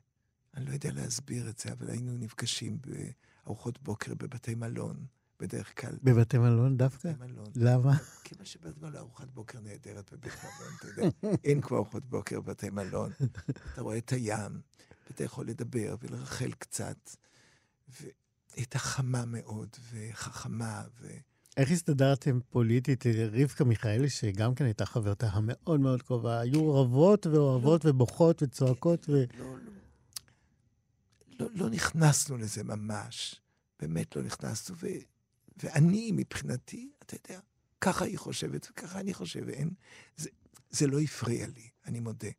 אני 0.53 0.65
לא 0.65 0.71
יודע 0.71 0.91
להסביר 0.91 1.49
את 1.49 1.59
זה, 1.59 1.71
אבל 1.71 1.89
היינו 1.89 2.17
נפגשים 2.17 2.77
בארוחות 2.81 3.83
בוקר 3.83 4.13
בבתי 4.15 4.55
מלון, 4.55 5.05
בדרך 5.39 5.81
כלל. 5.81 5.97
בבתי 6.03 6.37
מלון 6.37 6.77
דווקא? 6.77 7.11
בבתי 7.11 7.31
מלון. 7.31 7.51
למה? 7.55 7.97
כיוון 8.23 8.45
שבית 8.45 8.77
מלון, 8.77 8.95
ארוחת 8.95 9.27
בוקר 9.33 9.59
נהדרת 9.59 10.13
בבית 10.13 10.33
מלון, 10.43 10.73
אתה 10.79 10.87
יודע. 10.87 11.09
אין 11.43 11.61
כמו 11.61 11.77
ארוחות 11.77 12.05
בוקר 12.05 12.41
בבתי 12.41 12.69
מלון. 12.69 13.11
אתה 13.73 13.81
רואה 13.81 13.97
את 13.97 14.09
הים, 14.09 14.61
ואתה 15.07 15.23
יכול 15.23 15.47
לדבר 15.47 15.95
ולרחל 16.01 16.51
קצת. 16.51 17.09
והייתה 17.87 18.79
חמה 18.79 19.25
מאוד, 19.25 19.69
וחכמה, 19.91 20.83
ו... 21.01 21.07
איך 21.57 21.71
הסתדרתם 21.71 22.39
פוליטית? 22.49 23.03
רבקה 23.31 23.63
מיכאלי, 23.63 24.09
שגם 24.09 24.55
כן 24.55 24.65
הייתה 24.65 24.85
חברתה 24.85 25.27
המאוד 25.27 25.79
מאוד 25.79 26.01
קרובה, 26.01 26.39
היו 26.39 26.75
רבות 26.75 27.25
ואוהבות 27.25 27.85
ובוכות 27.85 28.43
וצועקות 28.43 29.09
ו... 29.09 29.23
לא, 29.37 29.45
לא, 29.57 29.71
לא, 31.39 31.47
לא 31.53 31.69
נכנסנו 31.69 32.37
לזה 32.37 32.63
ממש. 32.63 33.41
באמת 33.79 34.15
לא 34.15 34.21
נכנסנו. 34.21 34.75
ואני, 35.57 36.11
מבחינתי, 36.13 36.91
אתה 37.03 37.15
יודע, 37.15 37.39
ככה 37.81 38.05
היא 38.05 38.17
חושבת 38.17 38.67
וככה 38.71 38.99
אני 38.99 39.13
חושב. 39.13 39.43
ואין, 39.47 39.69
זה, 40.17 40.29
זה 40.69 40.87
לא 40.87 40.99
הפריע 40.99 41.47
לי, 41.47 41.69
אני 41.85 41.99
מודה. 41.99 42.29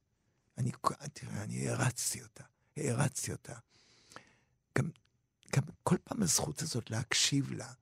אני, 0.59 0.73
תראה, 1.13 1.43
אני 1.43 1.69
הערצתי 1.69 2.23
אותה, 2.23 2.45
הערצתי 2.77 3.33
אותה. 3.33 3.55
גם, 4.79 4.91
גם 5.57 5.63
כל 5.83 5.97
פעם 6.05 6.23
הזכות 6.23 6.63
הזאת 6.63 6.91
להקשיב 6.91 7.53
לה, 7.53 7.73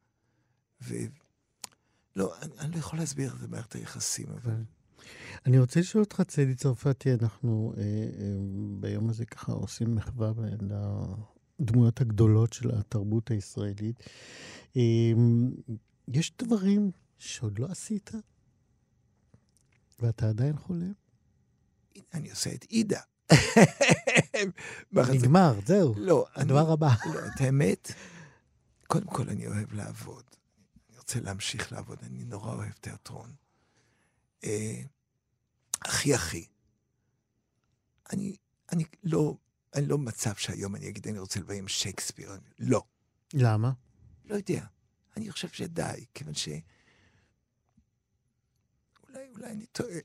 ו... 0.83 0.95
לא, 2.17 2.35
אני, 2.43 2.53
אני 2.59 2.73
לא 2.73 2.79
יכול 2.79 2.99
להסביר 2.99 3.35
את 3.35 3.39
זה 3.39 3.47
במערכת 3.47 3.73
היחסים, 3.73 4.27
אבל... 4.31 4.63
אני 5.47 5.59
רוצה 5.59 5.81
לשאול 5.81 6.03
אותך, 6.05 6.23
צדי 6.29 6.55
צרפתי, 6.55 7.13
אנחנו 7.13 7.75
אה, 7.77 7.83
אה, 7.83 7.89
ביום 8.81 9.09
הזה 9.09 9.27
ככה 9.27 9.53
עושים 9.53 9.95
מחווה 9.95 10.33
לדמויות 11.59 12.01
הגדולות 12.01 12.53
של 12.53 12.71
התרבות 12.79 13.31
הישראלית. 13.31 14.03
אה, 14.77 15.13
יש 16.09 16.33
דברים 16.39 16.91
שעוד 17.19 17.59
לא 17.59 17.67
עשית, 17.67 18.11
ואתה 20.01 20.29
עדיין 20.29 20.57
חולם? 20.57 20.93
אני 22.15 22.31
עושה 22.31 22.55
את 22.55 22.65
עידה. 22.65 23.01
נגמר, 24.93 25.61
זהו, 25.67 25.95
לא. 25.99 26.27
הדבר 26.35 26.73
הבא. 26.73 26.89
לא, 27.15 27.21
את 27.27 27.41
האמת, 27.41 27.93
קודם 28.87 29.07
כל 29.07 29.29
אני 29.29 29.47
אוהב 29.47 29.73
לעבוד. 29.73 30.25
אני 30.89 30.99
רוצה 30.99 31.21
להמשיך 31.21 31.73
לעבוד, 31.73 31.99
אני 32.03 32.25
נורא 32.25 32.55
אוהב 32.55 32.73
תיאטרון. 32.73 33.35
אה, 34.45 34.83
הכי 35.85 36.15
הכי. 36.15 36.47
אני, 38.13 38.37
אני 38.73 38.85
לא, 39.03 39.37
אני 39.75 39.87
לא 39.87 39.97
במצב 39.97 40.35
שהיום 40.35 40.77
אני 40.77 40.89
אגיד, 40.89 41.09
אני 41.09 41.19
רוצה 41.19 41.41
לביים 41.41 41.69
שייקספיר. 41.69 42.33
אני- 42.35 42.41
לא, 42.71 42.83
למה? 43.35 43.73
לא 44.25 44.35
יודע. 44.35 44.65
אני 45.17 45.31
חושב 45.31 45.49
שדי, 45.49 46.05
כיוון 46.15 46.35
ש... 46.35 46.49
אולי, 49.09 49.29
אולי 49.37 49.51
אני 49.51 49.67
טועה. 49.67 49.97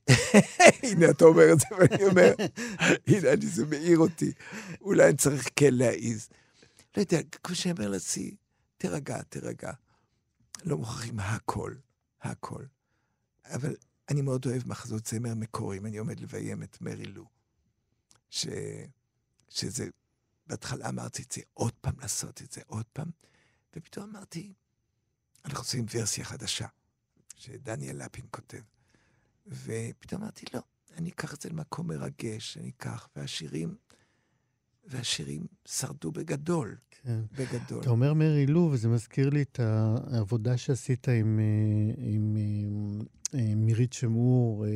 הנה, 0.84 1.10
אתה 1.10 1.26
אומר 1.26 1.54
את 1.54 1.60
זה, 1.60 1.66
ואני 1.80 2.04
אומר, 2.04 2.34
הנה, 3.08 3.34
אני, 3.34 3.46
זה 3.48 3.66
מעיר 3.66 3.98
אותי. 3.98 4.32
אולי 4.82 5.08
אני 5.10 5.18
צריך 5.18 5.50
כן 5.56 5.74
להעיז. 5.74 6.30
לא 6.98 7.02
יודע, 7.02 7.18
כמו 7.44 7.56
שאני 7.56 7.72
אומר 7.72 7.88
לעצמי, 7.90 8.36
תירגע, 8.78 9.22
תירגע. 9.22 9.72
לא 10.64 10.78
מוכרחים 10.78 11.20
הכל, 11.20 11.76
הכל. 12.22 12.64
אבל 13.46 13.76
אני 14.10 14.22
מאוד 14.22 14.46
אוהב 14.46 14.68
מחזות 14.68 15.08
זמר 15.08 15.34
מקוריים. 15.36 15.86
אני 15.86 15.98
עומד 15.98 16.20
לביים 16.20 16.64
את 16.64 16.82
מרי 16.82 17.06
לו. 17.06 17.26
ש... 18.30 18.48
שזה, 19.50 19.90
בהתחלה 20.48 20.90
אמרתי 20.90 21.22
את 21.22 21.32
זה, 21.32 21.42
עוד 21.54 21.74
פעם 21.82 22.00
לעשות 22.00 22.42
את 22.42 22.52
זה, 22.52 22.62
עוד 22.66 22.86
פעם. 22.94 23.10
ופתאום 23.76 24.10
אמרתי, 24.10 24.54
אנחנו 25.46 25.60
עושים 25.60 25.86
ורסיה 25.94 26.26
חדשה, 26.26 26.68
שדניאל 27.36 28.06
לפין 28.06 28.26
כותב. 28.32 28.62
ופתאום 29.48 30.22
אמרתי, 30.22 30.46
לא, 30.54 30.60
אני 30.98 31.10
אקח 31.10 31.34
את 31.34 31.42
זה 31.42 31.50
למקום 31.50 31.88
מרגש, 31.88 32.58
אני 32.58 32.70
אקח, 32.70 33.10
והשירים, 33.16 33.76
והשירים 34.88 35.46
שרדו 35.66 36.12
בגדול, 36.12 36.78
כן. 36.90 37.20
בגדול. 37.32 37.82
אתה 37.82 37.90
אומר 37.90 38.14
מרי 38.14 38.48
לו, 38.48 38.70
וזה 38.72 38.88
מזכיר 38.88 39.30
לי 39.30 39.42
את 39.42 39.60
העבודה 39.60 40.58
שעשית 40.58 41.08
עם, 41.10 41.40
אה, 41.40 41.94
עם 41.98 42.38
אה, 42.38 43.40
אה, 43.40 43.56
מירית 43.56 43.94
שמור 43.94 44.66
אה, 44.66 44.70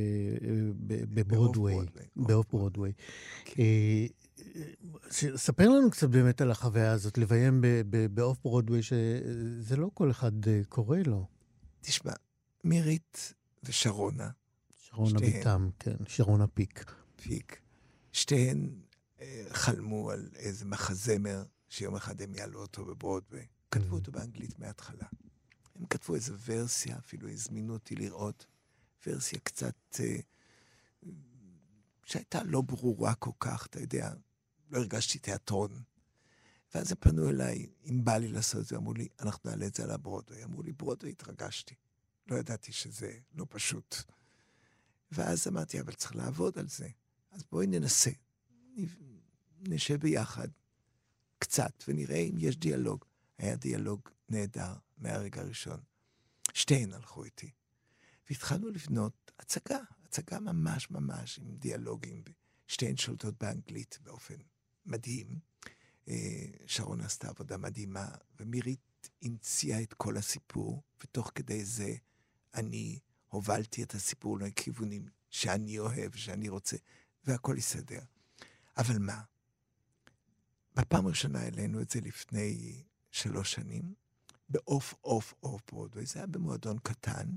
בברודוויי, 0.88 1.76
ברודוויי, 1.76 2.06
באוף 2.16 2.52
ברודוויי. 2.52 2.94
כן. 3.46 3.64
ספר 5.36 5.70
לנו 5.70 5.92
קצת 5.92 6.10
באמת 6.10 6.42
על 6.42 6.52
החוויה 6.52 6.92
הזאת, 6.92 7.18
לביים 7.18 7.62
באוף 8.12 8.38
ברודוויי, 8.44 8.82
שזה 8.84 9.76
לא 9.78 9.90
כל 9.94 10.12
אחד 10.12 10.48
אה, 10.48 10.62
קורא 10.70 10.98
לו. 11.06 11.28
תשמע, 11.82 12.14
מירית 12.64 13.34
ושרונה, 13.64 14.30
שרונה 14.76 15.10
שתיהן. 15.10 15.34
ביטם, 15.34 15.70
כן, 15.80 15.96
שרונה 16.08 16.48
פיק. 16.48 16.92
פיק, 17.16 17.62
שתיהן 18.12 18.70
אה, 19.22 19.44
חלמו 19.50 20.12
על 20.12 20.30
איזה 20.36 20.66
מחזמר 20.66 21.44
שיום 21.70 21.96
אחד 21.96 22.22
הם 22.22 22.36
יעלו 22.36 22.62
אותו 22.62 22.86
בברודווי. 22.86 23.46
כתבו 23.72 23.96
אותו 23.96 24.12
באנגלית 24.12 24.60
מההתחלה. 24.60 25.08
הם 25.76 25.86
כתבו 25.86 26.16
איזו 26.16 26.34
ורסיה, 26.46 26.98
אפילו 26.98 27.30
הזמינו 27.30 27.74
אותי 27.74 27.96
לראות 27.96 28.46
ורסיה 29.08 29.40
קצת... 29.44 29.76
אה, 30.00 30.16
שהייתה 32.06 32.44
לא 32.44 32.62
ברורה 32.62 33.16
כל 33.16 33.32
כך, 33.40 33.66
אתה 33.66 33.80
יודע, 33.80 34.14
לא 34.70 34.78
הרגשתי 34.78 35.20
תיאטרון. 35.20 35.84
ואז 36.76 36.92
הם 36.92 36.98
פנו 37.00 37.30
אליי, 37.30 37.68
אם 37.86 38.06
בא 38.06 38.18
לי 38.18 38.28
לעשות 38.28 38.62
את 38.62 38.66
זה, 38.66 38.76
אמרו 38.76 38.94
לי, 38.94 39.08
אנחנו 39.20 39.50
נעלה 39.50 39.68
את 39.68 39.76
זה 39.76 39.84
על 39.84 39.92
הברודווי. 39.92 40.44
אמרו 40.44 40.64
לי, 40.64 40.72
ברודווי, 40.72 41.12
התרגשתי. 41.12 41.76
לא 42.28 42.36
ידעתי 42.36 42.72
שזה 42.72 43.18
לא 43.34 43.46
פשוט. 43.50 43.96
ואז 45.12 45.48
אמרתי, 45.48 45.80
אבל 45.80 45.94
צריך 45.94 46.16
לעבוד 46.16 46.58
על 46.58 46.68
זה. 46.68 46.88
אז 47.32 47.44
בואי 47.52 47.68
ננסה. 47.68 48.12
נשב 49.60 50.00
ביחד 50.00 50.48
קצת 51.40 51.84
ונראה 51.88 52.18
אם 52.18 52.36
יש 52.38 52.58
דיאלוג. 52.58 53.06
היה 53.38 53.56
דיאלוג 53.56 54.10
נהדר 54.30 54.74
מהרגע 54.98 55.42
הראשון. 55.42 55.80
שתיהן 56.54 56.94
הלכו 56.94 57.24
איתי. 57.24 57.52
והתחלנו 58.30 58.70
לבנות 58.70 59.32
הצגה, 59.40 59.80
הצגה 60.14 60.40
ממש 60.40 60.92
ממש 60.92 61.40
עם 61.40 61.56
דיאלוגים. 61.56 62.24
שתיהן 62.68 62.98
שולטות 62.98 63.44
באנגלית 63.44 64.00
באופן 64.04 64.36
מדהים. 64.86 65.40
אה, 66.08 66.46
שרון 66.66 67.02
עשתה 67.02 67.30
עבודה 67.30 67.58
מדהימה, 67.58 68.08
ומירית 68.40 69.10
המציאה 69.22 69.82
את 69.82 69.94
כל 69.94 70.18
הסיפור, 70.18 70.84
ותוך 71.04 71.32
כדי 71.36 71.66
זה 71.66 71.96
אני 72.54 73.00
הובלתי 73.28 73.84
את 73.84 73.94
הסיפור 73.94 74.40
לכיוונים 74.40 75.06
שאני 75.30 75.80
אוהב, 75.80 76.16
שאני 76.16 76.50
רוצה, 76.50 76.78
והכל 77.24 77.56
יסתדר. 77.58 78.02
אבל 78.78 78.98
מה? 79.00 79.22
בפעם 80.76 81.06
הראשונה 81.06 81.40
העלינו 81.40 81.82
את 81.82 81.90
זה 81.90 82.02
לפני 82.02 82.84
שלוש 83.12 83.54
שנים, 83.54 83.94
ב 84.50 84.94
off 85.04 85.34
off 85.44 85.62
off 85.72 85.80
Broadway. 85.80 86.06
זה 86.06 86.20
היה 86.20 86.28
במועדון 86.28 86.80
קטן, 86.80 87.30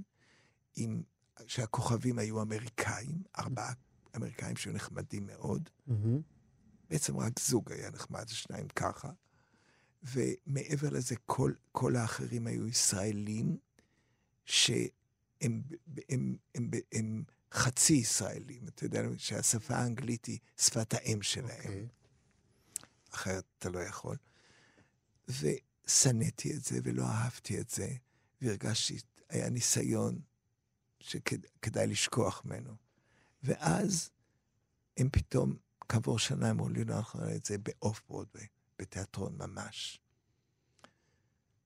עם, 0.76 1.02
שהכוכבים 1.46 2.18
היו 2.18 2.42
אמריקאים, 2.42 3.22
ארבעה 3.38 3.72
אמריקאים 4.16 4.56
שהיו 4.56 4.74
נחמדים 4.74 5.26
מאוד. 5.26 5.70
בעצם 6.90 7.16
רק 7.16 7.40
זוג 7.40 7.72
היה 7.72 7.90
נחמד, 7.90 8.28
שניים 8.28 8.68
ככה. 8.68 9.10
ומעבר 10.02 10.88
לזה, 10.90 11.14
כל, 11.26 11.52
כל 11.72 11.96
האחרים 11.96 12.46
היו 12.46 12.66
ישראלים, 12.66 13.56
שהם 14.44 14.90
הם, 15.40 15.62
הם, 16.08 16.36
הם, 16.54 16.70
הם 16.92 17.24
חצי 17.52 17.92
ישראלים. 17.92 18.68
אתה 18.68 18.84
יודע 18.84 19.02
שהשפה 19.16 19.74
האנגלית 19.74 20.24
היא 20.24 20.38
שפת 20.56 20.94
האם 20.94 21.22
שלהם. 21.22 21.58
אוקיי. 21.58 21.86
אחרת 23.14 23.44
אתה 23.58 23.68
לא 23.68 23.78
יכול. 23.78 24.16
ושנאתי 25.28 26.56
את 26.56 26.64
זה 26.64 26.78
ולא 26.84 27.04
אהבתי 27.04 27.60
את 27.60 27.70
זה, 27.70 27.88
והרגשתי, 28.40 28.98
היה 29.28 29.50
ניסיון 29.50 30.20
שכדאי 31.06 31.86
לשכוח 31.86 32.42
ממנו. 32.44 32.74
ואז 33.42 34.10
הם 34.96 35.08
פתאום, 35.12 35.56
כעבור 35.88 36.18
שנה 36.18 36.50
אמרו 36.50 36.68
לי, 36.68 36.84
לא, 36.84 36.96
אנחנו 36.96 37.20
נראה 37.20 37.36
את 37.36 37.44
זה 37.44 37.58
באוף 37.58 38.02
ברודווי, 38.08 38.46
בתיאטרון 38.78 39.36
ממש. 39.38 40.00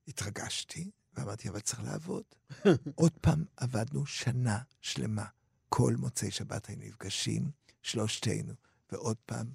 התרגשתי, 0.09 0.91
ואמרתי, 1.14 1.49
אבל 1.49 1.61
צריך 1.61 1.82
לעבוד. 1.82 2.24
עוד 2.95 3.12
פעם 3.20 3.45
עבדנו 3.57 4.07
שנה 4.07 4.59
שלמה. 4.80 5.26
כל 5.68 5.95
מוצאי 5.99 6.30
שבת 6.30 6.66
היינו 6.66 6.84
נפגשים, 6.84 7.51
שלושתנו, 7.82 8.55
ועוד 8.93 9.16
פעם 9.26 9.53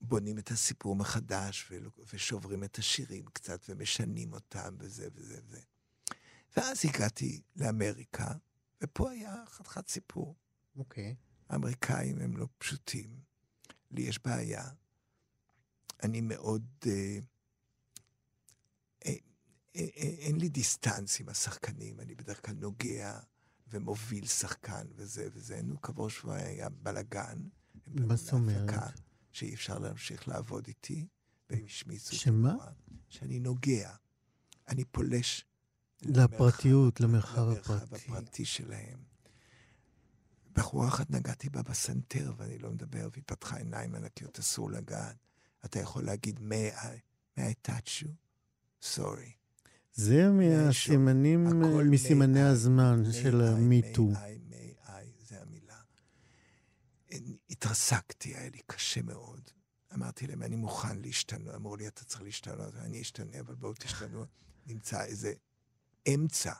בונים 0.00 0.38
את 0.38 0.50
הסיפור 0.50 0.96
מחדש, 0.96 1.72
ושוברים 2.12 2.64
את 2.64 2.78
השירים 2.78 3.24
קצת, 3.32 3.60
ומשנים 3.68 4.32
אותם, 4.32 4.76
וזה 4.78 5.08
וזה 5.14 5.38
וזה. 5.46 5.60
ואז 6.56 6.84
הגעתי 6.84 7.40
לאמריקה, 7.56 8.32
ופה 8.80 9.10
היה 9.10 9.44
חתיכת 9.46 9.88
סיפור. 9.88 10.34
אוקיי. 10.76 11.14
האמריקאים 11.48 12.18
הם 12.20 12.36
לא 12.36 12.46
פשוטים. 12.58 13.20
לי 13.90 14.02
יש 14.02 14.18
בעיה. 14.24 14.64
אני 16.02 16.20
מאוד... 16.20 16.66
אה, 16.86 17.18
אה, 19.06 19.14
אה, 19.76 19.86
אה, 19.96 20.02
אין 20.18 20.40
לי 20.40 20.48
דיסטנס 20.48 21.20
עם 21.20 21.28
השחקנים, 21.28 22.00
אני 22.00 22.14
בדרך 22.14 22.46
כלל 22.46 22.54
נוגע 22.54 23.18
ומוביל 23.68 24.26
שחקן 24.26 24.86
וזה 24.94 25.28
וזה. 25.32 25.62
נו, 25.62 25.80
כעבור 25.80 26.10
שבועיים 26.10 26.46
היה 26.46 26.68
בלאגן. 26.68 27.38
מה 27.86 28.16
זאת 28.16 28.32
אומרת? 28.32 28.70
שאי 29.32 29.54
אפשר 29.54 29.78
להמשיך 29.78 30.28
לעבוד 30.28 30.66
איתי, 30.66 31.06
והם 31.50 31.64
השמיצו 31.64 32.16
שמה? 32.16 32.56
שאני 33.08 33.38
נוגע. 33.38 33.94
אני 34.68 34.84
פולש 34.84 35.44
לפרטיות, 36.02 37.00
למרחב 37.00 37.40
למרחב 37.40 37.72
הפרטי. 37.72 38.04
הפרטי 38.04 38.44
שלהם. 38.44 38.98
בחורה 40.52 40.88
אחת 40.88 41.10
נגעתי 41.10 41.50
בה 41.50 41.62
בסנטר, 41.62 42.32
ואני 42.36 42.58
לא 42.58 42.70
מדבר, 42.70 43.08
והיא 43.12 43.24
פתחה 43.26 43.56
עיניים 43.56 43.94
ענקיות, 43.94 44.38
אסור 44.38 44.70
לגעת. 44.70 45.16
אתה 45.64 45.80
יכול 45.80 46.04
להגיד, 46.04 46.38
may 46.38 46.76
I, 46.76 46.86
may 47.38 47.42
I 47.42 47.68
touch 47.70 48.02
you? 48.02 48.08
sorry. 48.94 49.36
זה 49.92 50.30
מהסימנים, 50.30 51.46
הכל 51.46 51.84
מסימני 51.84 52.42
הזמן 52.42 53.02
של 53.12 53.40
המיטו. 53.40 54.10
זה 55.28 55.42
המילה. 55.42 55.80
התרסקתי, 57.50 58.34
היה 58.36 58.50
לי 58.50 58.60
קשה 58.66 59.02
מאוד. 59.02 59.40
אמרתי 59.94 60.26
להם, 60.26 60.42
אני 60.42 60.56
מוכן 60.56 60.98
להשתנות. 60.98 61.54
אמרו 61.54 61.76
לי, 61.76 61.88
אתה 61.88 62.04
צריך 62.04 62.22
להשתנות, 62.22 62.74
אני 62.76 63.02
אשתנה, 63.02 63.40
אבל 63.40 63.54
בואו 63.54 63.72
תשתנו. 63.74 64.24
נמצא 64.66 65.04
איזה 65.04 65.32
אמצע. 66.14 66.52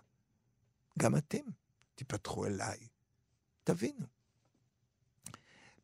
גם 0.99 1.17
אתם 1.17 1.45
תיפתחו 1.95 2.47
אליי. 2.47 2.89
תבינו. 3.65 4.07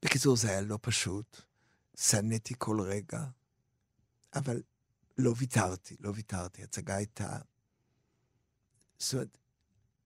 בקיצור, 0.03 0.37
זה 0.37 0.49
היה 0.51 0.61
לא 0.61 0.79
פשוט. 0.83 1.41
שנאתי 1.97 2.55
כל 2.59 2.81
רגע, 2.81 3.25
אבל 4.35 4.63
לא 5.19 5.35
ויתרתי, 5.37 5.97
לא 6.01 6.13
ויתרתי. 6.15 6.63
הצגה 6.63 6.97
הייתה... 6.97 7.39
זאת 8.99 9.15
אומרת, 9.15 9.39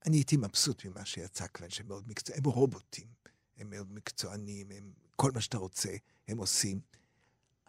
אני 0.07 0.17
הייתי 0.17 0.37
מבסוט 0.37 0.85
ממה 0.85 1.05
שיצא 1.05 1.47
כאן, 1.55 1.71
שהם 1.71 1.89
מאוד 1.89 2.09
מקצוענים, 2.09 2.45
הם 2.45 2.53
רובוטים, 2.53 3.09
הם 3.57 3.71
מאוד 3.71 3.93
מקצוענים, 3.93 4.71
הם, 4.71 4.93
כל 5.17 5.31
מה 5.35 5.41
שאתה 5.41 5.59
רוצה, 5.59 5.97
הם 6.29 6.39
עושים. 6.39 6.81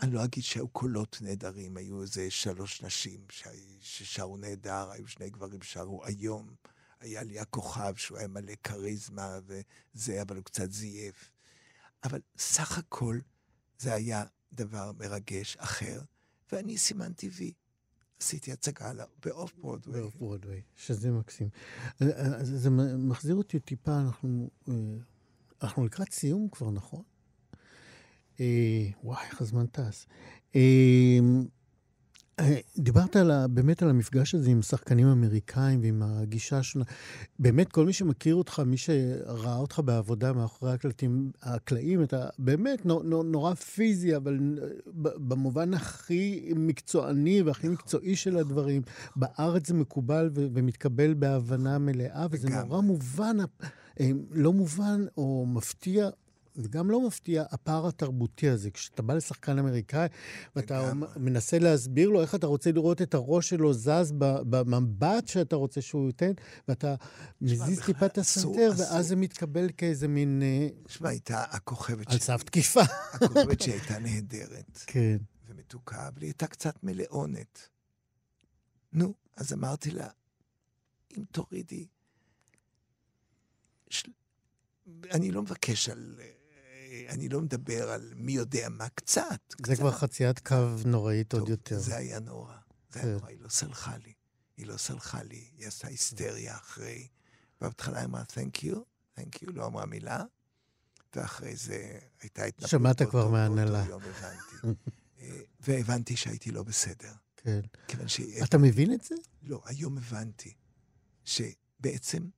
אני 0.02 0.12
לא 0.12 0.24
אגיד 0.24 0.43
שהיו 0.43 0.68
קולות 0.68 1.18
נהדרים, 1.22 1.78
היו 1.78 2.02
איזה 2.02 2.32
שלוש 2.32 2.82
נשים. 2.82 3.20
ששרו 3.80 4.38
נהדר, 4.38 4.89
היו 4.91 5.08
שני 5.08 5.30
גברים 5.30 5.62
ששרו 5.62 6.06
היום. 6.06 6.56
היה 7.00 7.24
לי 7.24 7.39
הכוכב 7.39 7.93
שהוא 7.95 8.18
היה 8.18 8.28
מלא 8.28 8.54
כריזמה 8.64 9.39
וזה, 9.45 10.22
אבל 10.22 10.36
הוא 10.36 10.43
קצת 10.43 10.72
זייף. 10.72 11.32
אבל 12.04 12.22
סך 12.38 12.78
הכל 12.78 13.20
זה 13.80 13.93
היה 13.93 14.24
דבר 14.54 14.91
מרגש 15.00 15.58
אחר, 15.58 16.02
ואני 16.52 16.78
סימנתי 16.78 17.30
וי. 17.30 17.54
עשיתי 18.22 18.52
הצגה 18.52 18.93
לה- 18.93 19.06
באוף 19.26 19.54
ברודווי. 19.56 20.02
באוף 20.02 20.16
ברודווי, 20.16 20.62
שזה 20.76 21.12
מקסים. 21.12 21.50
זה 22.43 22.70
מחזיר 22.98 23.36
אותי 23.36 23.60
טיפה, 23.60 24.00
אנחנו, 24.00 24.50
אה, 24.70 24.74
אנחנו 25.62 25.86
לקראת 25.86 26.12
סיום 26.14 26.50
כבר, 26.52 26.72
נכון? 26.72 27.04
אה, 28.40 28.46
וואי, 29.04 29.18
איך 29.32 29.42
הזמן 29.42 29.66
טס. 29.66 30.06
אה, 30.56 30.62
אה, 32.40 32.58
דיברת 32.78 33.16
על, 33.16 33.32
ה- 33.32 33.48
באמת 33.48 33.84
על 33.84 33.90
המפגש 33.90 34.36
הזה 34.36 34.50
עם 34.50 34.62
שחקנים 34.62 35.08
אמריקאים 35.08 35.82
ועם 35.82 36.02
הגישה 36.04 36.58
השונה. 36.58 36.86
באמת, 37.40 37.72
כל 37.72 37.86
מי 37.86 37.94
שמכיר 37.94 38.36
אותך, 38.36 38.60
מי 38.66 38.78
שראה 38.78 39.56
אותך 39.58 39.82
בעבודה 39.86 40.34
מאחורי 40.34 40.72
הקלטים, 40.72 41.32
הקלעים, 41.42 42.04
אתה 42.04 42.30
באמת 42.40 42.86
נו, 42.86 43.04
נו, 43.04 43.24
נורא 43.24 43.54
פיזי, 43.54 44.16
אבל 44.16 44.40
ב- 45.02 45.30
במובן 45.30 45.74
הכי 45.74 46.54
מקצועני 46.56 47.42
והכי 47.42 47.68
מקצועי 47.70 48.16
של 48.16 48.38
הדברים. 48.38 48.82
בארץ 49.16 49.68
זה 49.68 49.74
מקובל 49.74 50.30
ו- 50.36 50.48
ומתקבל 50.54 51.14
בהבנה 51.14 51.78
מלאה, 51.78 52.28
וזה. 52.32 52.48
נורא 52.68 52.82
מובן, 52.82 53.38
אה, 54.00 54.10
לא 54.32 54.54
מובן 54.54 55.06
או 55.18 55.46
מפתיע. 55.48 56.10
וגם 56.58 56.91
לא 56.91 57.08
מפתיע 57.08 57.43
הפער 57.51 57.88
התרבותי 57.88 58.49
הזה. 58.49 58.72
כשאתה 58.72 59.01
בא 59.01 59.14
לשחקן 59.14 59.60
אמריקאי 59.60 60.08
ואתה 60.55 60.88
לגמרי. 60.88 61.10
מנסה 61.16 61.60
להסביר 61.60 62.10
לו 62.10 62.22
איך 62.22 62.36
אתה 62.36 62.47
רוצה 62.47 62.72
לראות 62.72 63.01
את 63.01 63.14
הראש 63.14 63.49
שלו 63.49 63.74
זז 63.74 64.14
במבט 64.18 65.28
שאתה 65.28 65.55
רוצה 65.55 65.82
שהוא 65.82 66.08
ייתן, 66.08 66.32
ואתה 66.68 66.95
מזיז 67.41 67.82
טיפה 67.86 68.05
את 68.05 68.18
הסנטר. 68.18 68.72
ואז 68.78 69.08
זה 69.08 69.16
מתקבל 69.16 69.70
כאיזה 69.78 70.08
מין... 70.08 70.41
אה, 70.43 70.68
תשמע, 70.84 71.10
הייתה 71.10 71.43
הכוכבת 71.43 72.08
על 72.08 72.12
שלי, 72.12 72.20
סף 72.20 72.43
תקיפה. 72.43 72.82
הכוכבת 73.14 73.62
שהייתה 73.62 73.99
נהדרת 73.99 74.84
כן. 74.88 75.18
ומתוקה, 75.47 76.08
אבל 76.08 76.22
היא 76.22 76.28
הייתה 76.28 76.47
קצת 76.47 76.84
מלאונת. 76.84 77.70
נו, 78.93 79.14
אז 79.36 79.53
אמרתי 79.53 79.91
לה, 79.91 80.08
אם 81.18 81.24
תורידי... 81.32 81.88
של... 83.89 84.12
אני 85.12 85.32
לא 85.32 85.41
מבקש 85.41 85.89
על... 85.89 86.16
אני 87.10 87.30
לא 87.30 87.41
מדבר 87.41 87.91
על 87.91 88.14
מי 88.16 88.32
יודע 88.32 88.70
מה, 88.70 88.89
קצת. 88.89 89.39
זה 89.58 89.64
קצת. 89.64 89.76
כבר 89.76 89.91
חציית 89.91 90.39
קו 90.39 90.56
נוראית 90.86 91.34
עוד 91.34 91.41
טוב, 91.41 91.50
יותר. 91.50 91.80
זה 91.80 91.98
היה 91.98 92.20
נורא. 92.20 92.54
זה 92.91 93.00
כן. 93.00 93.08
היה 93.08 93.18
נורא, 93.18 93.28
היא 93.28 93.38
לא 93.41 93.50
סלחה 93.50 93.98
לי. 93.98 94.14
היא 94.58 94.68
לא 94.68 94.78
סלחה 94.78 95.24
לי, 95.24 95.50
היא 95.58 95.68
עשתה 95.68 95.88
היסטריה 95.88 96.56
אחרי. 96.56 97.08
בהתחלה 97.62 97.98
היא 97.98 98.06
אמרה, 98.06 98.24
Thank 98.24 98.64
you, 98.64 98.76
Thank 99.20 99.43
you, 99.43 99.52
לא 99.54 99.66
אמרה 99.66 99.86
מילה, 99.86 100.24
ואחרי 101.16 101.56
זה 101.56 102.00
הייתה 102.22 102.43
התנפלות. 102.43 102.70
שמעת 102.70 103.02
כבר 103.02 103.28
הבנתי. 104.04 104.68
אה, 105.22 105.39
והבנתי 105.60 106.16
שהייתי 106.16 106.52
לא 106.52 106.64
בסדר. 106.64 107.14
כן. 107.38 107.62
כיוון 107.88 108.08
ש... 108.08 108.20
אתה 108.43 108.58
מבין 108.58 108.93
את 108.93 109.04
זה? 109.04 109.16
לא, 109.43 109.62
היום 109.66 109.98
הבנתי 109.98 110.54
שבעצם, 111.26 112.30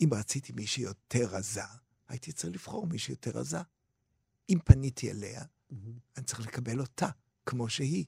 אם 0.00 0.08
רציתי 0.12 0.52
מישהי 0.52 0.82
יותר 0.82 1.26
רזה, 1.30 1.62
הייתי 2.08 2.32
צריך 2.32 2.54
לבחור 2.54 2.86
מישהי 2.86 3.12
יותר 3.12 3.30
רזה. 3.30 3.58
אם 4.48 4.58
פניתי 4.64 5.10
אליה, 5.10 5.44
אני 6.16 6.24
צריך 6.24 6.40
לקבל 6.40 6.80
אותה, 6.80 7.08
כמו 7.46 7.68
שהיא. 7.68 8.04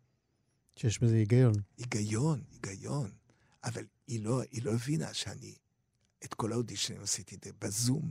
שיש 0.76 0.98
בזה 0.98 1.14
היגיון. 1.14 1.52
היגיון, 1.76 2.42
היגיון. 2.52 3.10
אבל 3.64 3.84
היא 4.06 4.24
לא, 4.24 4.42
היא 4.50 4.62
לא 4.64 4.72
הבינה 4.72 5.14
שאני, 5.14 5.54
את 6.24 6.34
כל 6.34 6.52
האודישנים 6.52 7.02
עשיתי 7.02 7.36
בזום. 7.58 8.10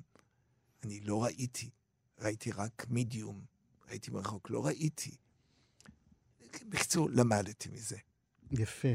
אני 0.83 0.99
לא 0.99 1.23
ראיתי, 1.23 1.69
ראיתי 2.19 2.51
רק 2.51 2.85
מידיום, 2.89 3.41
ראיתי 3.89 4.11
מרחוק, 4.11 4.49
לא 4.49 4.65
ראיתי. 4.65 5.15
בקיצור, 6.69 7.09
למדתי 7.09 7.69
מזה. 7.69 7.97
יפה. 8.51 8.87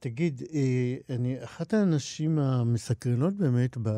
תגיד, 0.00 0.42
אה, 0.52 0.96
אני, 1.14 1.44
אחת 1.44 1.74
הנשים 1.74 2.38
המסקרנות 2.38 3.34
באמת, 3.34 3.76
ב, 3.82 3.90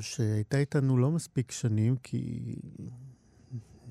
שהייתה 0.00 0.58
איתנו 0.58 0.98
לא 0.98 1.10
מספיק 1.10 1.50
שנים, 1.50 1.96
כי 1.96 2.54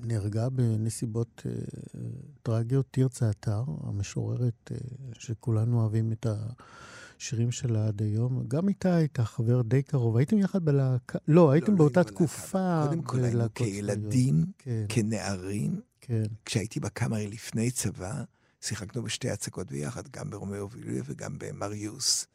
נהרגה 0.06 0.48
בנסיבות 0.48 1.42
אה, 1.46 1.52
טרגיות 2.42 2.86
תרצה 2.90 3.30
אתר, 3.30 3.64
המשוררת 3.82 4.70
אה, 4.72 4.76
שכולנו 5.12 5.80
אוהבים 5.80 6.12
את 6.12 6.26
השירים 7.18 7.50
שלה 7.50 7.86
עד 7.86 8.02
היום. 8.02 8.44
גם 8.48 8.68
איתה 8.68 8.96
היית 8.96 9.20
חבר 9.20 9.62
די 9.62 9.82
קרוב. 9.82 10.16
הייתם 10.16 10.38
יחד 10.38 10.64
בלהקה? 10.64 11.18
לא, 11.28 11.50
הייתם 11.50 11.72
לא, 11.72 11.78
באותה 11.78 12.00
היינו 12.00 12.12
תקופה. 12.12 12.82
קודם 12.88 13.02
כל 13.02 13.24
היינו. 13.24 13.54
כילדים, 13.54 14.44
כן, 14.58 14.84
כנערים. 14.88 15.80
כן. 16.00 16.24
כשהייתי 16.44 16.80
בקאמרי 16.80 17.26
לפני 17.26 17.70
צבא, 17.70 18.22
שיחקנו 18.60 19.02
בשתי 19.02 19.30
הצגות 19.30 19.70
ביחד, 19.70 20.08
גם 20.08 20.30
ברומאו 20.30 20.70
ויוליה 20.70 21.02
וגם 21.06 21.38
במריוס. 21.38 22.26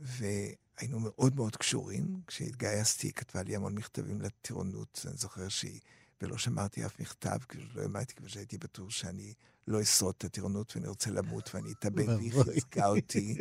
והיינו 0.00 1.00
מאוד 1.00 1.36
מאוד 1.36 1.56
קשורים. 1.56 2.20
כשהתגייסתי, 2.26 3.06
היא 3.06 3.12
כתבה 3.12 3.42
לי 3.42 3.56
המון 3.56 3.74
מכתבים 3.74 4.20
לטירונות. 4.20 5.06
אני 5.08 5.16
זוכר 5.16 5.48
שהיא, 5.48 5.80
ולא 6.22 6.38
שמרתי 6.38 6.86
אף 6.86 7.00
מכתב, 7.00 7.38
כי 7.48 7.58
לא 7.74 7.82
האמנתי, 7.82 8.14
כמו 8.14 8.28
שהייתי 8.28 8.58
בטוח 8.58 8.90
שאני 8.90 9.34
לא 9.66 9.82
אשרוד 9.82 10.14
את 10.18 10.24
הטירונות 10.24 10.76
ואני 10.76 10.88
רוצה 10.88 11.10
למות 11.10 11.54
ואני 11.54 11.72
אתאבד, 11.72 12.08
והיא. 12.18 12.32
חיזקה 12.32 12.86
אותי. 12.86 13.38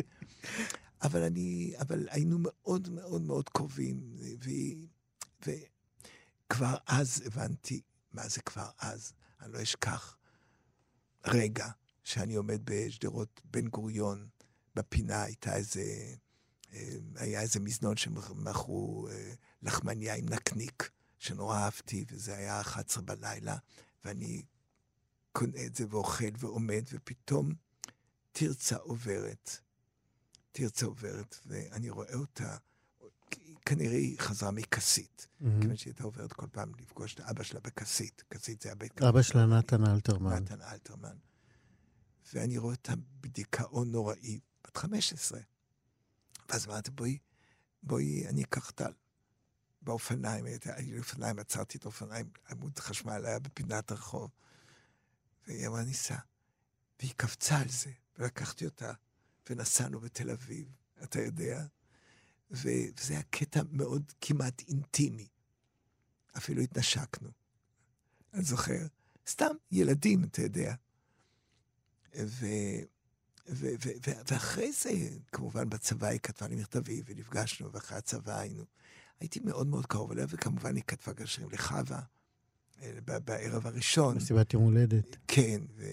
אבל 1.01 1.23
אני, 1.23 1.73
אבל 1.79 2.07
היינו 2.11 2.37
מאוד 2.39 2.89
מאוד 2.89 3.21
מאוד 3.21 3.49
קרובים, 3.49 4.15
וכבר 5.41 6.75
אז 6.87 7.23
הבנתי 7.25 7.81
מה 8.13 8.27
זה 8.27 8.41
כבר 8.41 8.69
אז. 8.79 9.13
אני 9.41 9.53
לא 9.53 9.61
אשכח 9.61 10.17
רגע 11.25 11.67
שאני 12.03 12.35
עומד 12.35 12.61
בשדרות 12.63 13.41
בן 13.45 13.67
גוריון, 13.67 14.27
בפינה 14.75 15.23
הייתה 15.23 15.55
איזה, 15.55 15.83
אה, 16.73 16.95
היה 17.15 17.41
איזה 17.41 17.59
מזנון 17.59 17.97
שמכרו 17.97 19.07
אה, 19.11 19.33
לחמניה 19.61 20.15
עם 20.15 20.25
נקניק, 20.29 20.89
שנורא 21.17 21.57
אהבתי, 21.57 22.05
וזה 22.11 22.37
היה 22.37 22.61
11 22.61 23.03
בלילה, 23.03 23.57
ואני 24.05 24.45
קונה 25.31 25.65
את 25.65 25.75
זה 25.75 25.85
ואוכל 25.89 26.25
ועומד, 26.37 26.83
ופתאום 26.91 27.53
תרצה 28.31 28.75
עוברת. 28.75 29.57
תרצה 30.51 30.85
עוברת, 30.85 31.39
ואני 31.45 31.89
רואה 31.89 32.13
אותה, 32.13 32.57
כנראה 33.65 33.97
היא 33.97 34.19
חזרה 34.19 34.51
מכסית. 34.51 35.27
מהמם. 35.39 35.61
כיוון 35.61 35.77
שהיא 35.77 35.91
הייתה 35.91 36.03
עוברת 36.03 36.33
כל 36.33 36.47
פעם 36.51 36.71
לפגוש 36.79 37.13
את 37.13 37.19
אבא 37.19 37.43
שלה 37.43 37.59
בכסית. 37.59 38.23
כסית 38.29 38.61
זה 38.61 38.71
הבית. 38.71 39.01
אבא 39.01 39.21
שלה 39.21 39.45
נתן 39.45 39.85
אלתרמן. 39.85 40.33
נתן 40.33 40.61
אלתרמן. 40.61 41.17
ואני 42.33 42.57
רואה 42.57 42.75
אותה 42.75 42.93
בדיכאון 43.21 43.91
נוראי, 43.91 44.39
בת 44.63 44.77
15. 44.77 45.39
ואז 46.49 46.67
אמרתי, 46.67 46.91
בואי, 46.91 47.17
בואי, 47.83 48.27
אני 48.27 48.43
אקח 48.43 48.71
טל. 48.71 48.91
באופניים, 49.87 50.45
היה 50.45 50.57
לי 50.77 50.99
אופניים, 50.99 51.39
עצרתי 51.39 51.77
את 51.77 51.83
האופניים, 51.83 52.29
עמוד 52.49 52.79
חשמל 52.79 53.25
היה 53.25 53.39
בפינת 53.39 53.91
הרחוב. 53.91 54.31
והיא 55.47 55.67
אמרה, 55.67 55.83
ניסע. 55.83 56.17
והיא 56.99 57.13
קפצה 57.17 57.57
על 57.57 57.69
זה, 57.69 57.91
ולקחתי 58.17 58.65
אותה, 58.65 58.93
ונסענו 59.49 59.99
בתל 59.99 60.29
אביב, 60.29 60.67
אתה 61.03 61.21
יודע. 61.21 61.65
וזה 62.51 63.13
היה 63.13 63.23
קטע 63.29 63.61
מאוד 63.71 64.11
כמעט 64.21 64.61
אינטימי. 64.67 65.27
אפילו 66.37 66.61
התנשקנו. 66.61 67.29
אני 68.33 68.43
זוכר. 68.43 68.87
סתם 69.27 69.55
ילדים, 69.71 70.23
אתה 70.23 70.41
יודע. 70.41 70.75
ו... 72.15 72.45
ו- 73.49 73.75
ו- 73.83 73.97
ו- 74.07 74.21
ואחרי 74.31 74.71
זה, 74.71 74.89
כמובן 75.31 75.69
בצבא 75.69 76.07
היא 76.07 76.19
כתבה 76.19 76.47
לי 76.47 76.55
מכתבים 76.55 77.03
ונפגשנו, 77.07 77.71
ואחרי 77.71 77.97
הצבא 77.97 78.39
היינו. 78.39 78.65
הייתי 79.19 79.39
מאוד 79.39 79.67
מאוד 79.67 79.85
קרוב 79.85 80.11
אליה, 80.11 80.25
וכמובן 80.29 80.75
היא 80.75 80.83
כתבה 80.87 81.13
גם 81.13 81.25
שירים 81.25 81.49
לחווה, 81.51 82.01
אה, 82.81 83.19
בערב 83.25 83.67
הראשון. 83.67 84.17
מסיבת 84.17 84.53
יום 84.53 84.63
הולדת. 84.63 85.17
כן, 85.27 85.61
ו... 85.75 85.85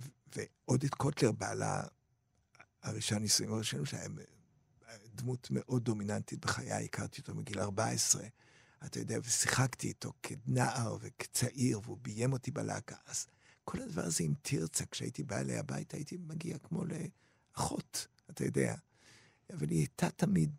ו- 0.00 0.42
ועודד 0.66 0.88
קוטלר, 0.88 1.32
בעלה 1.32 1.82
הראשון, 2.82 3.18
הנישואים 3.18 3.52
הראשונים 3.52 3.86
שהיה 3.86 4.08
דמות 5.14 5.48
מאוד 5.50 5.84
דומיננטית 5.84 6.40
בחיי, 6.40 6.84
הכרתי 6.84 7.20
אותו 7.20 7.34
מגיל 7.34 7.60
14, 7.60 8.22
אתה 8.86 8.98
יודע, 8.98 9.18
ושיחקתי 9.24 9.88
איתו 9.88 10.12
כנער 10.22 10.96
וכצעיר, 11.00 11.80
והוא 11.84 11.98
ביים 12.02 12.32
אותי 12.32 12.50
בלהקה. 12.50 12.96
אז 13.06 13.26
כל 13.64 13.82
הדבר 13.82 14.02
הזה 14.04 14.24
עם 14.24 14.34
תרצה, 14.42 14.84
כשהייתי 14.86 15.22
בא 15.22 15.38
אליה 15.38 15.60
הביתה, 15.60 15.96
הייתי 15.96 16.16
מגיע 16.16 16.58
כמו 16.58 16.82
לאחות, 16.84 18.06
אתה 18.30 18.44
יודע. 18.44 18.74
אבל 19.52 19.68
היא 19.70 19.78
הייתה 19.78 20.10
תמיד, 20.10 20.50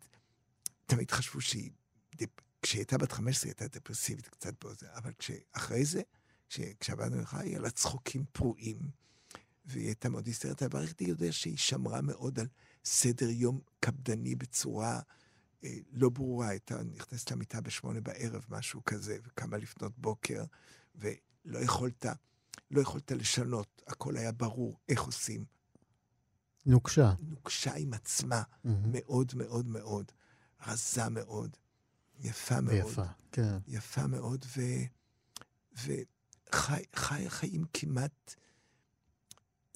תמיד 0.86 1.10
חשבו 1.10 1.40
שהיא, 1.40 1.70
כשהיא 2.62 2.80
הייתה 2.80 2.98
בת 2.98 3.12
15 3.12 3.48
היא 3.50 3.54
הייתה 3.60 3.78
דפרסיבית 3.78 4.28
קצת 4.28 4.64
בזה, 4.64 4.86
אבל 4.94 5.12
כשאחרי 5.18 5.84
זה, 5.84 6.02
כש- 6.48 6.60
כשעבדנו 6.80 7.20
לך, 7.22 7.34
היה 7.34 7.58
לה 7.58 7.70
צחוקים 7.70 8.24
פרועים, 8.32 8.78
והיא 9.64 9.86
הייתה 9.86 10.08
מאוד 10.08 10.26
היסטרית, 10.26 10.62
אבל 10.62 10.80
הייתי 10.80 11.04
יודע 11.04 11.32
שהיא 11.32 11.56
שמרה 11.56 12.00
מאוד 12.00 12.40
על 12.40 12.46
סדר 12.84 13.28
יום 13.30 13.60
קפדני 13.80 14.34
בצורה 14.34 15.00
אה, 15.64 15.76
לא 15.92 16.08
ברורה. 16.08 16.48
הייתה 16.48 16.82
נכנסת 16.82 17.30
למיטה 17.30 17.60
בשמונה 17.60 18.00
בערב, 18.00 18.44
משהו 18.48 18.84
כזה, 18.84 19.18
וקמה 19.24 19.56
לפנות 19.56 19.98
בוקר, 19.98 20.44
ולא 20.94 21.58
יכולת, 21.58 22.06
לא 22.70 22.80
יכולת 22.80 23.12
לשנות, 23.12 23.82
הכל 23.86 24.16
היה 24.16 24.32
ברור 24.32 24.78
איך 24.88 25.02
עושים. 25.02 25.44
נוקשה. 26.66 27.12
נוקשה 27.20 27.74
עם 27.74 27.94
עצמה, 27.94 28.42
מהמם. 28.64 28.82
מאוד 28.92 29.32
מאוד 29.34 29.66
מאוד, 29.66 30.12
רזה 30.66 31.08
מאוד, 31.08 31.56
יפה 32.20 32.60
מאוד. 32.60 32.74
ויפה, 32.74 33.04
כן. 33.32 33.58
יפה 33.66 34.06
מאוד, 34.06 34.44
ו... 34.56 34.60
וחי 35.74 36.82
חי, 36.94 37.30
חיים 37.30 37.64
כמעט 37.72 38.34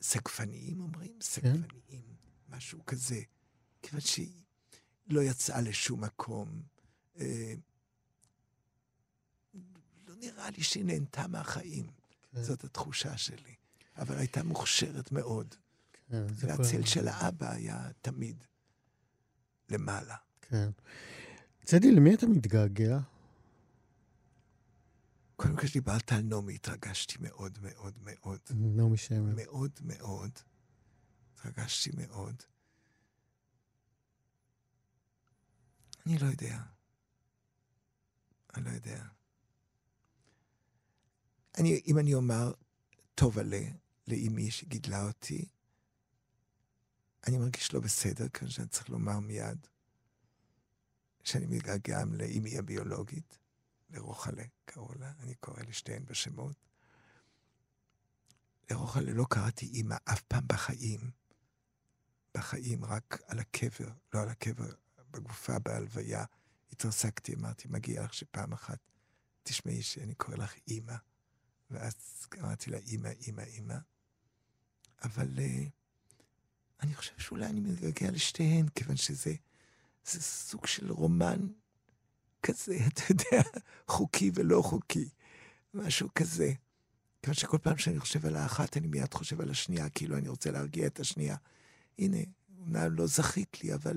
סגפניים, 0.03 0.80
אומרים? 0.80 1.18
סגפניים, 1.20 2.16
משהו 2.49 2.86
כזה. 2.86 3.20
כיוון 3.82 4.01
שהיא 4.01 4.43
לא 5.07 5.22
יצאה 5.22 5.61
לשום 5.61 6.05
מקום. 6.05 6.62
אה, 7.20 7.55
לא 10.07 10.14
נראה 10.16 10.51
לי 10.51 10.62
שהיא 10.62 10.84
נהנתה 10.84 11.26
מהחיים. 11.26 11.86
כן. 12.32 12.43
זאת 12.43 12.64
התחושה 12.64 13.16
שלי. 13.16 13.55
אבל 13.97 14.16
הייתה 14.16 14.43
מוכשרת 14.43 15.12
מאוד. 15.12 15.55
כן, 16.11 16.26
והצל. 16.30 16.84
של 16.84 17.09
האבא 17.09 17.51
היה 17.51 17.89
תמיד 18.01 18.45
למעלה. 19.68 20.16
כן. 20.49 20.70
צדי, 21.64 21.92
למי 21.92 22.14
אתה 22.14 22.26
מתגעגע? 22.26 22.99
קודם 25.36 25.57
כל, 25.57 25.62
כשדיברת 25.62 26.12
על 26.12 26.22
נעמי, 26.22 26.55
התרגשתי 26.55 27.14
מאוד 27.20 27.59
מאוד 27.62 27.94
מאוד. 28.03 28.38
נעמי 28.51 28.96
שמר. 28.96 29.34
מאוד 29.36 29.72
מאוד. 29.82 30.30
התרגשתי 31.34 31.90
מאוד. 31.96 32.42
אני 36.07 36.18
לא 36.18 36.26
יודע. 36.26 36.62
אני 38.57 38.64
לא 38.64 38.70
יודע. 38.70 39.05
אני, 41.59 41.80
אם 41.86 41.99
אני 41.99 42.14
אומר 42.14 42.53
טוב 43.14 43.38
עלה 43.38 43.62
לאימי 44.07 44.51
שגידלה 44.51 45.07
אותי, 45.07 45.49
אני 47.26 47.38
מרגיש 47.38 47.74
לא 47.74 47.80
בסדר, 47.80 48.28
כיוון 48.28 48.51
שאני 48.51 48.68
צריך 48.68 48.90
לומר 48.90 49.18
מיד 49.20 49.66
שאני 51.28 51.46
מתגעגע 51.46 52.04
לאימי 52.04 52.58
הביולוגית, 52.58 53.38
לרוחלה 53.90 54.42
קראו 54.64 54.94
לה, 54.94 55.12
אני 55.20 55.34
קורא 55.34 55.62
לשתיהן 55.68 56.04
בשמות. 56.04 56.56
לרוחלה 58.70 59.12
לא 59.12 59.26
קראתי 59.30 59.66
אימא 59.66 59.96
אף 60.04 60.22
פעם 60.22 60.44
בחיים. 60.46 61.10
בחיים, 62.36 62.84
רק 62.84 63.20
על 63.26 63.38
הקבר, 63.38 63.88
לא 64.14 64.20
על 64.20 64.28
הקבר, 64.28 64.72
בגופה, 65.10 65.58
בהלוויה. 65.58 66.24
התרסקתי, 66.72 67.34
אמרתי, 67.34 67.68
מגיע 67.68 68.04
לך 68.04 68.14
שפעם 68.14 68.52
אחת 68.52 68.78
תשמעי 69.42 69.82
שאני 69.82 70.14
קורא 70.14 70.36
לך 70.36 70.54
אימא. 70.68 70.96
ואז 71.70 71.94
אמרתי 72.40 72.70
לה, 72.70 72.78
אימא, 72.78 73.08
אימא, 73.08 73.40
אימא. 73.40 73.76
אבל 75.02 75.28
uh, 75.36 75.70
אני 76.80 76.94
חושב 76.94 77.18
שאולי 77.18 77.46
אני 77.46 77.60
מתגעגע 77.60 78.10
לשתיהן, 78.10 78.68
כיוון 78.74 78.96
שזה 78.96 79.34
זה 80.11 80.22
סוג 80.22 80.66
של 80.66 80.92
רומן 80.92 81.46
כזה, 82.42 82.78
אתה 82.88 83.02
יודע, 83.11 83.42
חוקי 83.88 84.30
ולא 84.34 84.62
חוקי. 84.62 85.09
משהו 85.74 86.09
כזה. 86.14 86.52
כיוון 87.22 87.34
שכל 87.34 87.59
פעם 87.59 87.78
שאני 87.78 88.00
חושב 88.00 88.26
על 88.26 88.36
האחת, 88.36 88.76
אני 88.76 88.86
מיד 88.86 89.14
חושב 89.14 89.40
על 89.40 89.50
השנייה, 89.50 89.88
כאילו 89.88 90.16
אני 90.16 90.28
רוצה 90.28 90.50
להרגיע 90.50 90.86
את 90.86 91.00
השנייה. 91.00 91.36
הנה, 91.98 92.16
אומנם 92.61 92.92
לא 92.92 93.06
זכית 93.06 93.62
לי, 93.64 93.74
אבל 93.74 93.96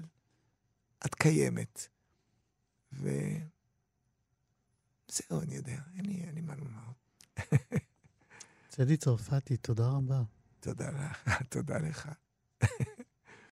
את 1.05 1.15
קיימת. 1.15 1.87
וזהו, 2.93 3.11
אני 5.41 5.55
יודע, 5.55 5.77
אין 5.95 6.05
לי, 6.05 6.13
אין 6.13 6.35
לי 6.35 6.41
מה 6.41 6.55
לומר. 6.55 6.91
צדי 8.69 8.97
צרפתי, 8.97 9.57
תודה 9.57 9.87
רבה. 9.87 10.23
תודה 10.59 10.89
לך, 10.89 11.29
תודה 11.53 11.77
לך. 11.77 12.09